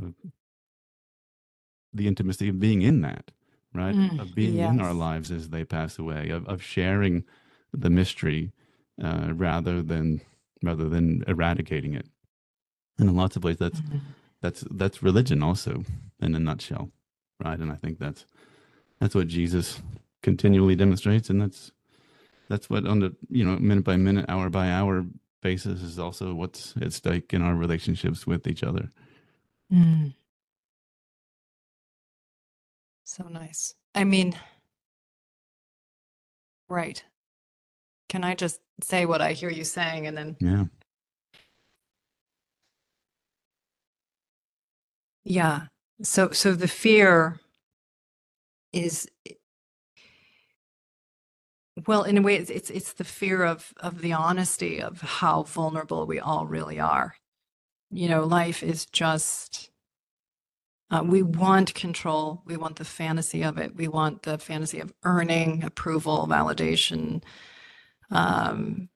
the 1.93 2.09
intimacy 2.09 2.49
of 2.49 2.59
being 2.59 2.81
in 2.81 3.03
that, 3.03 3.31
right? 3.75 3.95
Mm, 3.95 4.21
of 4.21 4.35
being 4.35 4.57
in 4.57 4.81
our 4.81 4.95
lives 4.95 5.31
as 5.31 5.51
they 5.51 5.64
pass 5.64 5.99
away, 5.99 6.31
of 6.31 6.47
of 6.49 6.62
sharing 6.62 7.25
the 7.75 7.91
mystery 7.91 8.53
uh, 9.03 9.32
rather 9.34 9.82
than 9.82 10.20
rather 10.62 10.88
than 10.88 11.22
eradicating 11.28 11.94
it. 11.94 12.07
And 12.99 13.09
in 13.11 13.16
lots 13.16 13.36
of 13.36 13.44
ways, 13.44 13.59
that's 13.59 13.80
Mhm. 13.80 14.01
that's 14.40 14.64
that's 14.70 15.03
religion 15.03 15.42
also 15.42 15.84
in 16.20 16.34
a 16.34 16.40
nutshell, 16.40 16.90
right? 17.44 17.59
And 17.59 17.70
I 17.70 17.76
think 17.76 17.99
that's 17.99 18.24
that's 19.01 19.14
what 19.14 19.28
Jesus 19.28 19.82
continually 20.22 20.76
demonstrates, 20.76 21.28
and 21.30 21.40
that's 21.40 21.72
that's 22.49 22.70
what 22.70 22.86
on 22.86 23.01
the 23.01 23.14
you 23.28 23.44
know 23.44 23.59
minute 23.59 23.84
by 23.84 23.97
minute, 23.97 24.24
hour 24.28 24.49
by 24.51 24.70
hour 24.70 25.05
basis 25.42 25.82
is 25.82 25.99
also 25.99 26.34
what's 26.34 26.74
at 26.80 26.92
stake 26.92 27.32
in 27.34 27.42
our 27.42 27.55
relationships 27.55 28.26
with 28.26 28.47
each 28.47 28.62
other. 28.62 28.90
Mm. 29.72 30.14
So 33.05 33.28
nice. 33.28 33.74
I 33.94 34.05
mean, 34.05 34.34
right. 36.68 37.05
Can 38.09 38.24
I 38.24 38.34
just 38.34 38.61
say 38.82 39.07
what 39.07 39.22
I 39.22 39.32
hear 39.32 39.50
you 39.50 39.64
saying 39.64 40.07
and 40.07 40.16
then, 40.16 40.36
Yeah, 40.40 40.64
yeah. 45.24 45.62
So, 46.02 46.30
so 46.32 46.54
the 46.54 46.68
fear 46.68 47.40
is, 48.72 49.09
well, 51.86 52.04
in 52.04 52.18
a 52.18 52.22
way, 52.22 52.36
it's, 52.36 52.50
it's, 52.50 52.70
it's 52.70 52.94
the 52.94 53.04
fear 53.04 53.44
of, 53.44 53.74
of 53.78 54.02
the 54.02 54.12
honesty 54.14 54.80
of 54.82 55.00
how 55.02 55.44
vulnerable 55.44 56.07
we 56.07 56.20
all 56.20 56.46
really 56.46 56.80
are. 56.80 57.16
You 57.90 58.09
know, 58.09 58.24
life 58.24 58.62
is 58.62 58.86
just, 58.86 59.62
Uh, 60.90 61.02
we 61.07 61.22
want 61.22 61.74
control. 61.74 62.42
We 62.46 62.57
want 62.57 62.78
the 62.78 62.86
fantasy 62.86 63.42
of 63.44 63.59
it. 63.59 63.76
We 63.76 63.88
want 63.88 64.22
the 64.22 64.38
fantasy 64.38 64.80
of 64.80 64.94
earning 65.04 65.64
approval, 65.64 66.26
validation. 66.28 67.22
Um, 68.11 68.88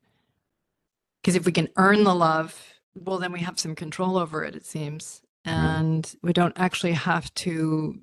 because 1.23 1.37
if 1.37 1.45
we 1.45 1.53
can 1.53 1.69
earn 1.77 2.05
the 2.05 2.15
love, 2.15 2.59
well, 2.95 3.19
then 3.19 3.33
we 3.33 3.41
have 3.41 3.59
some 3.61 3.75
control 3.75 4.17
over 4.17 4.43
it, 4.43 4.57
it 4.57 4.65
seems. 4.65 5.23
And 5.45 6.13
we 6.23 6.33
don't 6.33 6.59
actually 6.59 6.93
have 6.93 7.33
to 7.35 7.99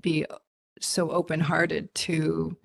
be 0.00 0.24
so 0.80 1.10
open 1.10 1.40
hearted 1.40 1.94
to 1.94 2.56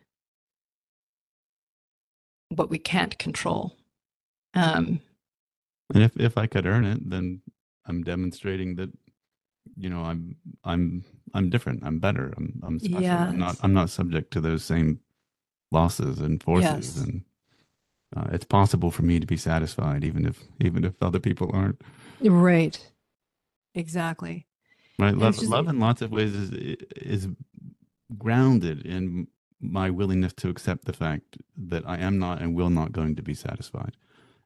what 2.49 2.69
we 2.69 2.77
can't 2.77 3.17
control. 3.17 3.75
Um, 4.53 4.99
and 5.93 6.03
if 6.03 6.17
if 6.19 6.37
I 6.37 6.47
could 6.47 6.65
earn 6.65 6.85
it, 6.85 7.07
then 7.09 7.41
I'm 7.85 8.03
demonstrating 8.03 8.75
that 8.75 8.89
you 9.75 9.89
know 9.89 10.01
I'm 10.01 10.35
I'm 10.63 11.03
I'm 11.33 11.49
different. 11.49 11.83
I'm 11.83 11.99
better. 11.99 12.33
I'm 12.37 12.61
I'm 12.63 12.79
special. 12.79 13.01
I'm 13.01 13.39
not 13.39 13.57
I'm 13.61 13.73
not 13.73 13.89
subject 13.89 14.31
to 14.33 14.41
those 14.41 14.63
same 14.63 14.99
losses 15.71 16.19
and 16.19 16.41
forces 16.41 16.95
Yes. 16.95 16.97
and. 16.97 17.23
Uh, 18.15 18.27
it's 18.31 18.45
possible 18.45 18.91
for 18.91 19.03
me 19.03 19.19
to 19.19 19.27
be 19.27 19.37
satisfied, 19.37 20.03
even 20.03 20.25
if 20.25 20.39
even 20.61 20.83
if 20.85 20.93
other 21.01 21.19
people 21.19 21.49
aren't. 21.53 21.81
right. 22.21 22.79
Exactly. 23.73 24.47
Right? 24.97 25.15
Love, 25.17 25.35
just- 25.35 25.49
love 25.49 25.67
in 25.67 25.79
lots 25.79 26.01
of 26.01 26.11
ways 26.11 26.33
is 26.33 26.51
is 26.95 27.27
grounded 28.17 28.85
in 28.85 29.27
my 29.59 29.89
willingness 29.89 30.31
to 30.33 30.49
accept 30.49 30.85
the 30.85 30.93
fact 30.93 31.37
that 31.57 31.83
I 31.87 31.97
am 31.97 32.19
not 32.19 32.41
and 32.41 32.55
will 32.55 32.69
not 32.69 32.91
going 32.93 33.15
to 33.17 33.21
be 33.23 33.33
satisfied, 33.33 33.97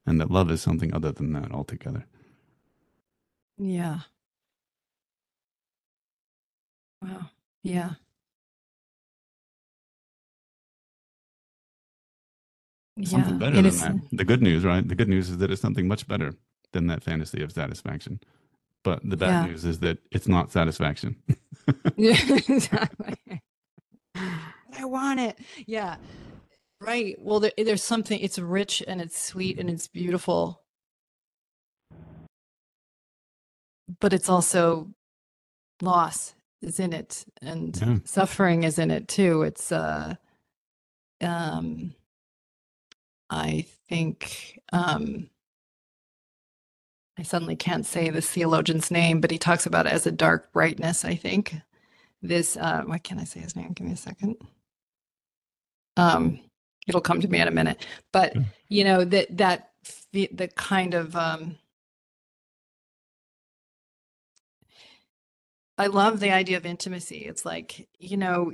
and 0.05 0.19
that 0.19 0.31
love 0.31 0.49
is 0.49 0.61
something 0.61 0.93
other 0.93 1.11
than 1.11 1.33
that 1.33 1.51
altogether. 1.51 2.05
Yeah. 3.57 3.99
Wow. 7.01 7.29
Yeah. 7.63 7.91
Something 13.03 13.33
Yeah. 13.33 13.37
better 13.39 13.57
and 13.57 13.57
than 13.57 13.65
it's- 13.67 13.81
that. 13.81 13.95
The 14.11 14.25
good 14.25 14.41
news, 14.41 14.63
right? 14.65 14.87
The 14.87 14.95
good 14.95 15.07
news 15.09 15.29
is 15.29 15.37
that 15.37 15.51
it's 15.51 15.61
something 15.61 15.87
much 15.87 16.07
better 16.07 16.33
than 16.73 16.87
that 16.87 17.03
fantasy 17.03 17.41
of 17.41 17.51
satisfaction. 17.51 18.19
But 18.83 19.01
the 19.07 19.17
bad 19.17 19.45
Yeah. 19.45 19.51
news 19.51 19.65
is 19.65 19.79
that 19.79 19.99
it's 20.11 20.27
not 20.27 20.51
satisfaction. 20.51 21.15
Yeah, 21.97 22.15
exactly. 22.49 23.41
I 24.15 24.85
want 24.85 25.19
it. 25.19 25.39
Yeah. 25.67 25.97
Right. 26.81 27.15
Well, 27.19 27.39
there, 27.41 27.51
there's 27.57 27.83
something, 27.83 28.19
it's 28.19 28.39
rich 28.39 28.81
and 28.87 29.01
it's 29.01 29.21
sweet 29.21 29.59
and 29.59 29.69
it's 29.69 29.87
beautiful, 29.87 30.61
but 33.99 34.13
it's 34.13 34.29
also 34.29 34.93
loss 35.81 36.35
is 36.61 36.79
in 36.79 36.93
it 36.93 37.25
and 37.41 37.77
Yeah. 37.79 37.97
suffering 38.05 38.63
is 38.63 38.79
in 38.79 38.91
it 38.91 39.07
too. 39.07 39.43
It's, 39.43 39.71
uh, 39.71 40.15
um, 41.21 41.95
I 43.29 43.65
think, 43.87 44.59
um, 44.71 45.29
I 47.17 47.23
suddenly 47.23 47.55
can't 47.55 47.85
say 47.85 48.09
this 48.09 48.29
theologian's 48.29 48.89
name, 48.91 49.19
but 49.21 49.31
he 49.31 49.37
talks 49.37 49.65
about 49.65 49.85
it 49.85 49.91
as 49.91 50.07
a 50.07 50.11
dark 50.11 50.51
brightness, 50.53 51.03
I 51.05 51.15
think. 51.15 51.55
This, 52.21 52.57
uh, 52.57 52.83
why 52.85 52.97
can't 52.97 53.19
I 53.21 53.25
say 53.25 53.39
his 53.41 53.55
name? 53.55 53.73
Give 53.73 53.85
me 53.87 53.93
a 53.93 53.97
second. 53.97 54.35
Um, 55.97 56.39
it'll 56.87 57.01
come 57.01 57.21
to 57.21 57.27
me 57.27 57.39
in 57.39 57.47
a 57.47 57.51
minute. 57.51 57.85
But, 58.11 58.35
Yeah. 58.35 58.41
you 58.69 58.83
know, 58.83 59.03
that, 59.05 59.37
that, 59.37 59.71
the, 60.11 60.29
the 60.31 60.47
kind 60.47 60.93
of, 60.93 61.15
um, 61.15 61.57
I 65.77 65.87
love 65.87 66.19
the 66.19 66.31
idea 66.31 66.57
of 66.57 66.65
intimacy. 66.65 67.19
It's 67.19 67.45
like, 67.45 67.87
you 67.99 68.17
know, 68.17 68.51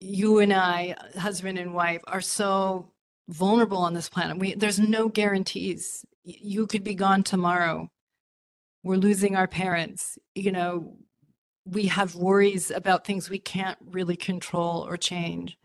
you 0.00 0.38
and 0.38 0.52
I, 0.52 0.96
husband 1.18 1.58
and 1.58 1.74
wife, 1.74 2.02
are 2.06 2.20
so 2.20 2.90
vulnerable 3.28 3.78
on 3.78 3.94
this 3.94 4.08
planet. 4.08 4.38
We 4.38 4.54
there's 4.54 4.78
no 4.78 5.08
guarantees. 5.08 6.04
You 6.24 6.66
could 6.66 6.84
be 6.84 6.94
gone 6.94 7.22
tomorrow. 7.22 7.90
We're 8.82 8.96
losing 8.96 9.36
our 9.36 9.46
parents. 9.46 10.18
You 10.34 10.52
know, 10.52 10.96
we 11.64 11.86
have 11.86 12.14
worries 12.14 12.70
about 12.70 13.04
things 13.04 13.28
we 13.28 13.38
can't 13.38 13.78
really 13.84 14.16
control 14.16 14.86
or 14.86 14.96
change. 14.96 15.58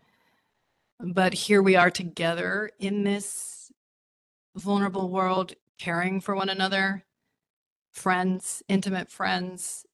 But 1.00 1.34
here 1.34 1.62
we 1.62 1.76
are 1.76 1.90
together 1.90 2.70
in 2.78 3.04
this 3.04 3.72
vulnerable 4.56 5.10
world, 5.10 5.54
caring 5.78 6.20
for 6.20 6.34
one 6.34 6.48
another, 6.48 7.04
friends, 7.92 8.62
intimate 8.68 9.10
friends, 9.10 9.84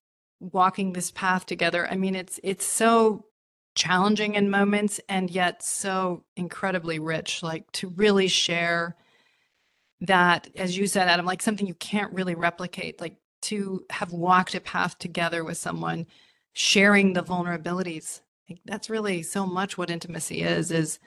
walking 0.41 0.93
this 0.93 1.11
path 1.11 1.47
together. 1.47 1.89
I 1.91 1.97
mean, 1.97 2.15
it's 2.15 2.41
it's 2.43 2.67
so 2.67 3.27
challenging 3.81 4.35
in 4.35 4.51
moments 4.51 5.01
and 5.09 5.31
yet 5.31 5.63
so 5.63 6.23
incredibly 6.37 6.99
rich. 6.99 7.43
Like 7.43 7.71
to 7.73 7.89
really 7.89 8.29
share 8.29 8.95
that, 10.03 10.49
as 10.55 10.77
you 10.77 10.87
said, 10.87 11.09
Adam, 11.09 11.25
like 11.25 11.41
something 11.41 11.67
you 11.67 11.75
can't 11.75 12.13
really 12.13 12.35
replicate. 12.35 13.01
Like 13.01 13.17
to 13.43 13.85
have 13.89 14.13
walked 14.13 14.55
a 14.55 14.61
path 14.61 14.99
together 14.99 15.45
with 15.45 15.57
someone, 15.57 16.07
sharing 16.53 17.15
the 17.15 17.23
vulnerabilities. 17.23 18.21
Like 18.51 18.61
that's 18.67 18.91
really 18.91 19.23
so 19.23 19.47
much 19.47 19.79
what 19.79 19.89
intimacy 19.89 20.43
is. 20.43 20.71
Is 20.71 20.99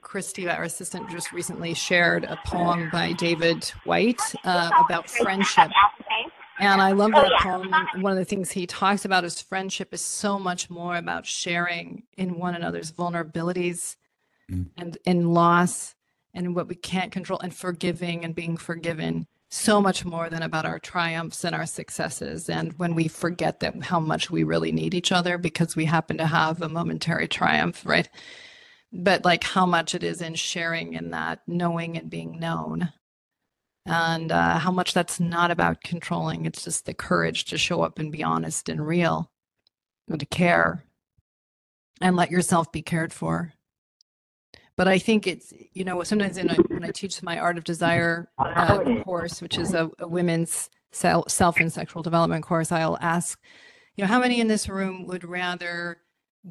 Christy, 0.00 0.48
our 0.48 0.62
assistant, 0.62 1.10
just 1.10 1.32
recently 1.32 1.74
shared 1.74 2.24
a 2.24 2.38
poem 2.46 2.90
by 2.92 3.12
David 3.12 3.64
Whyte 3.84 4.22
uh, 4.44 4.70
about 4.84 5.10
friendship. 5.10 5.70
And 6.60 6.80
I 6.80 6.92
love 6.92 7.12
that 7.12 7.32
poem. 7.40 7.74
One 8.02 8.12
of 8.12 8.18
the 8.18 8.24
things 8.24 8.50
he 8.50 8.66
talks 8.66 9.04
about 9.04 9.24
is 9.24 9.40
friendship 9.40 9.92
is 9.94 10.00
so 10.00 10.38
much 10.38 10.68
more 10.70 10.96
about 10.96 11.26
sharing 11.26 12.04
in 12.16 12.38
one 12.38 12.54
another's 12.54 12.92
vulnerabilities 12.92 13.96
Mm. 14.50 14.66
and 14.76 14.98
in 15.04 15.32
loss 15.32 15.94
and 16.34 16.56
what 16.56 16.66
we 16.68 16.74
can't 16.74 17.12
control 17.12 17.38
and 17.38 17.54
forgiving 17.54 18.24
and 18.24 18.34
being 18.34 18.56
forgiven 18.56 19.26
so 19.48 19.80
much 19.80 20.04
more 20.04 20.28
than 20.28 20.42
about 20.42 20.66
our 20.66 20.78
triumphs 20.80 21.44
and 21.44 21.54
our 21.54 21.66
successes 21.66 22.48
and 22.48 22.72
when 22.78 22.94
we 22.96 23.06
forget 23.06 23.60
that 23.60 23.80
how 23.84 24.00
much 24.00 24.28
we 24.30 24.42
really 24.42 24.72
need 24.72 24.92
each 24.94 25.12
other 25.12 25.38
because 25.38 25.76
we 25.76 25.84
happen 25.84 26.18
to 26.18 26.26
have 26.26 26.62
a 26.62 26.68
momentary 26.68 27.28
triumph 27.28 27.86
right 27.86 28.08
but 28.92 29.24
like 29.24 29.44
how 29.44 29.66
much 29.66 29.94
it 29.94 30.02
is 30.02 30.20
in 30.20 30.34
sharing 30.34 30.94
in 30.94 31.10
that 31.10 31.40
knowing 31.46 31.96
and 31.96 32.10
being 32.10 32.38
known 32.40 32.92
and 33.86 34.30
uh, 34.30 34.58
how 34.58 34.70
much 34.70 34.94
that's 34.94 35.20
not 35.20 35.50
about 35.50 35.82
controlling. 35.82 36.46
It's 36.46 36.64
just 36.64 36.86
the 36.86 36.94
courage 36.94 37.44
to 37.46 37.58
show 37.58 37.82
up 37.82 37.98
and 37.98 38.12
be 38.12 38.22
honest 38.22 38.68
and 38.68 38.86
real, 38.86 39.30
and 40.08 40.20
to 40.20 40.26
care, 40.26 40.84
and 42.00 42.16
let 42.16 42.30
yourself 42.30 42.70
be 42.72 42.82
cared 42.82 43.12
for. 43.12 43.52
But 44.76 44.88
I 44.88 44.98
think 44.98 45.26
it's 45.26 45.52
you 45.72 45.84
know 45.84 46.02
sometimes 46.02 46.38
a, 46.38 46.44
when 46.68 46.84
I 46.84 46.90
teach 46.90 47.22
my 47.22 47.38
Art 47.38 47.58
of 47.58 47.64
Desire 47.64 48.30
uh, 48.38 49.02
course, 49.04 49.42
which 49.42 49.58
is 49.58 49.74
a, 49.74 49.90
a 49.98 50.08
women's 50.08 50.70
self 50.92 51.60
and 51.60 51.72
sexual 51.72 52.02
development 52.02 52.44
course, 52.44 52.72
I'll 52.72 52.98
ask, 53.00 53.38
you 53.96 54.04
know, 54.04 54.08
how 54.08 54.20
many 54.20 54.40
in 54.40 54.48
this 54.48 54.68
room 54.68 55.06
would 55.06 55.24
rather 55.24 55.98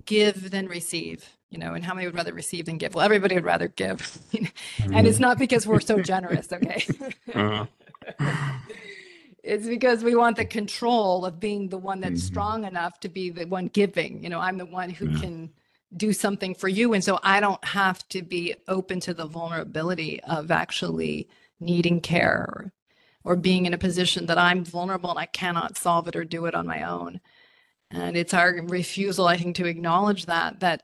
give 0.06 0.52
than 0.52 0.68
receive? 0.68 1.30
You 1.50 1.58
know, 1.60 1.74
and 1.74 1.84
how 1.84 1.94
many 1.96 2.06
would 2.08 2.16
rather 2.16 2.34
receive 2.34 2.66
than 2.66 2.78
give? 2.78 2.94
Well, 2.96 3.06
everybody 3.06 3.36
would 3.36 3.46
rather 3.46 3.68
give, 3.70 4.20
and 4.92 5.08
it's 5.08 5.20
not 5.20 5.40
because 5.40 5.66
we're 5.66 5.80
so 5.82 6.00
generous, 6.00 6.52
okay? 6.54 6.84
Uh, 7.34 7.66
It's 9.44 9.68
because 9.68 10.04
we 10.04 10.16
want 10.16 10.36
the 10.38 10.46
control 10.46 11.26
of 11.26 11.40
being 11.40 11.70
the 11.70 11.78
one 11.78 12.02
that's 12.02 12.22
Mhm. 12.22 12.26
strong 12.26 12.66
enough 12.66 13.00
to 13.02 13.10
be 13.10 13.30
the 13.30 13.46
one 13.46 13.68
giving. 13.68 14.22
You 14.24 14.30
know, 14.30 14.40
I'm 14.40 14.58
the 14.58 14.66
one 14.66 14.90
who 14.90 15.08
Yeah. 15.08 15.20
can 15.22 15.50
do 15.96 16.14
something 16.14 16.54
for 16.54 16.68
you. 16.68 16.94
And 16.94 17.04
so 17.04 17.20
I 17.24 17.40
don't 17.40 17.64
have 17.64 18.08
to 18.10 18.22
be 18.22 18.56
open 18.68 19.00
to 19.02 19.14
the 19.14 19.26
vulnerability 19.26 20.22
of 20.24 20.52
actually 20.52 21.30
needing 21.60 22.02
care 22.02 22.46
or, 22.48 22.74
or 23.24 23.36
being 23.36 23.66
in 23.66 23.74
a 23.74 23.78
position 23.78 24.26
that 24.28 24.38
I'm 24.38 24.64
vulnerable 24.66 25.10
and 25.10 25.20
I 25.20 25.26
cannot 25.26 25.78
solve 25.78 26.08
it 26.08 26.16
or 26.16 26.26
do 26.26 26.46
it 26.46 26.54
on 26.56 26.68
my 26.68 26.84
own. 26.84 27.22
And 27.92 28.18
it's 28.18 28.34
our 28.34 28.62
refusal, 28.64 29.28
I 29.28 29.38
think, 29.38 29.56
to 29.58 29.66
acknowledge 29.66 30.26
that 30.28 30.60
that 30.62 30.84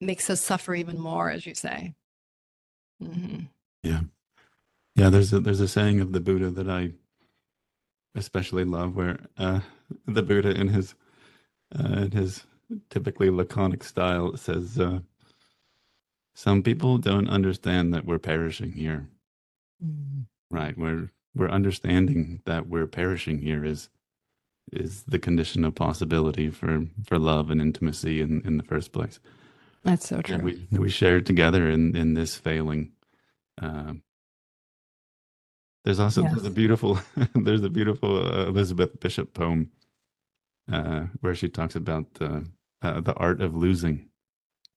makes 0.00 0.30
us 0.30 0.40
suffer 0.40 0.74
even 0.74 0.98
more, 0.98 1.30
as 1.30 1.46
you 1.46 1.54
say. 1.54 1.94
hmm 3.00 3.40
yeah, 3.82 4.00
yeah. 4.96 5.10
there's 5.10 5.32
a 5.32 5.40
there's 5.40 5.60
a 5.60 5.68
saying 5.68 6.00
of 6.00 6.12
the 6.12 6.20
Buddha 6.20 6.50
that 6.50 6.68
I 6.68 6.92
especially 8.14 8.64
love, 8.64 8.96
where 8.96 9.18
uh, 9.38 9.60
the 10.06 10.22
Buddha 10.22 10.50
in 10.50 10.68
his 10.68 10.94
uh, 11.78 12.02
in 12.02 12.10
his 12.12 12.44
typically 12.90 13.30
laconic 13.30 13.84
style 13.84 14.36
says, 14.36 14.78
uh, 14.78 15.00
"Some 16.34 16.62
people 16.62 16.98
don't 16.98 17.28
understand 17.28 17.94
that 17.94 18.06
we're 18.06 18.18
perishing 18.18 18.72
here." 18.72 19.08
Right, 20.50 20.76
we're 20.78 21.10
we're 21.34 21.50
understanding 21.50 22.42
that 22.46 22.68
we're 22.68 22.86
perishing 22.86 23.38
here 23.40 23.64
is 23.64 23.90
is 24.72 25.04
the 25.04 25.18
condition 25.18 25.64
of 25.64 25.74
possibility 25.74 26.50
for 26.50 26.86
for 27.06 27.18
love 27.18 27.50
and 27.50 27.60
intimacy 27.60 28.20
in 28.20 28.42
in 28.46 28.56
the 28.56 28.64
first 28.64 28.92
place. 28.92 29.20
That's 29.84 30.08
so 30.08 30.22
true. 30.22 30.36
And 30.36 30.44
we 30.44 30.66
we 30.72 30.88
shared 30.90 31.26
together 31.26 31.68
in 31.68 31.96
in 31.96 32.14
this 32.14 32.36
failing. 32.36 32.92
Um, 33.60 34.02
there's 35.84 36.00
also 36.00 36.22
Yes. 36.22 36.32
there's 36.32 36.46
a 36.46 36.50
beautiful 36.50 36.98
there's 37.34 37.62
a 37.62 37.70
beautiful 37.70 38.16
uh, 38.26 38.46
Elizabeth 38.46 38.98
Bishop 39.00 39.34
poem 39.34 39.70
uh, 40.72 41.06
where 41.20 41.34
she 41.34 41.48
talks 41.48 41.76
about 41.76 42.06
uh, 42.20 42.40
uh, 42.82 43.00
the 43.00 43.14
art 43.14 43.40
of 43.42 43.54
losing, 43.54 44.08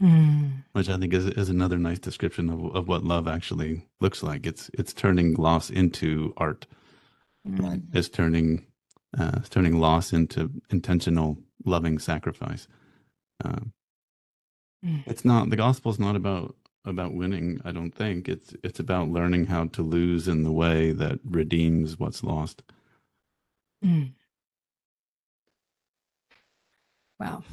Mm. 0.04 0.64
which 0.74 0.90
I 0.90 0.98
think 1.00 1.14
is 1.14 1.26
is 1.26 1.50
another 1.50 1.78
nice 1.80 1.98
description 2.00 2.50
of 2.52 2.76
of 2.76 2.88
what 2.88 3.04
love 3.04 3.28
actually 3.28 3.88
looks 4.00 4.22
like. 4.22 4.46
It's 4.46 4.70
it's 4.74 4.94
turning 4.94 5.34
loss 5.36 5.72
into 5.72 6.34
art. 6.38 6.68
Mm. 7.48 7.84
It's 7.94 8.10
turning 8.10 8.67
uh, 9.18 9.32
it's 9.38 9.50
turning 9.50 9.80
loss 9.80 10.14
into 10.14 10.52
intentional 10.70 11.38
loving 11.66 12.00
sacrifice. 12.00 12.68
Um, 13.44 13.74
Mm. 14.86 15.02
it's 15.08 15.26
not 15.26 15.50
the 15.50 15.56
gospel's 15.56 15.98
not 15.98 16.16
about 16.16 16.56
about 16.86 17.12
winning. 17.16 17.60
I 17.66 17.72
don't 17.72 17.90
think 17.90 18.30
it's 18.30 18.54
it's 18.64 18.80
about 18.80 19.10
learning 19.10 19.48
how 19.48 19.66
to 19.66 19.82
lose 19.82 20.28
in 20.28 20.44
the 20.44 20.52
way 20.52 20.92
that 20.92 21.20
redeems 21.26 21.98
what's 21.98 22.24
lost. 22.24 22.62
Mm. 23.84 24.14
Wow. 27.20 27.44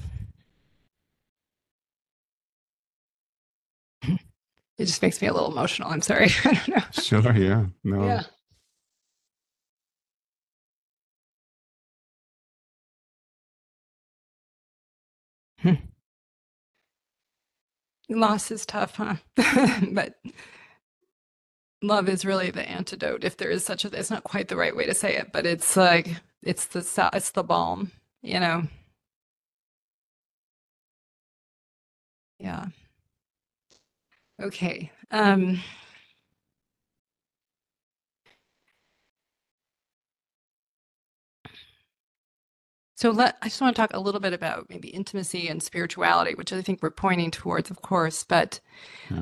It 4.76 4.86
just 4.86 5.02
makes 5.02 5.22
me 5.22 5.28
a 5.28 5.32
little 5.32 5.52
emotional. 5.52 5.88
I'm 5.88 6.02
sorry. 6.02 6.26
I 6.44 6.52
don't 6.54 6.68
know. 6.68 6.82
Sure. 7.00 7.32
Yeah. 7.36 7.66
No. 7.84 8.04
Yeah. 8.06 8.22
Hmm. 15.64 15.74
Loss 18.08 18.50
is 18.50 18.66
tough, 18.66 18.96
huh? 18.96 19.16
But 19.92 20.14
love 21.82 22.08
is 22.08 22.24
really 22.24 22.50
the 22.50 22.68
antidote, 22.68 23.24
if 23.24 23.36
there 23.36 23.50
is 23.50 23.64
such 23.64 23.84
a, 23.84 23.88
it's 23.98 24.10
not 24.10 24.24
quite 24.24 24.48
the 24.48 24.56
right 24.56 24.74
way 24.76 24.86
to 24.86 24.94
say 24.94 25.16
it, 25.16 25.32
but 25.32 25.46
it's 25.46 25.76
like, 25.76 26.08
it's 26.42 26.66
the, 26.66 27.10
it's 27.14 27.30
the 27.30 27.42
balm, 27.44 27.92
you 28.22 28.40
know? 28.40 28.64
Yeah. 32.38 32.66
Okay. 34.42 34.90
Um, 35.10 35.60
So 43.04 43.10
let, 43.10 43.36
I 43.42 43.48
just 43.48 43.60
want 43.60 43.76
to 43.76 43.82
talk 43.82 43.90
a 43.92 44.00
little 44.00 44.18
bit 44.18 44.32
about 44.32 44.70
maybe 44.70 44.88
intimacy 44.88 45.46
and 45.48 45.62
spirituality, 45.62 46.34
which 46.36 46.54
I 46.54 46.62
think 46.62 46.82
we're 46.82 46.90
pointing 46.90 47.30
towards, 47.30 47.70
of 47.70 47.82
course. 47.82 48.24
But 48.24 48.60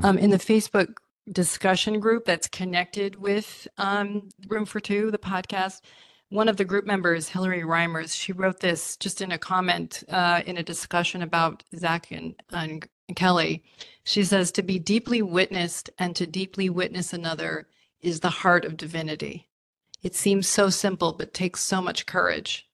um, 0.04 0.18
in 0.18 0.30
the 0.30 0.38
Facebook 0.38 0.94
discussion 1.32 1.98
group 1.98 2.24
that's 2.24 2.46
connected 2.46 3.16
with 3.16 3.66
um, 3.78 4.28
Room 4.46 4.66
for 4.66 4.78
Two, 4.78 5.10
the 5.10 5.18
podcast, 5.18 5.80
one 6.28 6.46
of 6.46 6.58
the 6.58 6.64
group 6.64 6.86
members, 6.86 7.30
Hillary 7.30 7.62
Reimers, 7.62 8.16
she 8.16 8.30
wrote 8.30 8.60
this 8.60 8.96
just 8.98 9.20
in 9.20 9.32
a 9.32 9.38
comment 9.38 10.04
uh, 10.08 10.42
in 10.46 10.58
a 10.58 10.62
discussion 10.62 11.20
about 11.20 11.64
Zack 11.74 12.12
and, 12.12 12.36
and 12.52 12.86
Kelly. 13.16 13.64
She 14.04 14.22
says, 14.22 14.52
To 14.52 14.62
be 14.62 14.78
deeply 14.78 15.22
witnessed 15.22 15.90
and 15.98 16.14
to 16.14 16.24
deeply 16.28 16.70
witness 16.70 17.12
another 17.12 17.66
is 18.00 18.20
the 18.20 18.30
heart 18.30 18.64
of 18.64 18.76
divinity. 18.76 19.48
It 20.04 20.14
seems 20.14 20.46
so 20.46 20.70
simple, 20.70 21.14
but 21.14 21.34
takes 21.34 21.62
so 21.62 21.82
much 21.82 22.06
courage. 22.06 22.68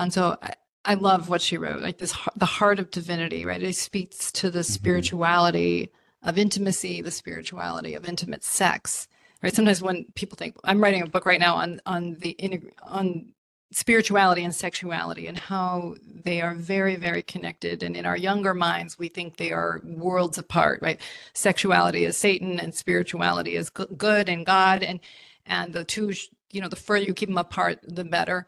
And 0.00 0.12
so 0.12 0.36
I, 0.42 0.54
I 0.84 0.94
love 0.94 1.28
what 1.28 1.42
she 1.42 1.58
wrote, 1.58 1.82
like 1.82 1.98
this, 1.98 2.16
the 2.36 2.46
heart 2.46 2.78
of 2.78 2.90
divinity, 2.90 3.44
right? 3.44 3.62
It 3.62 3.76
speaks 3.76 4.32
to 4.32 4.50
the 4.50 4.64
spirituality 4.64 5.90
of 6.22 6.38
intimacy, 6.38 7.02
the 7.02 7.10
spirituality 7.10 7.94
of 7.94 8.08
intimate 8.08 8.44
sex, 8.44 9.08
right? 9.42 9.54
Sometimes 9.54 9.82
when 9.82 10.06
people 10.14 10.36
think, 10.36 10.56
I'm 10.64 10.82
writing 10.82 11.02
a 11.02 11.06
book 11.06 11.26
right 11.26 11.40
now 11.40 11.56
on 11.56 11.80
on 11.86 12.16
the 12.20 12.36
on 12.82 13.32
spirituality 13.72 14.42
and 14.42 14.54
sexuality 14.54 15.26
and 15.28 15.38
how 15.38 15.94
they 16.24 16.40
are 16.40 16.54
very 16.54 16.96
very 16.96 17.22
connected. 17.22 17.82
And 17.82 17.96
in 17.96 18.04
our 18.06 18.16
younger 18.16 18.54
minds 18.54 18.98
we 18.98 19.08
think 19.08 19.36
they 19.36 19.52
are 19.52 19.80
worlds 19.84 20.38
apart 20.38 20.80
right? 20.82 21.00
Sexuality 21.34 22.04
is 22.04 22.16
satan 22.16 22.58
and 22.58 22.74
spirituality 22.74 23.54
is 23.56 23.70
good 23.70 24.28
and 24.28 24.44
god. 24.44 24.82
And 24.82 25.00
and 25.46 25.72
the 25.72 25.84
two 25.84 26.12
you 26.50 26.60
know 26.60 26.68
the 26.68 26.76
further 26.76 27.04
you 27.04 27.14
keep 27.14 27.28
them 27.28 27.38
apart 27.38 27.78
the 27.86 28.04
better. 28.04 28.46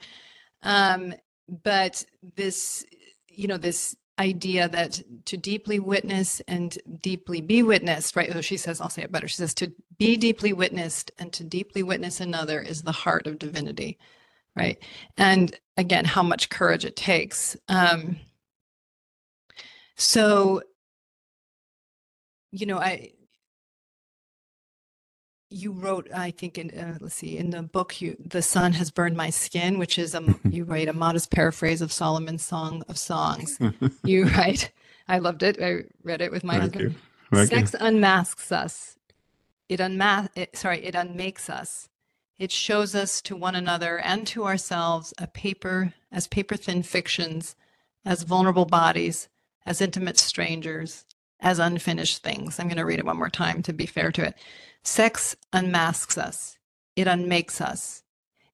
Um 0.62 1.14
but 1.48 2.04
this 2.36 2.84
you 3.28 3.48
know 3.48 3.56
this 3.56 3.96
idea 4.18 4.68
that 4.68 5.00
to 5.24 5.36
deeply 5.36 5.78
witness 5.80 6.40
and 6.46 6.76
deeply 7.00 7.40
be 7.40 7.62
witnessed 7.62 8.14
right? 8.14 8.32
So 8.32 8.40
she 8.40 8.56
says 8.56 8.80
i'll 8.80 8.90
say 8.90 9.02
it 9.02 9.12
better. 9.12 9.28
She 9.28 9.36
says 9.36 9.54
to 9.54 9.72
be 9.98 10.16
deeply 10.16 10.52
witnessed 10.52 11.10
and 11.18 11.32
to 11.34 11.44
deeply 11.44 11.82
witness 11.82 12.20
another 12.20 12.60
is 12.60 12.82
the 12.82 12.92
heart 12.92 13.26
of 13.26 13.38
divinity 13.38 13.98
right? 14.56 14.78
And 15.16 15.58
again 15.76 16.04
how 16.04 16.22
much 16.22 16.50
courage 16.50 16.84
it 16.84 16.96
takes. 16.96 17.56
Um 17.68 18.18
so 19.96 20.62
you 22.50 22.66
know 22.66 22.78
i 22.78 23.12
you 25.52 25.72
wrote 25.72 26.08
i 26.14 26.30
think 26.30 26.58
in 26.58 26.70
uh, 26.70 26.96
let's 27.00 27.14
see 27.14 27.36
in 27.36 27.50
the 27.50 27.62
book 27.62 28.00
you 28.00 28.16
the 28.18 28.42
sun 28.42 28.72
has 28.72 28.90
burned 28.90 29.16
my 29.16 29.30
skin 29.30 29.78
which 29.78 29.98
is 29.98 30.14
a 30.14 30.22
you 30.48 30.64
write 30.64 30.88
a 30.88 30.92
modest 30.92 31.30
paraphrase 31.30 31.80
of 31.80 31.92
solomon's 31.92 32.44
song 32.44 32.82
of 32.88 32.98
songs. 32.98 33.58
You 34.04 34.24
write 34.24 34.72
i 35.08 35.18
loved 35.18 35.42
it. 35.42 35.60
I 35.60 35.82
read 36.02 36.20
it 36.20 36.32
with 36.32 36.44
my 36.44 36.58
Thank 36.58 36.74
husband. 36.74 36.94
you. 37.30 37.36
Thank 37.46 37.50
you. 37.50 37.56
sex 37.56 37.74
unmasks 37.78 38.52
us. 38.52 38.96
It 39.68 39.80
unmas 39.80 40.28
it, 40.34 40.56
sorry 40.56 40.84
it 40.84 40.94
unmakes 40.94 41.48
us. 41.50 41.88
It 42.38 42.50
shows 42.50 42.94
us 42.94 43.20
to 43.22 43.36
one 43.36 43.54
another 43.54 43.98
and 43.98 44.26
to 44.28 44.44
ourselves 44.44 45.14
a 45.18 45.26
paper 45.26 45.94
as 46.10 46.26
paper 46.26 46.56
thin 46.56 46.82
fictions 46.82 47.54
as 48.04 48.24
vulnerable 48.24 48.64
bodies 48.64 49.28
as 49.64 49.80
intimate 49.80 50.18
strangers 50.18 51.04
as 51.42 51.58
unfinished 51.58 52.22
things. 52.22 52.58
I'm 52.58 52.68
going 52.68 52.78
to 52.78 52.86
read 52.86 53.00
it 53.00 53.04
one 53.04 53.18
more 53.18 53.28
time 53.28 53.62
to 53.64 53.72
be 53.72 53.84
fair 53.84 54.10
to 54.12 54.28
it. 54.28 54.34
Sex 54.82 55.36
unmasks 55.52 56.16
us. 56.16 56.56
It 56.96 57.06
unmakes 57.06 57.60
us. 57.60 58.02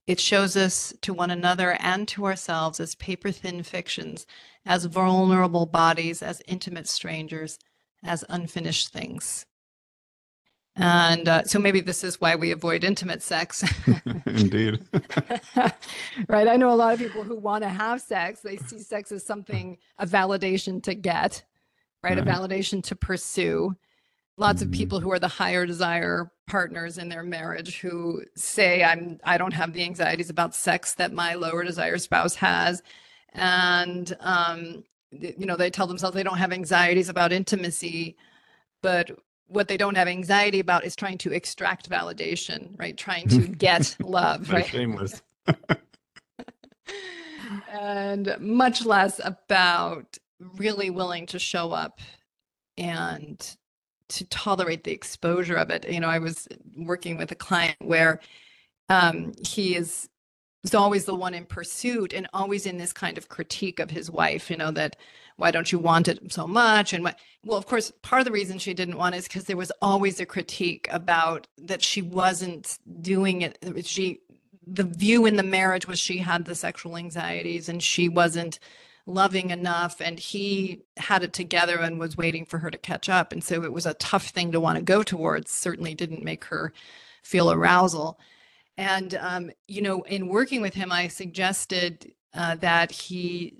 It 0.06 0.18
shows 0.18 0.56
us 0.56 0.94
to 1.02 1.12
one 1.12 1.30
another 1.30 1.76
and 1.80 2.08
to 2.08 2.24
ourselves 2.24 2.80
as 2.80 2.94
paper 2.94 3.30
thin 3.30 3.62
fictions 3.62 4.26
as 4.64 4.86
vulnerable 4.86 5.66
bodies 5.66 6.22
as 6.22 6.42
intimate 6.48 6.88
strangers 6.88 7.58
as 8.02 8.24
unfinished 8.28 8.88
things. 8.88 9.44
And 10.76 11.28
uh, 11.28 11.42
so 11.42 11.58
maybe 11.58 11.80
this 11.80 12.04
is 12.04 12.20
why 12.20 12.36
we 12.36 12.52
avoid 12.52 12.84
intimate 12.84 13.20
sex. 13.20 13.64
Indeed. 14.26 14.80
right. 16.28 16.48
I 16.48 16.56
know 16.56 16.70
a 16.70 16.76
lot 16.76 16.94
of 16.94 17.00
people 17.00 17.24
who 17.24 17.36
want 17.36 17.64
to 17.64 17.68
have 17.68 18.00
sex, 18.00 18.40
they 18.40 18.56
see 18.58 18.78
sex 18.78 19.10
as 19.10 19.26
something, 19.26 19.76
a 19.98 20.06
validation 20.06 20.80
to 20.84 20.94
get, 20.94 21.42
right? 22.02 22.18
A 22.18 22.22
validation 22.22 22.82
to 22.84 22.96
pursue. 22.96 23.76
Lots 24.36 24.62
of 24.62 24.68
Mhm. 24.68 24.74
people 24.74 25.00
who 25.00 25.10
are 25.10 25.18
the 25.18 25.26
higher 25.28 25.66
desire 25.66 26.30
partners 26.46 26.96
in 26.96 27.08
their 27.08 27.24
marriage 27.24 27.80
who 27.80 28.22
say, 28.36 28.84
I'm, 28.84 29.18
I 29.24 29.36
don't 29.36 29.52
have 29.52 29.72
the 29.72 29.82
anxieties 29.82 30.30
about 30.30 30.54
sex 30.54 30.94
that 30.94 31.12
my 31.12 31.34
lower 31.34 31.64
desire 31.64 31.98
spouse 31.98 32.36
has. 32.36 32.82
And, 33.32 34.16
um, 34.20 34.84
you 35.10 35.44
know, 35.46 35.56
they 35.56 35.70
tell 35.70 35.86
themselves 35.86 36.14
they 36.14 36.22
don't 36.22 36.38
have 36.38 36.52
anxieties 36.52 37.08
about 37.08 37.32
intimacy, 37.32 38.16
but 38.82 39.10
what 39.48 39.66
they 39.66 39.76
don't 39.76 39.96
have 39.96 40.08
anxiety 40.08 40.60
about 40.60 40.84
is 40.84 40.94
trying 40.94 41.18
to 41.18 41.32
extract 41.32 41.90
validation, 41.90 42.78
right? 42.78 42.96
Trying 42.96 43.28
to 43.28 43.38
get 43.48 43.96
love, 44.00 44.50
right? 44.50 44.66
shameless. 44.66 45.22
and 47.72 48.36
much 48.40 48.84
less 48.84 49.20
about 49.24 50.16
really 50.40 50.90
willing 50.90 51.26
to 51.26 51.38
show 51.38 51.72
up 51.72 52.00
and 52.76 53.56
to 54.08 54.24
tolerate 54.26 54.84
the 54.84 54.92
exposure 54.92 55.56
of 55.56 55.70
it. 55.70 55.88
You 55.88 56.00
know, 56.00 56.08
I 56.08 56.18
was 56.18 56.48
working 56.76 57.16
with 57.18 57.30
a 57.30 57.36
client 57.36 57.76
where 57.80 58.20
um, 58.88 59.32
he 59.46 59.76
is 59.76 60.08
is 60.64 60.74
always 60.74 61.04
the 61.04 61.14
one 61.14 61.34
in 61.34 61.44
pursuit 61.44 62.12
and 62.12 62.26
always 62.32 62.66
in 62.66 62.78
this 62.78 62.92
kind 62.92 63.16
of 63.16 63.28
critique 63.28 63.78
of 63.78 63.90
his 63.90 64.10
wife. 64.10 64.50
You 64.50 64.56
know 64.56 64.70
that 64.72 64.96
why 65.36 65.52
don't 65.52 65.70
you 65.70 65.78
want 65.78 66.08
it 66.08 66.32
so 66.32 66.46
much? 66.46 66.92
And 66.92 67.04
what? 67.04 67.18
Well, 67.44 67.58
of 67.58 67.66
course, 67.66 67.92
part 68.02 68.20
of 68.20 68.26
the 68.26 68.32
reason 68.32 68.58
she 68.58 68.74
didn't 68.74 68.98
want 68.98 69.14
it 69.14 69.18
is 69.18 69.28
because 69.28 69.44
there 69.44 69.56
was 69.56 69.72
always 69.80 70.18
a 70.18 70.26
critique 70.26 70.88
about 70.90 71.46
that 71.58 71.82
she 71.82 72.02
wasn't 72.02 72.78
doing 73.00 73.42
it. 73.42 73.58
She 73.86 74.20
the 74.66 74.84
view 74.84 75.26
in 75.26 75.36
the 75.36 75.42
marriage 75.42 75.86
was 75.86 75.98
she 75.98 76.18
had 76.18 76.44
the 76.44 76.54
sexual 76.54 76.96
anxieties 76.96 77.68
and 77.68 77.82
she 77.82 78.08
wasn't 78.08 78.58
loving 79.08 79.50
enough 79.50 80.00
and 80.00 80.18
he 80.18 80.82
had 80.98 81.22
it 81.22 81.32
together 81.32 81.78
and 81.78 81.98
was 81.98 82.16
waiting 82.16 82.44
for 82.44 82.58
her 82.58 82.70
to 82.70 82.78
catch 82.78 83.08
up. 83.08 83.32
And 83.32 83.42
so 83.42 83.64
it 83.64 83.72
was 83.72 83.86
a 83.86 83.94
tough 83.94 84.28
thing 84.28 84.52
to 84.52 84.60
want 84.60 84.76
to 84.76 84.82
go 84.82 85.02
towards 85.02 85.50
certainly 85.50 85.94
didn't 85.94 86.22
make 86.22 86.44
her 86.44 86.72
feel 87.22 87.50
arousal. 87.50 88.20
And 88.76 89.14
um, 89.14 89.50
you 89.66 89.82
know 89.82 90.02
in 90.02 90.28
working 90.28 90.60
with 90.60 90.74
him 90.74 90.92
i 90.92 91.08
suggested 91.08 92.12
uh, 92.34 92.54
that 92.56 92.92
he 92.92 93.54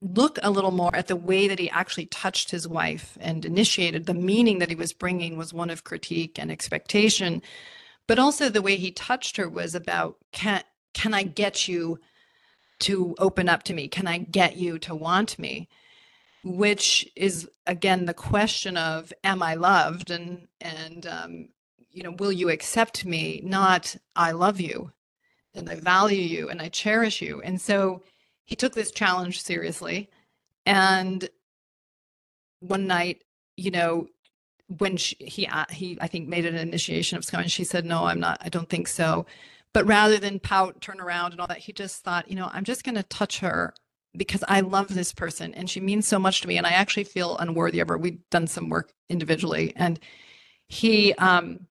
look 0.00 0.38
a 0.42 0.50
little 0.50 0.70
more 0.70 0.96
at 0.96 1.08
the 1.08 1.14
way 1.14 1.46
that 1.46 1.58
he 1.58 1.68
actually 1.70 2.06
touched 2.06 2.50
his 2.50 2.66
wife 2.66 3.18
and 3.20 3.44
initiated. 3.44 4.06
The 4.06 4.14
meaning 4.14 4.58
that 4.58 4.70
he 4.70 4.74
was 4.74 4.94
bringing 4.94 5.36
was 5.36 5.52
one 5.52 5.68
of 5.68 5.84
critique 5.84 6.38
and 6.38 6.50
expectation 6.50 7.42
but 8.10 8.18
also 8.18 8.48
the 8.48 8.60
way 8.60 8.74
he 8.74 8.90
touched 8.90 9.36
her 9.36 9.48
was 9.48 9.72
about 9.72 10.16
can 10.32 10.64
can 10.94 11.14
i 11.14 11.22
get 11.22 11.68
you 11.68 11.96
to 12.80 13.14
open 13.18 13.48
up 13.48 13.62
to 13.64 13.74
me? 13.74 13.88
Can 13.88 14.06
i 14.06 14.18
get 14.18 14.56
you 14.56 14.78
to 14.80 14.94
want 14.94 15.38
me? 15.38 15.68
Which 16.44 17.08
is 17.16 17.48
again 17.66 18.06
the 18.06 18.14
question 18.14 18.76
of 18.76 19.12
am 19.24 19.42
i 19.42 19.54
loved? 19.54 20.10
And 20.10 20.48
and 20.60 21.06
um, 21.06 21.48
you 21.90 22.02
know 22.02 22.12
will 22.12 22.32
you 22.32 22.50
accept 22.50 23.04
me? 23.04 23.40
Not 23.44 23.96
i 24.16 24.32
love 24.32 24.60
you 24.60 24.92
and 25.54 25.68
i 25.68 25.74
value 25.74 26.22
you 26.22 26.48
and 26.48 26.60
i 26.60 26.68
cherish 26.68 27.20
you. 27.22 27.40
And 27.42 27.60
so 27.60 28.02
he 28.44 28.56
took 28.56 28.74
this 28.74 28.90
challenge 28.90 29.42
seriously. 29.42 30.10
And 30.66 31.28
one 32.60 32.86
night 32.86 33.22
you 33.56 33.70
know 33.70 34.06
when 34.78 34.96
she, 34.96 35.16
he 35.20 35.46
uh, 35.46 35.64
he 35.70 35.98
I 36.00 36.06
think 36.06 36.28
made 36.28 36.46
an 36.46 36.54
initiation 36.56 37.18
of 37.18 37.26
and 37.34 37.50
she 37.50 37.64
said 37.64 37.84
no 37.84 38.04
I'm 38.04 38.20
not 38.20 38.38
I 38.40 38.48
don't 38.48 38.68
think 38.68 38.88
so 38.88 39.26
but 39.72 39.86
rather 39.86 40.18
than 40.18 40.40
pout 40.40 40.80
turn 40.80 41.00
around 41.00 41.32
and 41.32 41.40
all 41.40 41.46
that 41.46 41.58
he 41.58 41.72
just 41.72 42.02
thought 42.02 42.28
you 42.28 42.36
know 42.36 42.50
I'm 42.52 42.64
just 42.64 42.84
going 42.84 42.96
to 42.96 43.02
touch 43.04 43.40
her 43.40 43.74
because 44.16 44.42
I 44.48 44.60
love 44.60 44.88
this 44.88 45.12
person 45.12 45.54
and 45.54 45.70
she 45.70 45.80
means 45.80 46.06
so 46.06 46.18
much 46.18 46.40
to 46.40 46.48
me 46.48 46.56
and 46.56 46.66
I 46.66 46.70
actually 46.70 47.04
feel 47.04 47.36
unworthy 47.38 47.80
of 47.80 47.88
her. 47.88 47.96
We've 47.96 48.18
done 48.30 48.46
some 48.46 48.68
work 48.68 48.92
individually 49.08 49.72
and 49.76 50.00
he 50.68 51.14
um 51.14 51.66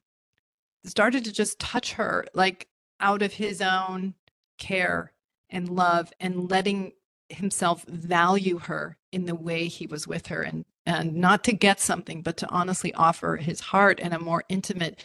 started 0.85 1.25
to 1.25 1.33
just 1.33 1.59
touch 1.59 1.93
her 1.93 2.25
like 2.33 2.67
out 2.99 3.21
of 3.21 3.33
his 3.33 3.61
own 3.61 4.13
care 4.57 5.13
and 5.49 5.69
love 5.69 6.11
and 6.19 6.49
letting 6.49 6.93
himself 7.29 7.83
value 7.85 8.59
her 8.59 8.97
in 9.11 9.25
the 9.25 9.35
way 9.35 9.67
he 9.67 9.85
was 9.87 10.07
with 10.07 10.27
her 10.27 10.41
and 10.41 10.65
and 10.85 11.13
not 11.15 11.43
to 11.43 11.51
get 11.53 11.79
something 11.79 12.21
but 12.21 12.37
to 12.37 12.49
honestly 12.49 12.93
offer 12.93 13.35
his 13.35 13.59
heart 13.59 13.99
and 14.01 14.13
a 14.13 14.19
more 14.19 14.43
intimate 14.49 15.03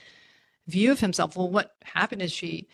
view 0.67 0.93
of 0.93 1.01
himself. 1.01 1.37
Well 1.37 1.51
what 1.51 1.73
happened 1.83 2.23
is 2.23 2.33
she 2.33 2.69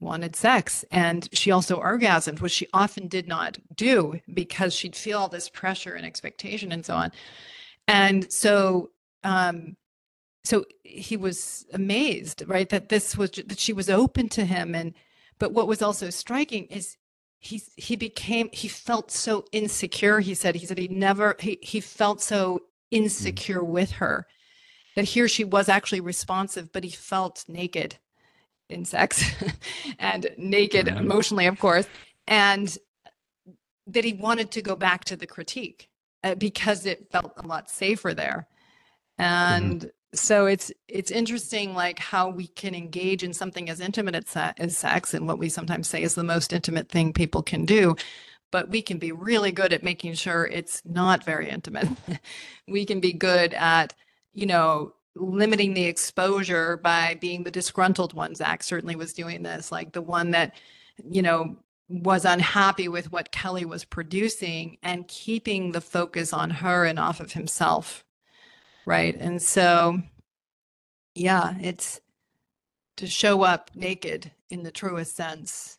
wanted 0.00 0.36
sex 0.36 0.84
and 0.90 1.28
she 1.32 1.50
also 1.50 1.80
orgasmed 1.80 2.40
which 2.40 2.52
she 2.52 2.68
often 2.72 3.08
did 3.08 3.26
not 3.26 3.58
do 3.74 4.20
because 4.32 4.74
she'd 4.74 4.94
feel 4.94 5.18
all 5.18 5.28
this 5.28 5.48
pressure 5.48 5.94
and 5.94 6.04
expectation 6.04 6.70
and 6.70 6.84
so 6.84 6.94
on. 6.94 7.12
And 7.88 8.30
so 8.30 8.90
um 9.24 9.76
so 10.44 10.64
he 10.84 11.16
was 11.16 11.66
amazed 11.72 12.44
right 12.46 12.68
that 12.68 12.88
this 12.88 13.16
was 13.16 13.30
that 13.30 13.58
she 13.58 13.72
was 13.72 13.88
open 13.88 14.28
to 14.30 14.44
him. 14.44 14.74
And 14.74 14.94
but 15.38 15.52
what 15.52 15.66
was 15.66 15.82
also 15.82 16.10
striking 16.10 16.66
is 16.66 16.96
he 17.38 17.62
he 17.76 17.96
became 17.96 18.50
he 18.52 18.68
felt 18.68 19.10
so 19.10 19.46
insecure 19.52 20.20
he 20.20 20.34
said. 20.34 20.56
He 20.56 20.66
said 20.66 20.78
he 20.78 20.88
never 20.88 21.36
he 21.40 21.58
he 21.62 21.80
felt 21.80 22.20
so 22.20 22.60
insecure 22.90 23.62
mm. 23.62 23.66
with 23.66 23.92
her 23.92 24.26
that 24.94 25.04
here 25.04 25.28
she 25.28 25.44
was 25.44 25.68
actually 25.68 26.00
responsive 26.00 26.70
but 26.72 26.84
he 26.84 26.90
felt 26.90 27.44
naked 27.48 27.98
in 28.68 28.84
sex 28.84 29.24
and 29.98 30.28
naked 30.36 30.86
mm-hmm. 30.86 30.98
emotionally 30.98 31.46
of 31.46 31.58
course 31.58 31.86
and 32.26 32.78
that 33.86 34.04
he 34.04 34.12
wanted 34.12 34.50
to 34.50 34.62
go 34.62 34.74
back 34.74 35.04
to 35.04 35.16
the 35.16 35.26
critique 35.26 35.88
uh, 36.24 36.34
because 36.34 36.86
it 36.86 37.10
felt 37.10 37.32
a 37.36 37.46
lot 37.46 37.70
safer 37.70 38.14
there 38.14 38.46
mm-hmm. 39.18 39.22
and 39.22 39.80
mm-hmm 39.80 39.88
so 40.14 40.46
it's 40.46 40.72
it's 40.88 41.10
interesting 41.10 41.74
like 41.74 41.98
how 41.98 42.28
we 42.28 42.46
can 42.46 42.74
engage 42.74 43.22
in 43.22 43.32
something 43.32 43.68
as 43.68 43.80
intimate 43.80 44.14
as, 44.14 44.76
sex 44.76 45.14
and 45.14 45.26
what 45.26 45.38
we 45.38 45.48
sometimes 45.48 45.88
say 45.88 46.02
is 46.02 46.14
the 46.14 46.24
most 46.24 46.52
intimate 46.52 46.88
thing 46.88 47.12
people 47.12 47.42
can 47.42 47.64
do 47.64 47.94
but 48.50 48.68
we 48.70 48.80
can 48.80 48.98
be 48.98 49.12
really 49.12 49.52
good 49.52 49.72
at 49.72 49.82
making 49.82 50.14
sure 50.14 50.46
it's 50.46 50.82
not 50.84 51.24
very 51.24 51.48
intimate 51.48 51.88
we 52.68 52.84
can 52.84 53.00
be 53.00 53.12
good 53.12 53.52
at 53.54 53.94
you 54.32 54.46
know 54.46 54.92
limiting 55.16 55.74
the 55.74 55.84
exposure 55.84 56.76
by 56.76 57.16
being 57.20 57.42
the 57.42 57.50
disgruntled 57.50 58.12
one 58.12 58.34
zack 58.34 58.62
certainly 58.62 58.96
was 58.96 59.12
doing 59.12 59.42
this 59.42 59.72
like 59.72 59.92
the 59.92 60.02
one 60.02 60.30
that 60.30 60.54
you 61.08 61.22
know 61.22 61.56
was 61.88 62.24
unhappy 62.24 62.88
with 62.88 63.12
what 63.12 63.32
kelly 63.32 63.64
was 63.64 63.84
producing 63.84 64.76
and 64.82 65.08
keeping 65.08 65.72
the 65.72 65.80
focus 65.80 66.32
on 66.32 66.50
her 66.50 66.84
and 66.84 66.98
off 66.98 67.20
of 67.20 67.32
himself 67.32 68.04
right? 68.86 69.16
And 69.18 69.42
so 69.42 70.00
yeah 71.14 71.54
it's 71.60 72.00
to 72.96 73.06
show 73.06 73.42
up 73.42 73.70
naked 73.74 74.30
in 74.48 74.62
the 74.62 74.70
truest 74.70 75.16
sense 75.16 75.78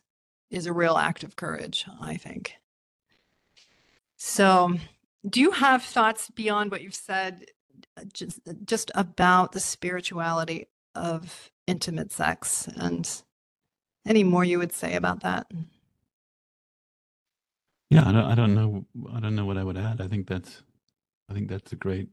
is 0.50 0.66
a 0.66 0.72
real 0.72 0.96
act 0.96 1.24
of 1.24 1.36
courage 1.36 1.86
i 2.00 2.16
think. 2.16 2.54
So 4.16 4.74
do 5.28 5.40
you 5.40 5.52
have 5.52 5.82
thoughts 5.82 6.30
beyond 6.30 6.70
what 6.70 6.82
you've 6.82 6.94
said 6.94 7.46
just 8.12 8.40
just 8.64 8.90
about 8.94 9.52
the 9.52 9.60
spirituality 9.60 10.66
of 10.94 11.50
intimate 11.66 12.12
sex 12.12 12.68
and 12.76 13.22
any 14.06 14.24
more 14.24 14.44
you 14.44 14.58
would 14.58 14.72
say 14.72 14.94
about 14.94 15.20
that? 15.22 15.46
Yeah 17.90 18.08
I 18.08 18.12
don't, 18.12 18.24
I 18.24 18.34
don't 18.34 18.54
know 18.54 18.86
i 19.14 19.20
don't 19.20 19.34
know 19.34 19.46
what 19.46 19.58
i 19.58 19.64
would 19.64 19.78
add. 19.78 20.00
I 20.00 20.08
think 20.08 20.26
that's 20.28 20.62
i 21.30 21.34
think 21.34 21.48
that's 21.48 21.72
a 21.72 21.76
great 21.76 22.08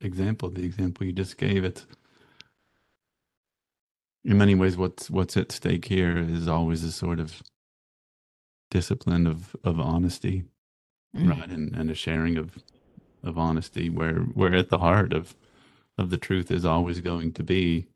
example, 0.00 0.50
the 0.50 0.64
example 0.64 1.06
you 1.06 1.12
just 1.12 1.36
gave, 1.38 1.64
it's 1.64 1.86
in 4.24 4.38
many 4.38 4.54
ways 4.54 4.76
what's 4.76 5.10
what's 5.10 5.36
at 5.36 5.52
stake 5.52 5.86
here 5.86 6.18
is 6.18 6.48
always 6.48 6.84
a 6.84 6.92
sort 6.92 7.20
of 7.20 7.42
discipline 8.70 9.26
of 9.26 9.56
of 9.64 9.80
honesty, 9.80 10.44
mm. 11.16 11.30
right, 11.30 11.48
and 11.48 11.74
and 11.74 11.90
a 11.90 11.94
sharing 11.94 12.36
of 12.36 12.58
of 13.28 13.38
honesty, 13.38 13.88
where 13.88 14.20
where 14.20 14.54
at 14.54 14.70
the 14.70 14.78
heart 14.78 15.12
of 15.12 15.34
of 15.96 16.10
the 16.10 16.16
truth 16.16 16.50
is 16.50 16.64
always 16.64 17.00
going 17.00 17.32
to 17.32 17.42
be 17.42 17.86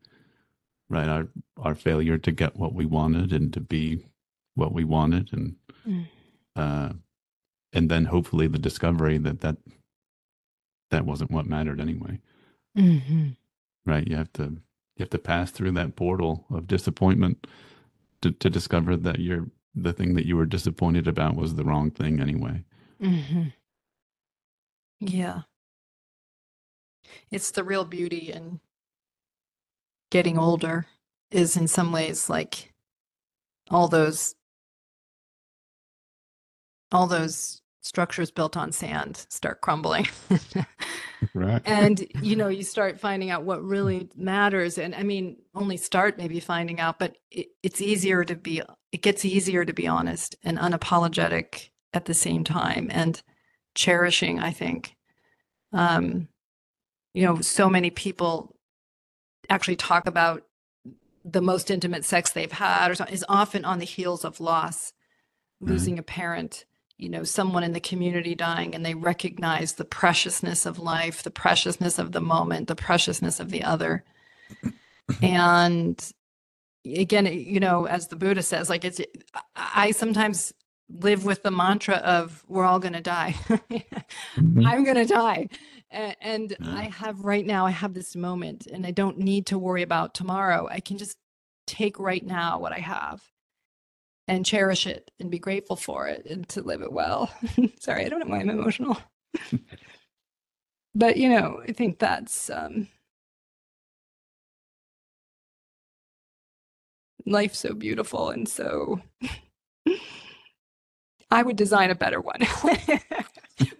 right 0.89 1.07
our 1.07 1.27
our 1.57 1.75
failure 1.75 2.17
to 2.17 2.31
get 2.31 2.55
what 2.55 2.73
we 2.73 2.85
wanted 2.85 3.33
and 3.33 3.53
to 3.53 3.59
be 3.59 4.05
what 4.55 4.73
we 4.73 4.83
wanted 4.83 5.29
and 5.33 5.55
mm. 5.87 6.05
uh 6.55 6.89
and 7.73 7.89
then 7.89 8.05
hopefully 8.05 8.47
the 8.47 8.59
discovery 8.59 9.17
that 9.17 9.41
that 9.41 9.57
that 10.91 11.05
wasn't 11.05 11.31
what 11.31 11.47
mattered 11.47 11.81
anyway. 11.81 12.19
Mm-hmm. 12.77 13.29
Right? 13.85 14.07
You 14.07 14.15
have 14.15 14.31
to 14.33 14.43
you 14.43 14.99
have 14.99 15.09
to 15.09 15.17
pass 15.17 15.51
through 15.51 15.71
that 15.71 15.95
portal 15.95 16.45
of 16.51 16.67
disappointment 16.67 17.47
to 18.21 18.31
to 18.31 18.49
discover 18.49 18.95
that 18.95 19.19
you're 19.19 19.47
the 19.75 19.91
thing 19.91 20.13
that 20.13 20.27
you 20.27 20.37
were 20.37 20.45
disappointed 20.45 21.07
about 21.07 21.35
was 21.35 21.55
the 21.55 21.63
wrong 21.63 21.89
thing 21.89 22.19
anyway. 22.19 22.63
Mm-hmm. 23.01 23.47
Yeah. 25.11 25.41
It's 27.31 27.51
the 27.51 27.63
real 27.63 27.85
beauty 27.85 28.31
in 28.31 28.59
getting 30.11 30.37
older 30.37 30.85
is 31.31 31.57
in 31.57 31.67
some 31.67 31.91
ways 31.91 32.29
like 32.29 32.71
all 33.71 33.87
those 33.87 34.35
all 36.91 37.07
those 37.07 37.61
structures 37.81 38.31
built 38.31 38.55
on 38.55 38.71
sand 38.71 39.25
start 39.29 39.61
crumbling. 39.61 40.07
right. 41.33 41.61
And 41.65 42.05
you 42.21 42.35
know, 42.35 42.47
you 42.47 42.63
start 42.63 42.99
finding 42.99 43.31
out 43.31 43.43
what 43.43 43.63
really 43.63 44.09
matters 44.15 44.77
and 44.77 44.93
I 44.95 45.03
mean, 45.03 45.37
only 45.55 45.77
start 45.77 46.17
maybe 46.17 46.39
finding 46.39 46.79
out, 46.79 46.99
but 46.99 47.17
it, 47.31 47.47
it's 47.63 47.81
easier 47.81 48.23
to 48.23 48.35
be 48.35 48.61
it 48.91 49.01
gets 49.01 49.25
easier 49.25 49.65
to 49.65 49.73
be 49.73 49.87
honest 49.87 50.35
and 50.43 50.57
unapologetic 50.57 51.69
at 51.93 52.05
the 52.05 52.13
same 52.13 52.43
time 52.43 52.87
and 52.91 53.21
cherishing, 53.75 54.39
I 54.39 54.51
think. 54.51 54.95
Um 55.71 56.27
you 57.13 57.25
know, 57.25 57.41
so 57.41 57.69
many 57.69 57.91
people 57.91 58.55
actually 59.49 59.75
talk 59.75 60.07
about 60.07 60.43
the 61.23 61.41
most 61.41 61.69
intimate 61.69 62.03
sex 62.03 62.31
they've 62.31 62.51
had 62.51 62.89
or 62.89 62.95
something 62.95 63.13
is 63.13 63.25
often 63.29 63.63
on 63.63 63.79
the 63.79 63.85
heels 63.85 64.25
of 64.25 64.39
loss, 64.39 64.93
losing 65.61 65.93
mm-hmm. 65.93 65.99
a 66.01 66.03
parent 66.03 66.65
you 66.97 67.09
know 67.09 67.23
someone 67.23 67.63
in 67.63 67.73
the 67.73 67.79
community 67.79 68.35
dying 68.35 68.73
and 68.73 68.85
they 68.85 68.93
recognize 68.93 69.73
the 69.73 69.85
preciousness 69.85 70.65
of 70.65 70.79
life 70.79 71.23
the 71.23 71.31
preciousness 71.31 71.99
of 71.99 72.11
the 72.11 72.21
moment 72.21 72.67
the 72.67 72.75
preciousness 72.75 73.39
of 73.39 73.49
the 73.49 73.63
other 73.63 74.03
and 75.21 76.13
again 76.85 77.25
you 77.25 77.59
know 77.59 77.85
as 77.87 78.07
the 78.07 78.15
buddha 78.15 78.41
says 78.41 78.69
like 78.69 78.85
it's 78.85 79.01
i 79.55 79.91
sometimes 79.91 80.53
live 80.99 81.25
with 81.25 81.43
the 81.43 81.51
mantra 81.51 81.95
of 81.95 82.43
we're 82.47 82.65
all 82.65 82.79
going 82.79 82.93
to 82.93 83.01
die 83.01 83.35
mm-hmm. 83.49 84.65
i'm 84.65 84.83
going 84.83 84.95
to 84.95 85.05
die 85.05 85.47
and, 85.91 86.55
i 86.63 86.85
have 86.85 87.19
right 87.21 87.45
now 87.45 87.65
i 87.65 87.71
have 87.71 87.93
this 87.93 88.15
moment 88.15 88.67
and 88.67 88.85
i 88.85 88.91
don't 88.91 89.17
need 89.17 89.45
to 89.45 89.57
worry 89.57 89.81
about 89.81 90.13
tomorrow 90.13 90.67
i 90.69 90.79
can 90.79 90.97
just 90.97 91.17
take 91.67 91.99
right 91.99 92.25
now 92.25 92.59
what 92.59 92.73
i 92.73 92.79
have 92.79 93.21
and 94.27 94.45
cherish 94.45 94.87
it 94.87 95.11
and 95.19 95.29
be 95.29 95.39
grateful 95.39 95.75
for 95.75 96.07
it 96.07 96.25
and 96.29 96.47
to 96.49 96.61
live 96.61 96.81
it 96.81 96.91
well. 96.91 97.31
Sorry, 97.79 98.05
I 98.05 98.09
don't 98.09 98.19
know 98.19 98.27
why 98.27 98.39
I'm 98.39 98.49
emotional. 98.49 98.97
but 100.95 101.17
you 101.17 101.29
know, 101.29 101.61
I 101.67 101.71
think 101.71 101.99
that's 101.99 102.49
um 102.49 102.87
life's 107.25 107.59
so 107.59 107.73
beautiful 107.73 108.29
and 108.29 108.47
so 108.47 109.01
I 111.33 111.41
would 111.41 111.55
design 111.55 111.89
a 111.89 111.95
better 111.95 112.21
one. 112.21 112.37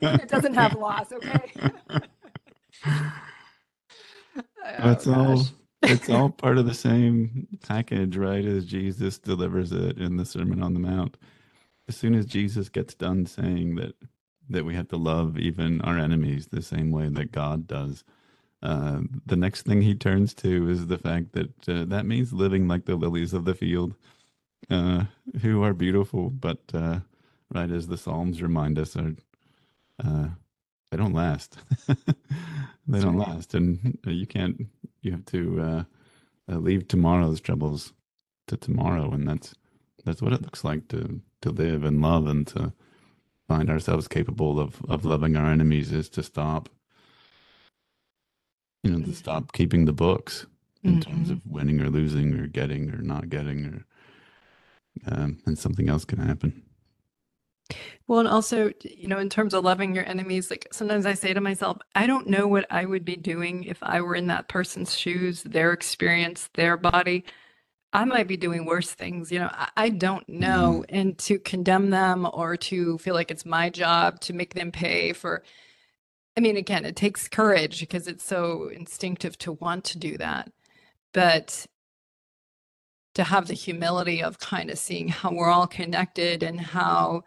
it 0.02 0.28
doesn't 0.28 0.56
have 0.56 0.74
loss, 0.74 1.12
okay? 1.14 1.54
That's 4.80 5.06
oh, 5.06 5.14
all 5.14 5.44
it's 5.84 6.10
all 6.10 6.30
part 6.32 6.58
of 6.58 6.66
the 6.66 6.74
same 6.74 7.48
package, 7.68 8.18
right? 8.18 8.44
As 8.44 8.66
Jesus 8.66 9.20
delivers 9.20 9.72
it 9.72 10.00
in 10.00 10.18
the 10.18 10.26
Sermon 10.26 10.64
on 10.64 10.74
the 10.74 10.80
Mount. 10.80 11.16
As 11.88 11.96
soon 11.96 12.16
as 12.16 12.26
Jesus 12.26 12.70
gets 12.70 12.96
done 12.96 13.28
saying 13.28 13.76
that 13.76 13.94
that 14.50 14.66
we 14.66 14.74
have 14.74 14.88
to 14.88 14.98
love 14.98 15.38
even 15.38 15.80
our 15.82 16.00
enemies 16.00 16.48
the 16.48 16.62
same 16.64 16.90
way 16.90 17.08
that 17.08 17.32
God 17.32 17.68
does, 17.68 18.04
uh, 18.64 19.02
the 19.28 19.36
next 19.36 19.62
thing 19.62 19.84
he 19.84 19.94
turns 19.94 20.34
to 20.36 20.70
is 20.70 20.88
the 20.88 20.98
fact 20.98 21.34
that 21.34 21.70
uh, 21.70 21.86
that 21.86 22.08
means 22.08 22.34
living 22.34 22.68
like 22.68 22.86
the 22.86 22.96
lilies 22.96 23.32
of 23.32 23.46
the 23.46 23.54
field, 23.54 23.94
uh, 24.72 25.04
who 25.44 25.62
are 25.62 25.74
beautiful, 25.74 26.32
but 26.32 26.60
uh, 26.74 27.00
right 27.54 27.72
as 27.72 27.88
the 27.88 27.98
Psalms 27.98 28.42
remind 28.42 28.80
us, 28.80 28.96
are 28.96 29.14
uh, 30.04 30.28
they 30.92 30.98
don't 30.98 31.14
last. 31.14 31.58
they 32.88 33.00
don't 33.00 33.18
last, 33.18 33.54
and 33.54 33.98
you 34.06 34.28
can't 34.28 34.68
you 35.02 35.12
have 35.12 35.26
to 35.26 35.62
uh, 35.62 35.84
uh, 36.52 36.58
leave 36.58 36.88
tomorrow's 36.88 37.42
troubles 37.42 37.94
to 38.48 38.58
tomorrow, 38.58 39.12
and 39.12 39.28
that's 39.28 39.56
that's 40.06 40.22
what 40.22 40.34
it 40.34 40.42
looks 40.42 40.64
like 40.64 40.88
to 40.90 41.22
to 41.42 41.50
live 41.50 41.84
and 41.84 42.02
love 42.02 42.28
and 42.28 42.48
to 42.48 42.74
find 43.48 43.70
ourselves 43.70 44.08
capable 44.08 44.60
of 44.60 44.84
of 44.88 45.06
loving 45.06 45.36
our 45.36 45.52
enemies 45.52 45.92
is 45.92 46.10
to 46.10 46.24
stop 46.24 46.70
you 48.84 48.92
know 48.92 48.98
to 48.98 49.04
mm-hmm. 49.04 49.14
stop 49.14 49.52
keeping 49.52 49.86
the 49.86 49.94
books 49.94 50.46
in 50.84 51.00
mm-hmm. 51.00 51.12
terms 51.12 51.30
of 51.30 51.46
winning 51.46 51.82
or 51.82 51.90
losing 51.90 52.34
or 52.34 52.48
getting 52.48 52.92
or 52.92 53.02
not 53.02 53.30
getting 53.30 53.66
or 53.66 53.86
um, 55.12 55.40
and 55.46 55.58
something 55.58 55.90
else 55.90 56.06
can 56.06 56.20
happen 56.20 56.64
well, 58.08 58.20
and 58.20 58.28
also, 58.28 58.72
you 58.84 59.08
know, 59.08 59.20
in 59.20 59.30
terms 59.30 59.54
of 59.54 59.64
loving 59.64 59.96
your 59.96 60.08
enemies, 60.08 60.50
like 60.50 60.68
sometimes 60.72 61.06
I 61.06 61.14
say 61.14 61.34
to 61.34 61.42
myself, 61.42 61.78
I 61.96 62.06
don't 62.06 62.28
know 62.28 62.48
what 62.48 62.66
I 62.70 62.86
would 62.86 63.06
be 63.06 63.16
doing 63.16 63.64
if 63.64 63.82
I 63.82 64.02
were 64.02 64.16
in 64.16 64.28
that 64.28 64.50
person's 64.50 64.98
shoes, 64.98 65.44
their 65.44 65.72
experience, 65.72 66.50
their 66.54 66.78
body. 66.78 67.24
I 67.94 68.06
might 68.06 68.28
be 68.28 68.38
doing 68.38 68.66
worse 68.66 68.92
things, 68.92 69.32
you 69.32 69.40
know, 69.40 69.50
I, 69.52 69.70
I 69.78 69.90
don't 69.90 70.28
know. 70.28 70.84
Mm-hmm. 70.88 70.96
And 70.96 71.18
to 71.20 71.40
condemn 71.40 71.92
them 71.92 72.28
or 72.34 72.58
to 72.58 72.98
feel 72.98 73.14
like 73.14 73.32
it's 73.32 73.46
my 73.46 73.70
job 73.70 74.20
to 74.22 74.34
make 74.34 74.56
them 74.56 74.72
pay 74.72 75.14
for, 75.14 75.44
I 76.36 76.42
mean, 76.42 76.58
again, 76.58 76.86
it 76.86 76.96
takes 76.96 77.28
courage 77.28 77.80
because 77.80 78.08
it's 78.08 78.26
so 78.26 78.70
instinctive 78.70 79.38
to 79.40 79.54
want 79.54 79.86
to 79.86 80.00
do 80.00 80.18
that. 80.18 80.52
But 81.14 81.68
to 83.14 83.24
have 83.24 83.48
the 83.48 83.54
humility 83.54 84.24
of 84.24 84.40
kind 84.40 84.72
of 84.72 84.80
seeing 84.80 85.08
how 85.08 85.32
we're 85.32 85.52
all 85.52 85.68
connected 85.68 86.44
and 86.44 86.60
how 86.60 87.24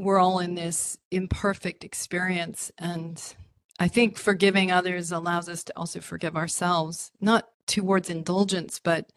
we're 0.00 0.18
all 0.18 0.38
in 0.38 0.54
this 0.54 0.98
imperfect 1.10 1.84
experience 1.84 2.72
and 2.78 3.34
i 3.78 3.86
think 3.86 4.16
forgiving 4.16 4.70
others 4.70 5.12
allows 5.12 5.48
us 5.48 5.62
to 5.64 5.72
also 5.76 6.00
forgive 6.00 6.36
ourselves 6.36 7.10
not 7.20 7.48
towards 7.66 8.10
indulgence 8.10 8.80
but 8.82 9.10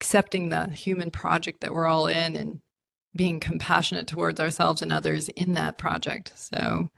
accepting 0.00 0.48
the 0.48 0.68
human 0.68 1.10
project 1.10 1.60
that 1.60 1.74
we're 1.74 1.86
all 1.86 2.06
in 2.06 2.36
and 2.36 2.60
being 3.16 3.40
compassionate 3.40 4.06
towards 4.06 4.38
ourselves 4.38 4.80
and 4.80 4.92
others 4.92 5.28
in 5.30 5.54
that 5.54 5.76
project. 5.76 6.32
So 6.36 6.90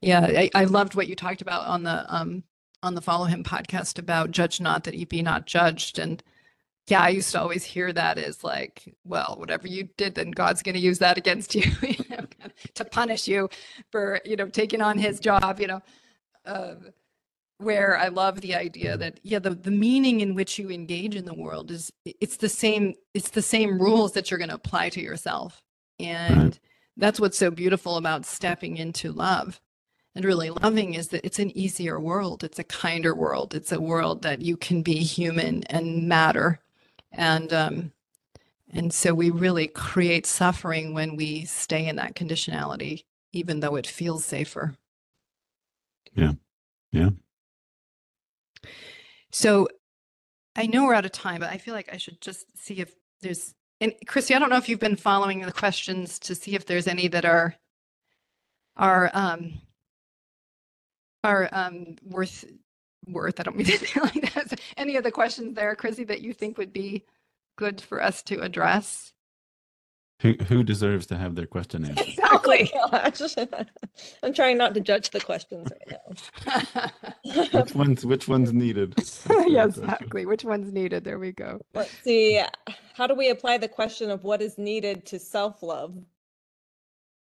yeah 0.00 0.20
i, 0.20 0.50
I 0.54 0.64
loved 0.64 0.94
what 0.94 1.08
you 1.08 1.16
talked 1.16 1.42
about 1.42 1.66
on 1.66 1.82
the 1.82 2.04
um 2.14 2.44
on 2.84 2.94
the 2.94 3.00
follow 3.00 3.24
him 3.24 3.42
podcast 3.42 3.98
about 3.98 4.30
judge 4.30 4.60
not 4.60 4.84
that 4.84 4.94
ye 4.94 5.04
be 5.04 5.22
not 5.22 5.46
judged. 5.46 5.98
And 5.98 6.22
yeah, 6.90 7.02
I 7.02 7.10
used 7.10 7.30
to 7.32 7.40
always 7.40 7.64
hear 7.64 7.92
that 7.92 8.18
as 8.18 8.42
like, 8.42 8.94
well, 9.04 9.36
whatever 9.38 9.68
you 9.68 9.88
did, 9.96 10.14
then 10.14 10.30
God's 10.30 10.62
going 10.62 10.74
to 10.74 10.80
use 10.80 10.98
that 11.00 11.18
against 11.18 11.54
you, 11.54 11.70
you 11.82 12.04
know, 12.10 12.24
to 12.74 12.84
punish 12.84 13.28
you 13.28 13.48
for, 13.90 14.20
you 14.24 14.36
know, 14.36 14.48
taking 14.48 14.80
on 14.80 14.98
his 14.98 15.20
job, 15.20 15.60
you 15.60 15.66
know. 15.66 15.82
Uh, 16.44 16.74
where 17.58 17.98
I 17.98 18.08
love 18.08 18.40
the 18.40 18.54
idea 18.54 18.96
that 18.96 19.18
yeah, 19.24 19.40
the, 19.40 19.50
the 19.50 19.72
meaning 19.72 20.20
in 20.20 20.36
which 20.36 20.58
you 20.58 20.70
engage 20.70 21.16
in 21.16 21.24
the 21.24 21.34
world 21.34 21.72
is 21.72 21.92
it's 22.04 22.36
the 22.36 22.48
same, 22.48 22.94
it's 23.14 23.30
the 23.30 23.42
same 23.42 23.82
rules 23.82 24.12
that 24.12 24.30
you're 24.30 24.38
going 24.38 24.50
to 24.50 24.54
apply 24.54 24.90
to 24.90 25.00
yourself. 25.00 25.60
And 25.98 26.36
right. 26.36 26.58
that's 26.96 27.18
what's 27.18 27.36
so 27.36 27.50
beautiful 27.50 27.96
about 27.96 28.24
stepping 28.24 28.76
into 28.76 29.10
love 29.10 29.60
and 30.14 30.24
really 30.24 30.50
loving 30.50 30.94
is 30.94 31.08
that 31.08 31.26
it's 31.26 31.40
an 31.40 31.56
easier 31.58 31.98
world. 31.98 32.44
It's 32.44 32.60
a 32.60 32.64
kinder 32.64 33.14
world. 33.14 33.54
It's 33.54 33.72
a 33.72 33.80
world 33.80 34.22
that 34.22 34.40
you 34.40 34.56
can 34.56 34.82
be 34.82 34.98
human 34.98 35.64
and 35.64 36.08
matter 36.08 36.60
and 37.12 37.52
um, 37.52 37.92
and 38.70 38.92
so 38.92 39.14
we 39.14 39.30
really 39.30 39.66
create 39.66 40.26
suffering 40.26 40.94
when 40.94 41.16
we 41.16 41.44
stay 41.44 41.86
in 41.86 41.96
that 41.96 42.14
conditionality, 42.14 43.04
even 43.32 43.60
though 43.60 43.76
it 43.76 43.86
feels 43.86 44.24
safer. 44.24 44.74
Yeah, 46.14 46.32
yeah. 46.92 47.10
So 49.30 49.68
I 50.56 50.66
know 50.66 50.84
we're 50.84 50.94
out 50.94 51.04
of 51.04 51.12
time, 51.12 51.40
but 51.40 51.50
I 51.50 51.58
feel 51.58 51.74
like 51.74 51.88
I 51.92 51.96
should 51.96 52.20
just 52.20 52.46
see 52.58 52.80
if 52.80 52.94
there's 53.20 53.54
and 53.80 53.94
Christy, 54.06 54.34
I 54.34 54.38
don't 54.38 54.50
know 54.50 54.56
if 54.56 54.68
you've 54.68 54.80
been 54.80 54.96
following 54.96 55.40
the 55.40 55.52
questions 55.52 56.18
to 56.20 56.34
see 56.34 56.54
if 56.54 56.66
there's 56.66 56.88
any 56.88 57.08
that 57.08 57.24
are 57.24 57.54
are 58.76 59.10
um 59.14 59.52
are 61.22 61.48
um 61.52 61.96
worth 62.04 62.44
worth. 63.12 63.40
I 63.40 63.42
don't 63.44 63.56
mean 63.56 63.66
to 63.66 63.78
say 63.86 64.00
like 64.00 64.34
that. 64.34 64.60
Any 64.76 64.96
of 64.96 65.04
the 65.04 65.10
questions 65.10 65.54
there, 65.54 65.74
Chrissy, 65.74 66.04
that 66.04 66.20
you 66.20 66.32
think 66.32 66.58
would 66.58 66.72
be 66.72 67.04
good 67.56 67.80
for 67.80 68.02
us 68.02 68.22
to 68.24 68.40
address? 68.40 69.12
Who 70.22 70.34
who 70.48 70.64
deserves 70.64 71.06
to 71.06 71.16
have 71.16 71.36
their 71.36 71.46
question 71.46 71.84
answered? 71.84 72.08
Exactly. 72.08 72.72
Oh 72.80 72.90
I'm 74.22 74.32
trying 74.32 74.58
not 74.58 74.74
to 74.74 74.80
judge 74.80 75.10
the 75.10 75.20
questions 75.20 75.68
right 75.70 75.98
now. 77.24 77.52
which 77.52 77.74
ones 77.74 78.04
which 78.06 78.26
one's 78.26 78.52
needed? 78.52 78.94
yeah, 79.46 79.66
exactly. 79.66 80.26
Which 80.26 80.44
one's 80.44 80.72
needed? 80.72 81.04
There 81.04 81.18
we 81.18 81.32
go. 81.32 81.60
Let's 81.74 81.92
see. 82.02 82.42
How 82.94 83.06
do 83.06 83.14
we 83.14 83.30
apply 83.30 83.58
the 83.58 83.68
question 83.68 84.10
of 84.10 84.24
what 84.24 84.42
is 84.42 84.58
needed 84.58 85.06
to 85.06 85.18
self-love? 85.18 85.94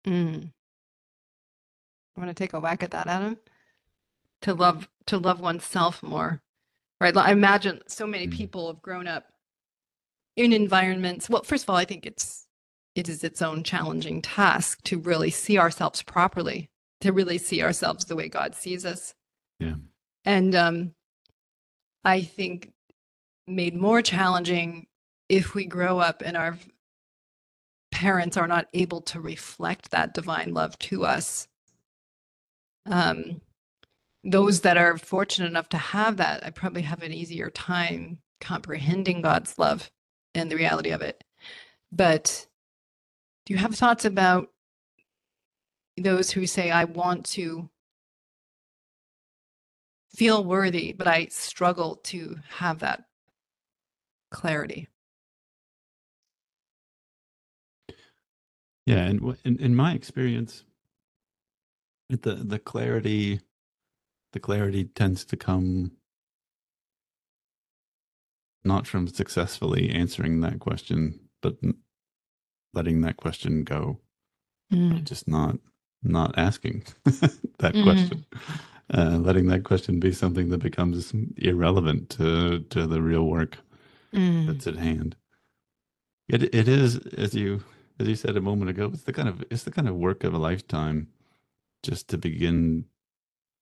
Mm. 0.07 0.51
I 2.17 2.21
want 2.21 2.31
to 2.31 2.35
take 2.35 2.55
a 2.55 2.61
whack 2.61 2.83
at 2.83 2.93
that, 2.93 3.07
Adam 3.07 3.39
to 4.43 4.55
love 4.55 4.89
to 5.07 5.19
love 5.19 5.41
oneself 5.41 6.03
more 6.03 6.43
right? 7.01 7.17
I 7.17 7.33
imagine 7.33 7.81
so 7.87 8.07
many 8.07 8.29
mm. 8.29 8.33
people 8.33 8.67
have 8.67 8.83
grown 8.83 9.09
up 9.09 9.25
in 10.37 10.53
environments 10.53 11.29
well 11.29 11.43
first 11.43 11.65
of 11.65 11.71
all 11.71 11.77
i 11.77 11.85
think 11.85 12.07
it's 12.07 12.47
it 12.95 13.09
is 13.09 13.25
its 13.25 13.43
own 13.43 13.63
challenging 13.63 14.23
task 14.23 14.83
to 14.85 14.99
really 14.99 15.31
see 15.31 15.59
ourselves 15.59 16.03
properly 16.03 16.71
to 17.01 17.13
really 17.13 17.39
see 17.39 17.63
ourselves 17.63 18.05
the 18.05 18.17
way 18.17 18.29
god 18.29 18.55
sees 18.55 18.85
us. 18.85 19.15
Yeah. 19.59 19.75
And 20.25 20.55
um 20.55 20.95
i 22.05 22.23
think 22.23 22.73
made 23.47 23.75
more 23.75 24.03
challenging 24.03 24.87
if 25.29 25.55
we 25.55 25.65
grow 25.65 25.99
up 25.99 26.23
and 26.25 26.37
our 26.37 26.57
parents 27.91 28.37
are 28.37 28.49
not 28.49 28.67
able 28.73 29.01
to 29.03 29.21
reflect 29.21 29.91
that 29.91 30.15
divine 30.15 30.55
love 30.55 30.79
to 30.79 31.05
us. 31.05 31.49
Um 32.87 33.41
those 34.25 34.61
that 34.61 34.77
mm-hmm. 34.77 34.95
are 34.95 34.99
fortunate 34.99 35.47
enough 35.47 35.69
to 35.71 35.79
have 35.79 36.17
that, 36.19 36.45
I 36.45 36.51
probably 36.51 36.83
have 36.83 37.03
an 37.03 37.13
easier 37.13 37.51
time 37.51 38.19
comprehending 38.41 39.23
God's 39.23 39.59
love 39.59 39.91
and 40.35 40.51
the 40.51 40.57
reality 40.57 40.91
of 40.91 41.03
it. 41.03 41.23
But 41.93 42.47
do 43.47 43.55
you 43.55 43.59
have 43.59 43.75
thoughts 43.75 44.05
about 44.05 44.49
those 45.97 46.31
who 46.31 46.47
say, 46.47 46.71
I 46.71 46.85
want 46.85 47.27
to 47.27 47.69
feel 50.15 50.45
worthy, 50.45 50.93
but 50.93 51.07
I 51.07 51.27
struggle 51.27 51.97
to 52.05 52.39
have 52.49 52.81
that 52.81 53.05
clarity? 54.31 54.89
Yeah, 58.87 59.05
and 59.05 59.37
in, 59.45 59.59
in 59.59 59.75
my 59.75 59.95
experience, 59.95 60.65
the 62.09 62.35
the 62.35 62.59
clarity 62.59 63.41
the 64.33 64.41
clarity 64.41 64.85
tends 64.85 65.25
to 65.27 65.37
come 65.37 65.93
not 68.65 68.87
from 68.87 69.09
successfully 69.09 69.91
answering 69.91 70.41
that 70.41 70.59
question, 70.59 71.19
but 71.41 71.57
letting 72.75 73.01
that 73.01 73.17
question 73.17 73.65
go, 73.65 73.99
mm. 74.73 75.03
just 75.05 75.27
not 75.29 75.57
not 76.03 76.37
asking 76.39 76.83
that 77.05 77.75
mm. 77.75 77.83
question, 77.83 78.25
uh, 78.95 79.19
letting 79.19 79.47
that 79.47 79.65
question 79.65 80.01
be 80.01 80.13
something 80.13 80.49
that 80.51 80.63
becomes 80.63 81.13
irrelevant 81.37 82.11
to 82.11 82.61
to 82.71 82.87
the 82.87 83.01
real 83.01 83.25
work 83.25 83.59
mm. 84.13 84.47
that's 84.47 84.67
at 84.67 84.77
hand. 84.77 85.17
It 86.29 86.55
it 86.55 86.69
is 86.69 86.97
as 86.97 87.35
you 87.35 87.65
as 87.99 88.09
you 88.09 88.17
said 88.17 88.37
a 88.37 88.41
moment 88.41 88.71
ago. 88.71 88.91
It's 88.93 89.03
the 89.03 89.13
kind 89.13 89.29
of 89.29 89.43
it's 89.51 89.65
the 89.65 89.71
kind 89.71 89.89
of 89.89 89.97
work 89.97 90.25
of 90.25 90.35
a 90.35 90.39
lifetime, 90.39 91.09
just 91.83 92.09
to 92.09 92.19
begin 92.19 92.85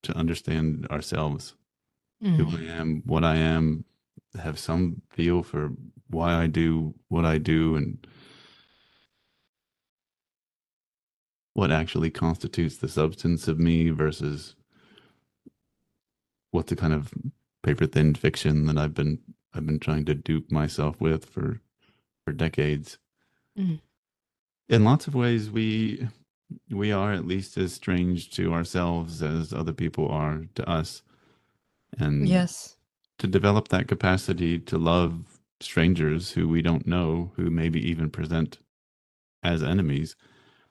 to 0.03 0.17
understand 0.17 0.87
ourselves, 0.91 1.55
mm. 2.23 2.37
who 2.37 2.57
I 2.57 2.73
am, 2.73 3.03
what 3.05 3.25
I 3.25 3.37
am, 3.37 3.85
have 4.41 4.59
some 4.59 5.03
feel 5.11 5.43
for 5.43 5.71
why 6.11 6.35
I 6.35 6.47
do 6.47 6.95
what 7.09 7.25
I 7.25 7.39
do 7.39 7.77
and 7.77 8.07
what 11.55 11.71
actually 11.71 12.11
constitutes 12.11 12.77
the 12.77 12.89
substance 12.89 13.49
of 13.49 13.59
me 13.59 13.91
versus 13.91 14.55
what's 16.51 16.71
the 16.71 16.77
kind 16.77 16.95
of 16.95 17.13
paper 17.63 17.87
thin 17.87 18.15
fiction 18.15 18.67
that 18.67 18.79
I've 18.79 18.95
been 18.95 19.19
I've 19.53 19.67
been 19.67 19.81
trying 19.81 20.05
to 20.05 20.15
dupe 20.15 20.53
myself 20.53 21.01
with 21.01 21.25
for 21.25 21.61
for 22.25 22.33
decades. 22.33 22.99
Mm. 23.59 23.81
In 24.69 24.85
lots 24.85 25.07
of 25.07 25.15
ways 25.15 25.51
we 25.51 26.09
we 26.71 26.93
are 26.93 27.13
at 27.13 27.27
least 27.27 27.57
as 27.57 27.73
strange 27.73 28.31
to 28.31 28.53
ourselves 28.53 29.23
as 29.23 29.53
other 29.53 29.73
people 29.73 30.09
are 30.09 30.45
to 30.55 30.69
us. 30.69 31.03
And 31.99 32.29
yes, 32.29 32.77
to 33.19 33.27
develop 33.27 33.69
that 33.69 33.89
capacity 33.89 34.59
to 34.61 34.79
love 34.79 35.41
strangers 35.61 36.33
who 36.33 36.49
we 36.49 36.63
don't 36.63 36.87
know, 36.87 37.33
who 37.37 37.51
maybe 37.51 37.81
even 37.89 38.11
present 38.11 38.59
as 39.43 39.63
enemies, 39.63 40.17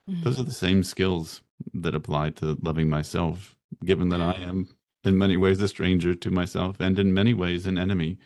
mm-hmm. 0.10 0.24
those 0.24 0.40
are 0.40 0.44
the 0.44 0.52
same 0.52 0.84
skills 0.84 1.42
that 1.74 1.96
apply 1.96 2.30
to 2.30 2.58
loving 2.62 2.90
myself, 2.90 3.56
given 3.84 4.10
that 4.10 4.22
I 4.22 4.34
am 4.34 4.70
in 5.04 5.18
many 5.18 5.38
ways 5.38 5.62
a 5.62 5.68
stranger 5.68 6.16
to 6.16 6.32
myself 6.32 6.80
and 6.80 6.98
in 7.00 7.14
many 7.14 7.34
ways 7.34 7.66
an 7.66 7.78
enemy 7.78 8.18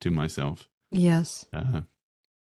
to 0.00 0.10
myself. 0.10 0.68
Yes. 0.90 1.44
Uh, 1.52 1.82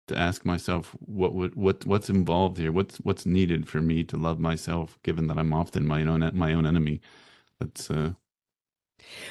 to 0.08 0.18
ask 0.18 0.46
myself 0.46 0.96
what 1.00 1.34
would 1.34 1.56
what 1.56 1.86
what's 1.86 2.10
involved 2.10 2.58
here? 2.58 2.72
What's 2.72 2.98
what's 2.98 3.26
needed 3.26 3.68
for 3.68 3.82
me 3.82 4.04
to 4.06 4.18
love 4.18 4.40
myself 4.40 5.00
given 5.04 5.28
that 5.28 5.38
i'm 5.38 5.54
often 5.54 5.88
my 5.88 6.04
own 6.04 6.30
my 6.34 6.54
own 6.54 6.66
enemy? 6.66 7.02
That's 7.60 7.90
uh 7.90 8.12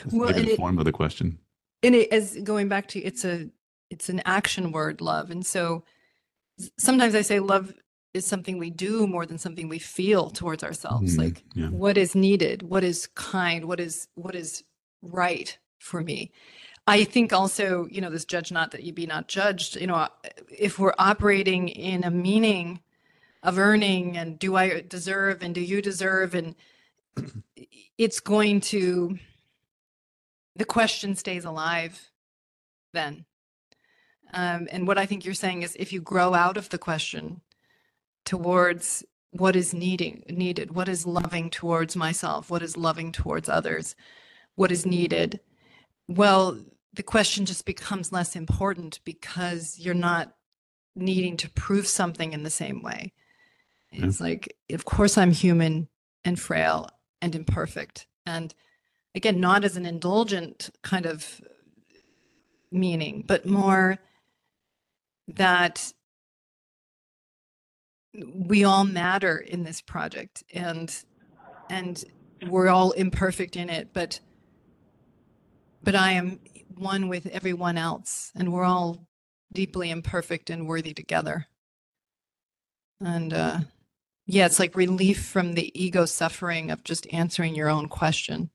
that's 0.02 0.14
well, 0.14 0.32
the 0.32 0.56
form 0.56 0.78
of 0.78 0.84
the 0.84 0.92
question. 0.92 1.38
and 1.82 1.94
it 1.94 2.12
as 2.12 2.36
going 2.42 2.68
back 2.68 2.88
to 2.88 3.00
it's 3.00 3.24
a 3.24 3.48
it's 3.90 4.08
an 4.08 4.22
action 4.24 4.72
word 4.72 5.00
love. 5.00 5.30
And 5.30 5.44
so 5.44 5.84
sometimes 6.78 7.14
i 7.14 7.20
say 7.20 7.40
love 7.40 7.72
is 8.12 8.24
something 8.24 8.58
we 8.58 8.70
do 8.70 9.08
more 9.08 9.26
than 9.26 9.38
something 9.38 9.68
we 9.68 9.78
feel 9.78 10.30
towards 10.30 10.62
ourselves. 10.62 11.16
Mm, 11.16 11.18
like 11.18 11.44
yeah. 11.54 11.68
what 11.68 11.96
is 11.96 12.14
needed? 12.14 12.62
What 12.62 12.84
is 12.84 13.08
kind? 13.14 13.66
What 13.66 13.80
is 13.80 14.08
what 14.14 14.34
is 14.34 14.64
right 15.02 15.56
for 15.78 16.00
me 16.00 16.32
I 16.86 17.04
think 17.04 17.32
also, 17.32 17.86
you 17.90 18.00
know, 18.00 18.10
this 18.10 18.26
judge 18.26 18.52
not 18.52 18.72
that 18.72 18.82
you 18.82 18.92
be 18.92 19.06
not 19.06 19.26
judged, 19.26 19.76
you 19.76 19.86
know, 19.86 20.08
if 20.50 20.78
we're 20.78 20.94
operating 20.98 21.68
in 21.68 22.04
a 22.04 22.10
meaning 22.10 22.80
of 23.42 23.58
earning 23.58 24.16
and 24.16 24.38
do 24.38 24.56
I 24.56 24.82
deserve 24.82 25.42
and 25.42 25.54
do 25.54 25.60
you 25.60 25.80
deserve 25.80 26.34
and 26.34 26.54
it's 27.98 28.20
going 28.20 28.60
to 28.60 29.18
the 30.56 30.64
question 30.64 31.16
stays 31.16 31.44
alive 31.44 32.10
then. 32.92 33.24
Um, 34.32 34.68
and 34.70 34.86
what 34.86 34.98
I 34.98 35.06
think 35.06 35.24
you're 35.24 35.34
saying 35.34 35.62
is 35.62 35.76
if 35.78 35.92
you 35.92 36.00
grow 36.00 36.34
out 36.34 36.56
of 36.56 36.68
the 36.68 36.78
question 36.78 37.40
towards 38.24 39.04
what 39.30 39.56
is 39.56 39.74
needing 39.74 40.22
needed, 40.28 40.74
what 40.74 40.88
is 40.88 41.06
loving 41.06 41.50
towards 41.50 41.96
myself, 41.96 42.50
what 42.50 42.62
is 42.62 42.76
loving 42.76 43.10
towards 43.10 43.48
others, 43.48 43.96
what 44.54 44.70
is 44.70 44.86
needed, 44.86 45.40
well, 46.08 46.58
the 46.94 47.02
question 47.02 47.46
just 47.46 47.64
becomes 47.64 48.12
less 48.12 48.36
important 48.36 49.00
because 49.04 49.78
you're 49.78 49.94
not 49.94 50.34
needing 50.96 51.36
to 51.38 51.50
prove 51.50 51.86
something 51.86 52.32
in 52.32 52.42
the 52.42 52.50
same 52.50 52.82
way. 52.82 53.12
Yeah. 53.90 54.06
It's 54.06 54.20
like, 54.20 54.56
of 54.70 54.84
course, 54.84 55.18
I'm 55.18 55.32
human 55.32 55.88
and 56.24 56.38
frail 56.38 56.88
and 57.20 57.34
imperfect. 57.34 58.06
And 58.26 58.54
again, 59.14 59.40
not 59.40 59.64
as 59.64 59.76
an 59.76 59.86
indulgent 59.86 60.70
kind 60.82 61.06
of 61.06 61.40
meaning, 62.70 63.24
but 63.26 63.46
more 63.46 63.98
that 65.28 65.92
we 68.34 68.64
all 68.64 68.84
matter 68.84 69.36
in 69.36 69.64
this 69.64 69.80
project 69.80 70.44
and 70.52 71.04
and 71.68 72.04
we're 72.46 72.68
all 72.68 72.92
imperfect 72.92 73.56
in 73.56 73.68
it 73.68 73.88
but 73.92 74.20
but 75.82 75.96
i 75.96 76.12
am 76.12 76.38
one 76.78 77.08
with 77.08 77.26
everyone 77.28 77.78
else 77.78 78.32
and 78.36 78.52
we're 78.52 78.64
all 78.64 79.08
deeply 79.52 79.90
imperfect 79.90 80.50
and 80.50 80.68
worthy 80.68 80.94
together 80.94 81.46
and 83.00 83.32
uh 83.34 83.58
yeah 84.26 84.46
it's 84.46 84.60
like 84.60 84.76
relief 84.76 85.24
from 85.26 85.54
the 85.54 85.72
ego 85.80 86.06
suffering 86.06 86.70
of 86.70 86.84
just 86.84 87.06
answering 87.12 87.54
your 87.54 87.70
own 87.70 87.88
question 87.88 88.50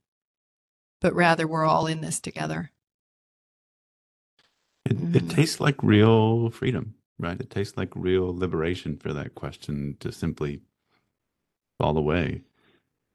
but 1.01 1.13
rather 1.15 1.47
we're 1.47 1.65
all 1.65 1.87
in 1.87 2.01
this 2.01 2.19
together 2.21 2.71
It, 4.85 4.97
it 5.13 5.29
Mhm. 5.29 5.29
tastes 5.29 5.59
like 5.61 5.81
real 5.83 6.51
freedom, 6.51 6.95
right? 7.19 7.39
It 7.39 7.49
tastes 7.51 7.77
like 7.77 7.91
real 7.95 8.35
liberation 8.35 8.97
for 8.97 9.13
that 9.13 9.35
question 9.35 9.97
to 10.01 10.11
simply 10.11 10.61
fall 11.79 11.97
away. 11.97 12.43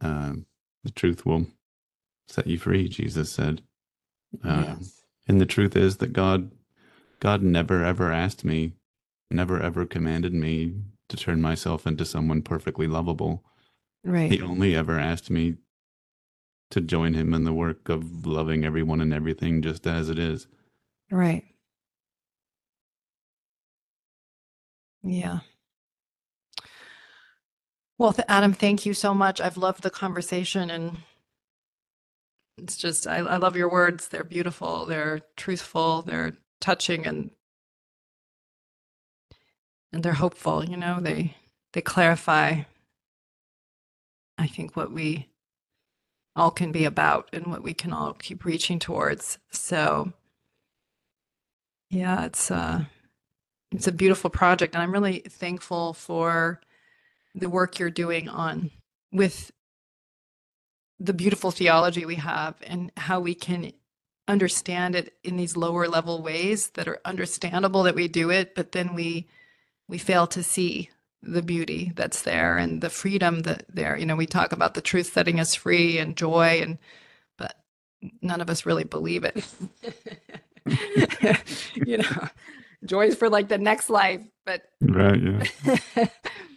Um, 0.00 0.46
the 0.84 0.92
truth 0.92 1.26
will 1.26 1.46
set 2.28 2.46
you 2.46 2.58
free, 2.58 2.88
Jesus 2.88 3.32
said. 3.32 3.62
Uh, 4.42 4.76
yes 4.78 5.02
And 5.28 5.40
the 5.40 5.46
truth 5.46 5.76
is 5.76 5.98
that 5.98 6.12
God, 6.12 6.50
God 7.20 7.42
never 7.42 7.84
ever 7.84 8.12
asked 8.12 8.44
me, 8.44 8.74
never 9.30 9.60
ever 9.60 9.86
commanded 9.86 10.34
me 10.34 10.74
to 11.08 11.16
turn 11.16 11.40
myself 11.42 11.86
into 11.86 12.04
someone 12.04 12.42
perfectly 12.42 12.86
lovable. 12.86 13.44
right 14.04 14.30
He 14.32 14.42
only 14.42 14.76
ever 14.76 14.98
asked 14.98 15.30
me 15.30 15.56
to 16.70 16.80
join 16.80 17.14
Him 17.14 17.34
in 17.34 17.44
the 17.44 17.52
work 17.54 17.88
of 17.88 18.26
loving 18.26 18.64
everyone 18.64 19.00
and 19.00 19.14
everything 19.14 19.62
just 19.62 19.86
as 19.86 20.10
it 20.10 20.18
is. 20.18 20.46
Right. 21.10 21.44
Yeah. 25.02 25.40
Well, 27.98 28.14
Adam, 28.28 28.52
thank 28.54 28.86
you 28.86 28.94
so 28.94 29.14
much. 29.14 29.40
I've 29.40 29.56
loved 29.56 29.82
the 29.82 29.90
conversation 29.90 30.70
and 30.70 30.98
it's 32.58 32.76
just, 32.76 33.06
I, 33.06 33.18
I 33.18 33.36
love 33.36 33.56
your 33.56 33.70
words. 33.70 34.08
They're 34.08 34.24
beautiful, 34.24 34.86
they're 34.86 35.20
truthful, 35.36 36.02
they're 36.02 36.34
touching 36.60 37.06
and 37.06 37.30
and 39.92 40.02
they're 40.02 40.14
hopeful, 40.14 40.64
you 40.64 40.76
know, 40.76 40.98
they 41.00 41.36
they 41.72 41.80
clarify 41.80 42.62
I 44.38 44.46
think 44.48 44.76
what 44.76 44.92
we 44.92 45.28
all 46.36 46.50
can 46.50 46.72
be 46.72 46.84
about 46.84 47.28
and 47.32 47.46
what 47.46 47.62
we 47.62 47.74
can 47.74 47.92
all 47.92 48.14
keep 48.14 48.44
reaching 48.44 48.78
towards. 48.78 49.38
So 49.52 50.12
yeah, 51.90 52.24
it's 52.26 52.50
uh 52.50 52.84
it's 53.72 53.86
a 53.86 53.92
beautiful 53.92 54.30
project 54.30 54.74
and 54.74 54.82
I'm 54.82 54.92
really 54.92 55.20
thankful 55.20 55.94
for 55.94 56.60
the 57.34 57.48
work 57.48 57.78
you're 57.78 57.90
doing 57.90 58.28
on 58.28 58.70
with 59.12 59.52
the 61.00 61.12
beautiful 61.12 61.50
theology 61.50 62.04
we 62.04 62.16
have 62.16 62.54
and 62.66 62.92
how 62.96 63.20
we 63.20 63.34
can 63.34 63.72
understand 64.28 64.94
it 64.94 65.14
in 65.22 65.36
these 65.36 65.56
lower 65.56 65.86
level 65.88 66.22
ways 66.22 66.68
that 66.70 66.88
are 66.88 67.00
understandable 67.04 67.82
that 67.82 67.94
we 67.94 68.08
do 68.08 68.30
it 68.30 68.54
but 68.54 68.72
then 68.72 68.94
we 68.94 69.26
we 69.88 69.98
fail 69.98 70.26
to 70.26 70.42
see 70.42 70.88
the 71.22 71.42
beauty 71.42 71.92
that's 71.94 72.22
there 72.22 72.56
and 72.56 72.80
the 72.80 72.88
freedom 72.88 73.40
that 73.42 73.64
there 73.68 73.96
you 73.98 74.06
know 74.06 74.16
we 74.16 74.26
talk 74.26 74.52
about 74.52 74.74
the 74.74 74.80
truth 74.80 75.12
setting 75.12 75.38
us 75.40 75.54
free 75.54 75.98
and 75.98 76.16
joy 76.16 76.60
and 76.62 76.78
but 77.36 77.54
none 78.22 78.40
of 78.40 78.48
us 78.48 78.64
really 78.64 78.84
believe 78.84 79.24
it 79.24 79.44
you 81.86 81.98
know 81.98 82.28
joy 82.86 83.06
is 83.06 83.14
for 83.16 83.28
like 83.28 83.48
the 83.48 83.58
next 83.58 83.90
life 83.90 84.22
but 84.46 84.62
Right. 84.80 85.20
Yeah. 85.22 86.06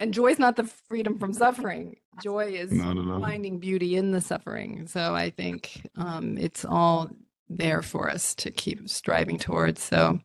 and 0.00 0.12
joy 0.12 0.28
is 0.28 0.38
not 0.38 0.56
the 0.56 0.64
freedom 0.64 1.18
from 1.18 1.32
suffering. 1.32 1.96
Joy 2.22 2.46
is 2.52 2.72
Not 2.72 2.96
at 2.98 3.06
all. 3.06 3.20
finding 3.20 3.58
beauty 3.58 3.96
in 3.96 4.10
the 4.12 4.20
suffering. 4.20 4.86
So 4.86 5.14
i 5.14 5.30
think 5.30 5.88
um, 5.96 6.36
it's 6.38 6.64
all 6.64 7.10
there 7.48 7.82
for 7.82 8.10
us 8.10 8.34
to 8.36 8.50
keep 8.50 8.88
striving 8.88 9.38
towards. 9.38 9.82
So 9.82 10.20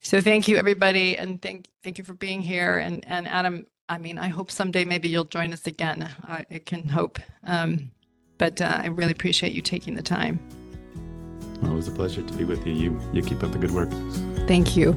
so 0.00 0.20
thank 0.20 0.46
you 0.48 0.56
everybody 0.56 1.16
and 1.16 1.40
thank 1.42 1.66
thank 1.82 1.98
you 1.98 2.04
for 2.04 2.14
being 2.14 2.42
here. 2.42 2.78
And 2.78 3.04
and 3.06 3.26
adam 3.28 3.66
i 3.88 3.98
mean 3.98 4.18
i 4.18 4.28
hope 4.28 4.50
someday 4.50 4.84
maybe 4.84 5.08
you'll 5.08 5.24
join 5.24 5.52
us 5.52 5.66
again. 5.66 6.08
I, 6.24 6.44
I 6.50 6.58
can 6.58 6.88
hope. 6.88 7.18
Um, 7.44 7.90
but 8.38 8.60
uh, 8.60 8.80
i 8.82 8.86
really 8.88 9.12
appreciate 9.12 9.52
you 9.52 9.62
taking 9.62 9.94
the 9.94 10.02
time. 10.02 10.38
Well, 11.62 11.72
it 11.72 11.76
was 11.76 11.88
a 11.88 11.92
pleasure 11.92 12.22
to 12.22 12.34
be 12.34 12.44
with 12.44 12.66
you. 12.66 12.74
You 12.74 13.00
you 13.14 13.22
keep 13.22 13.42
up 13.42 13.52
the 13.52 13.58
good 13.58 13.70
work. 13.72 13.90
thank 14.46 14.76
you 14.76 14.92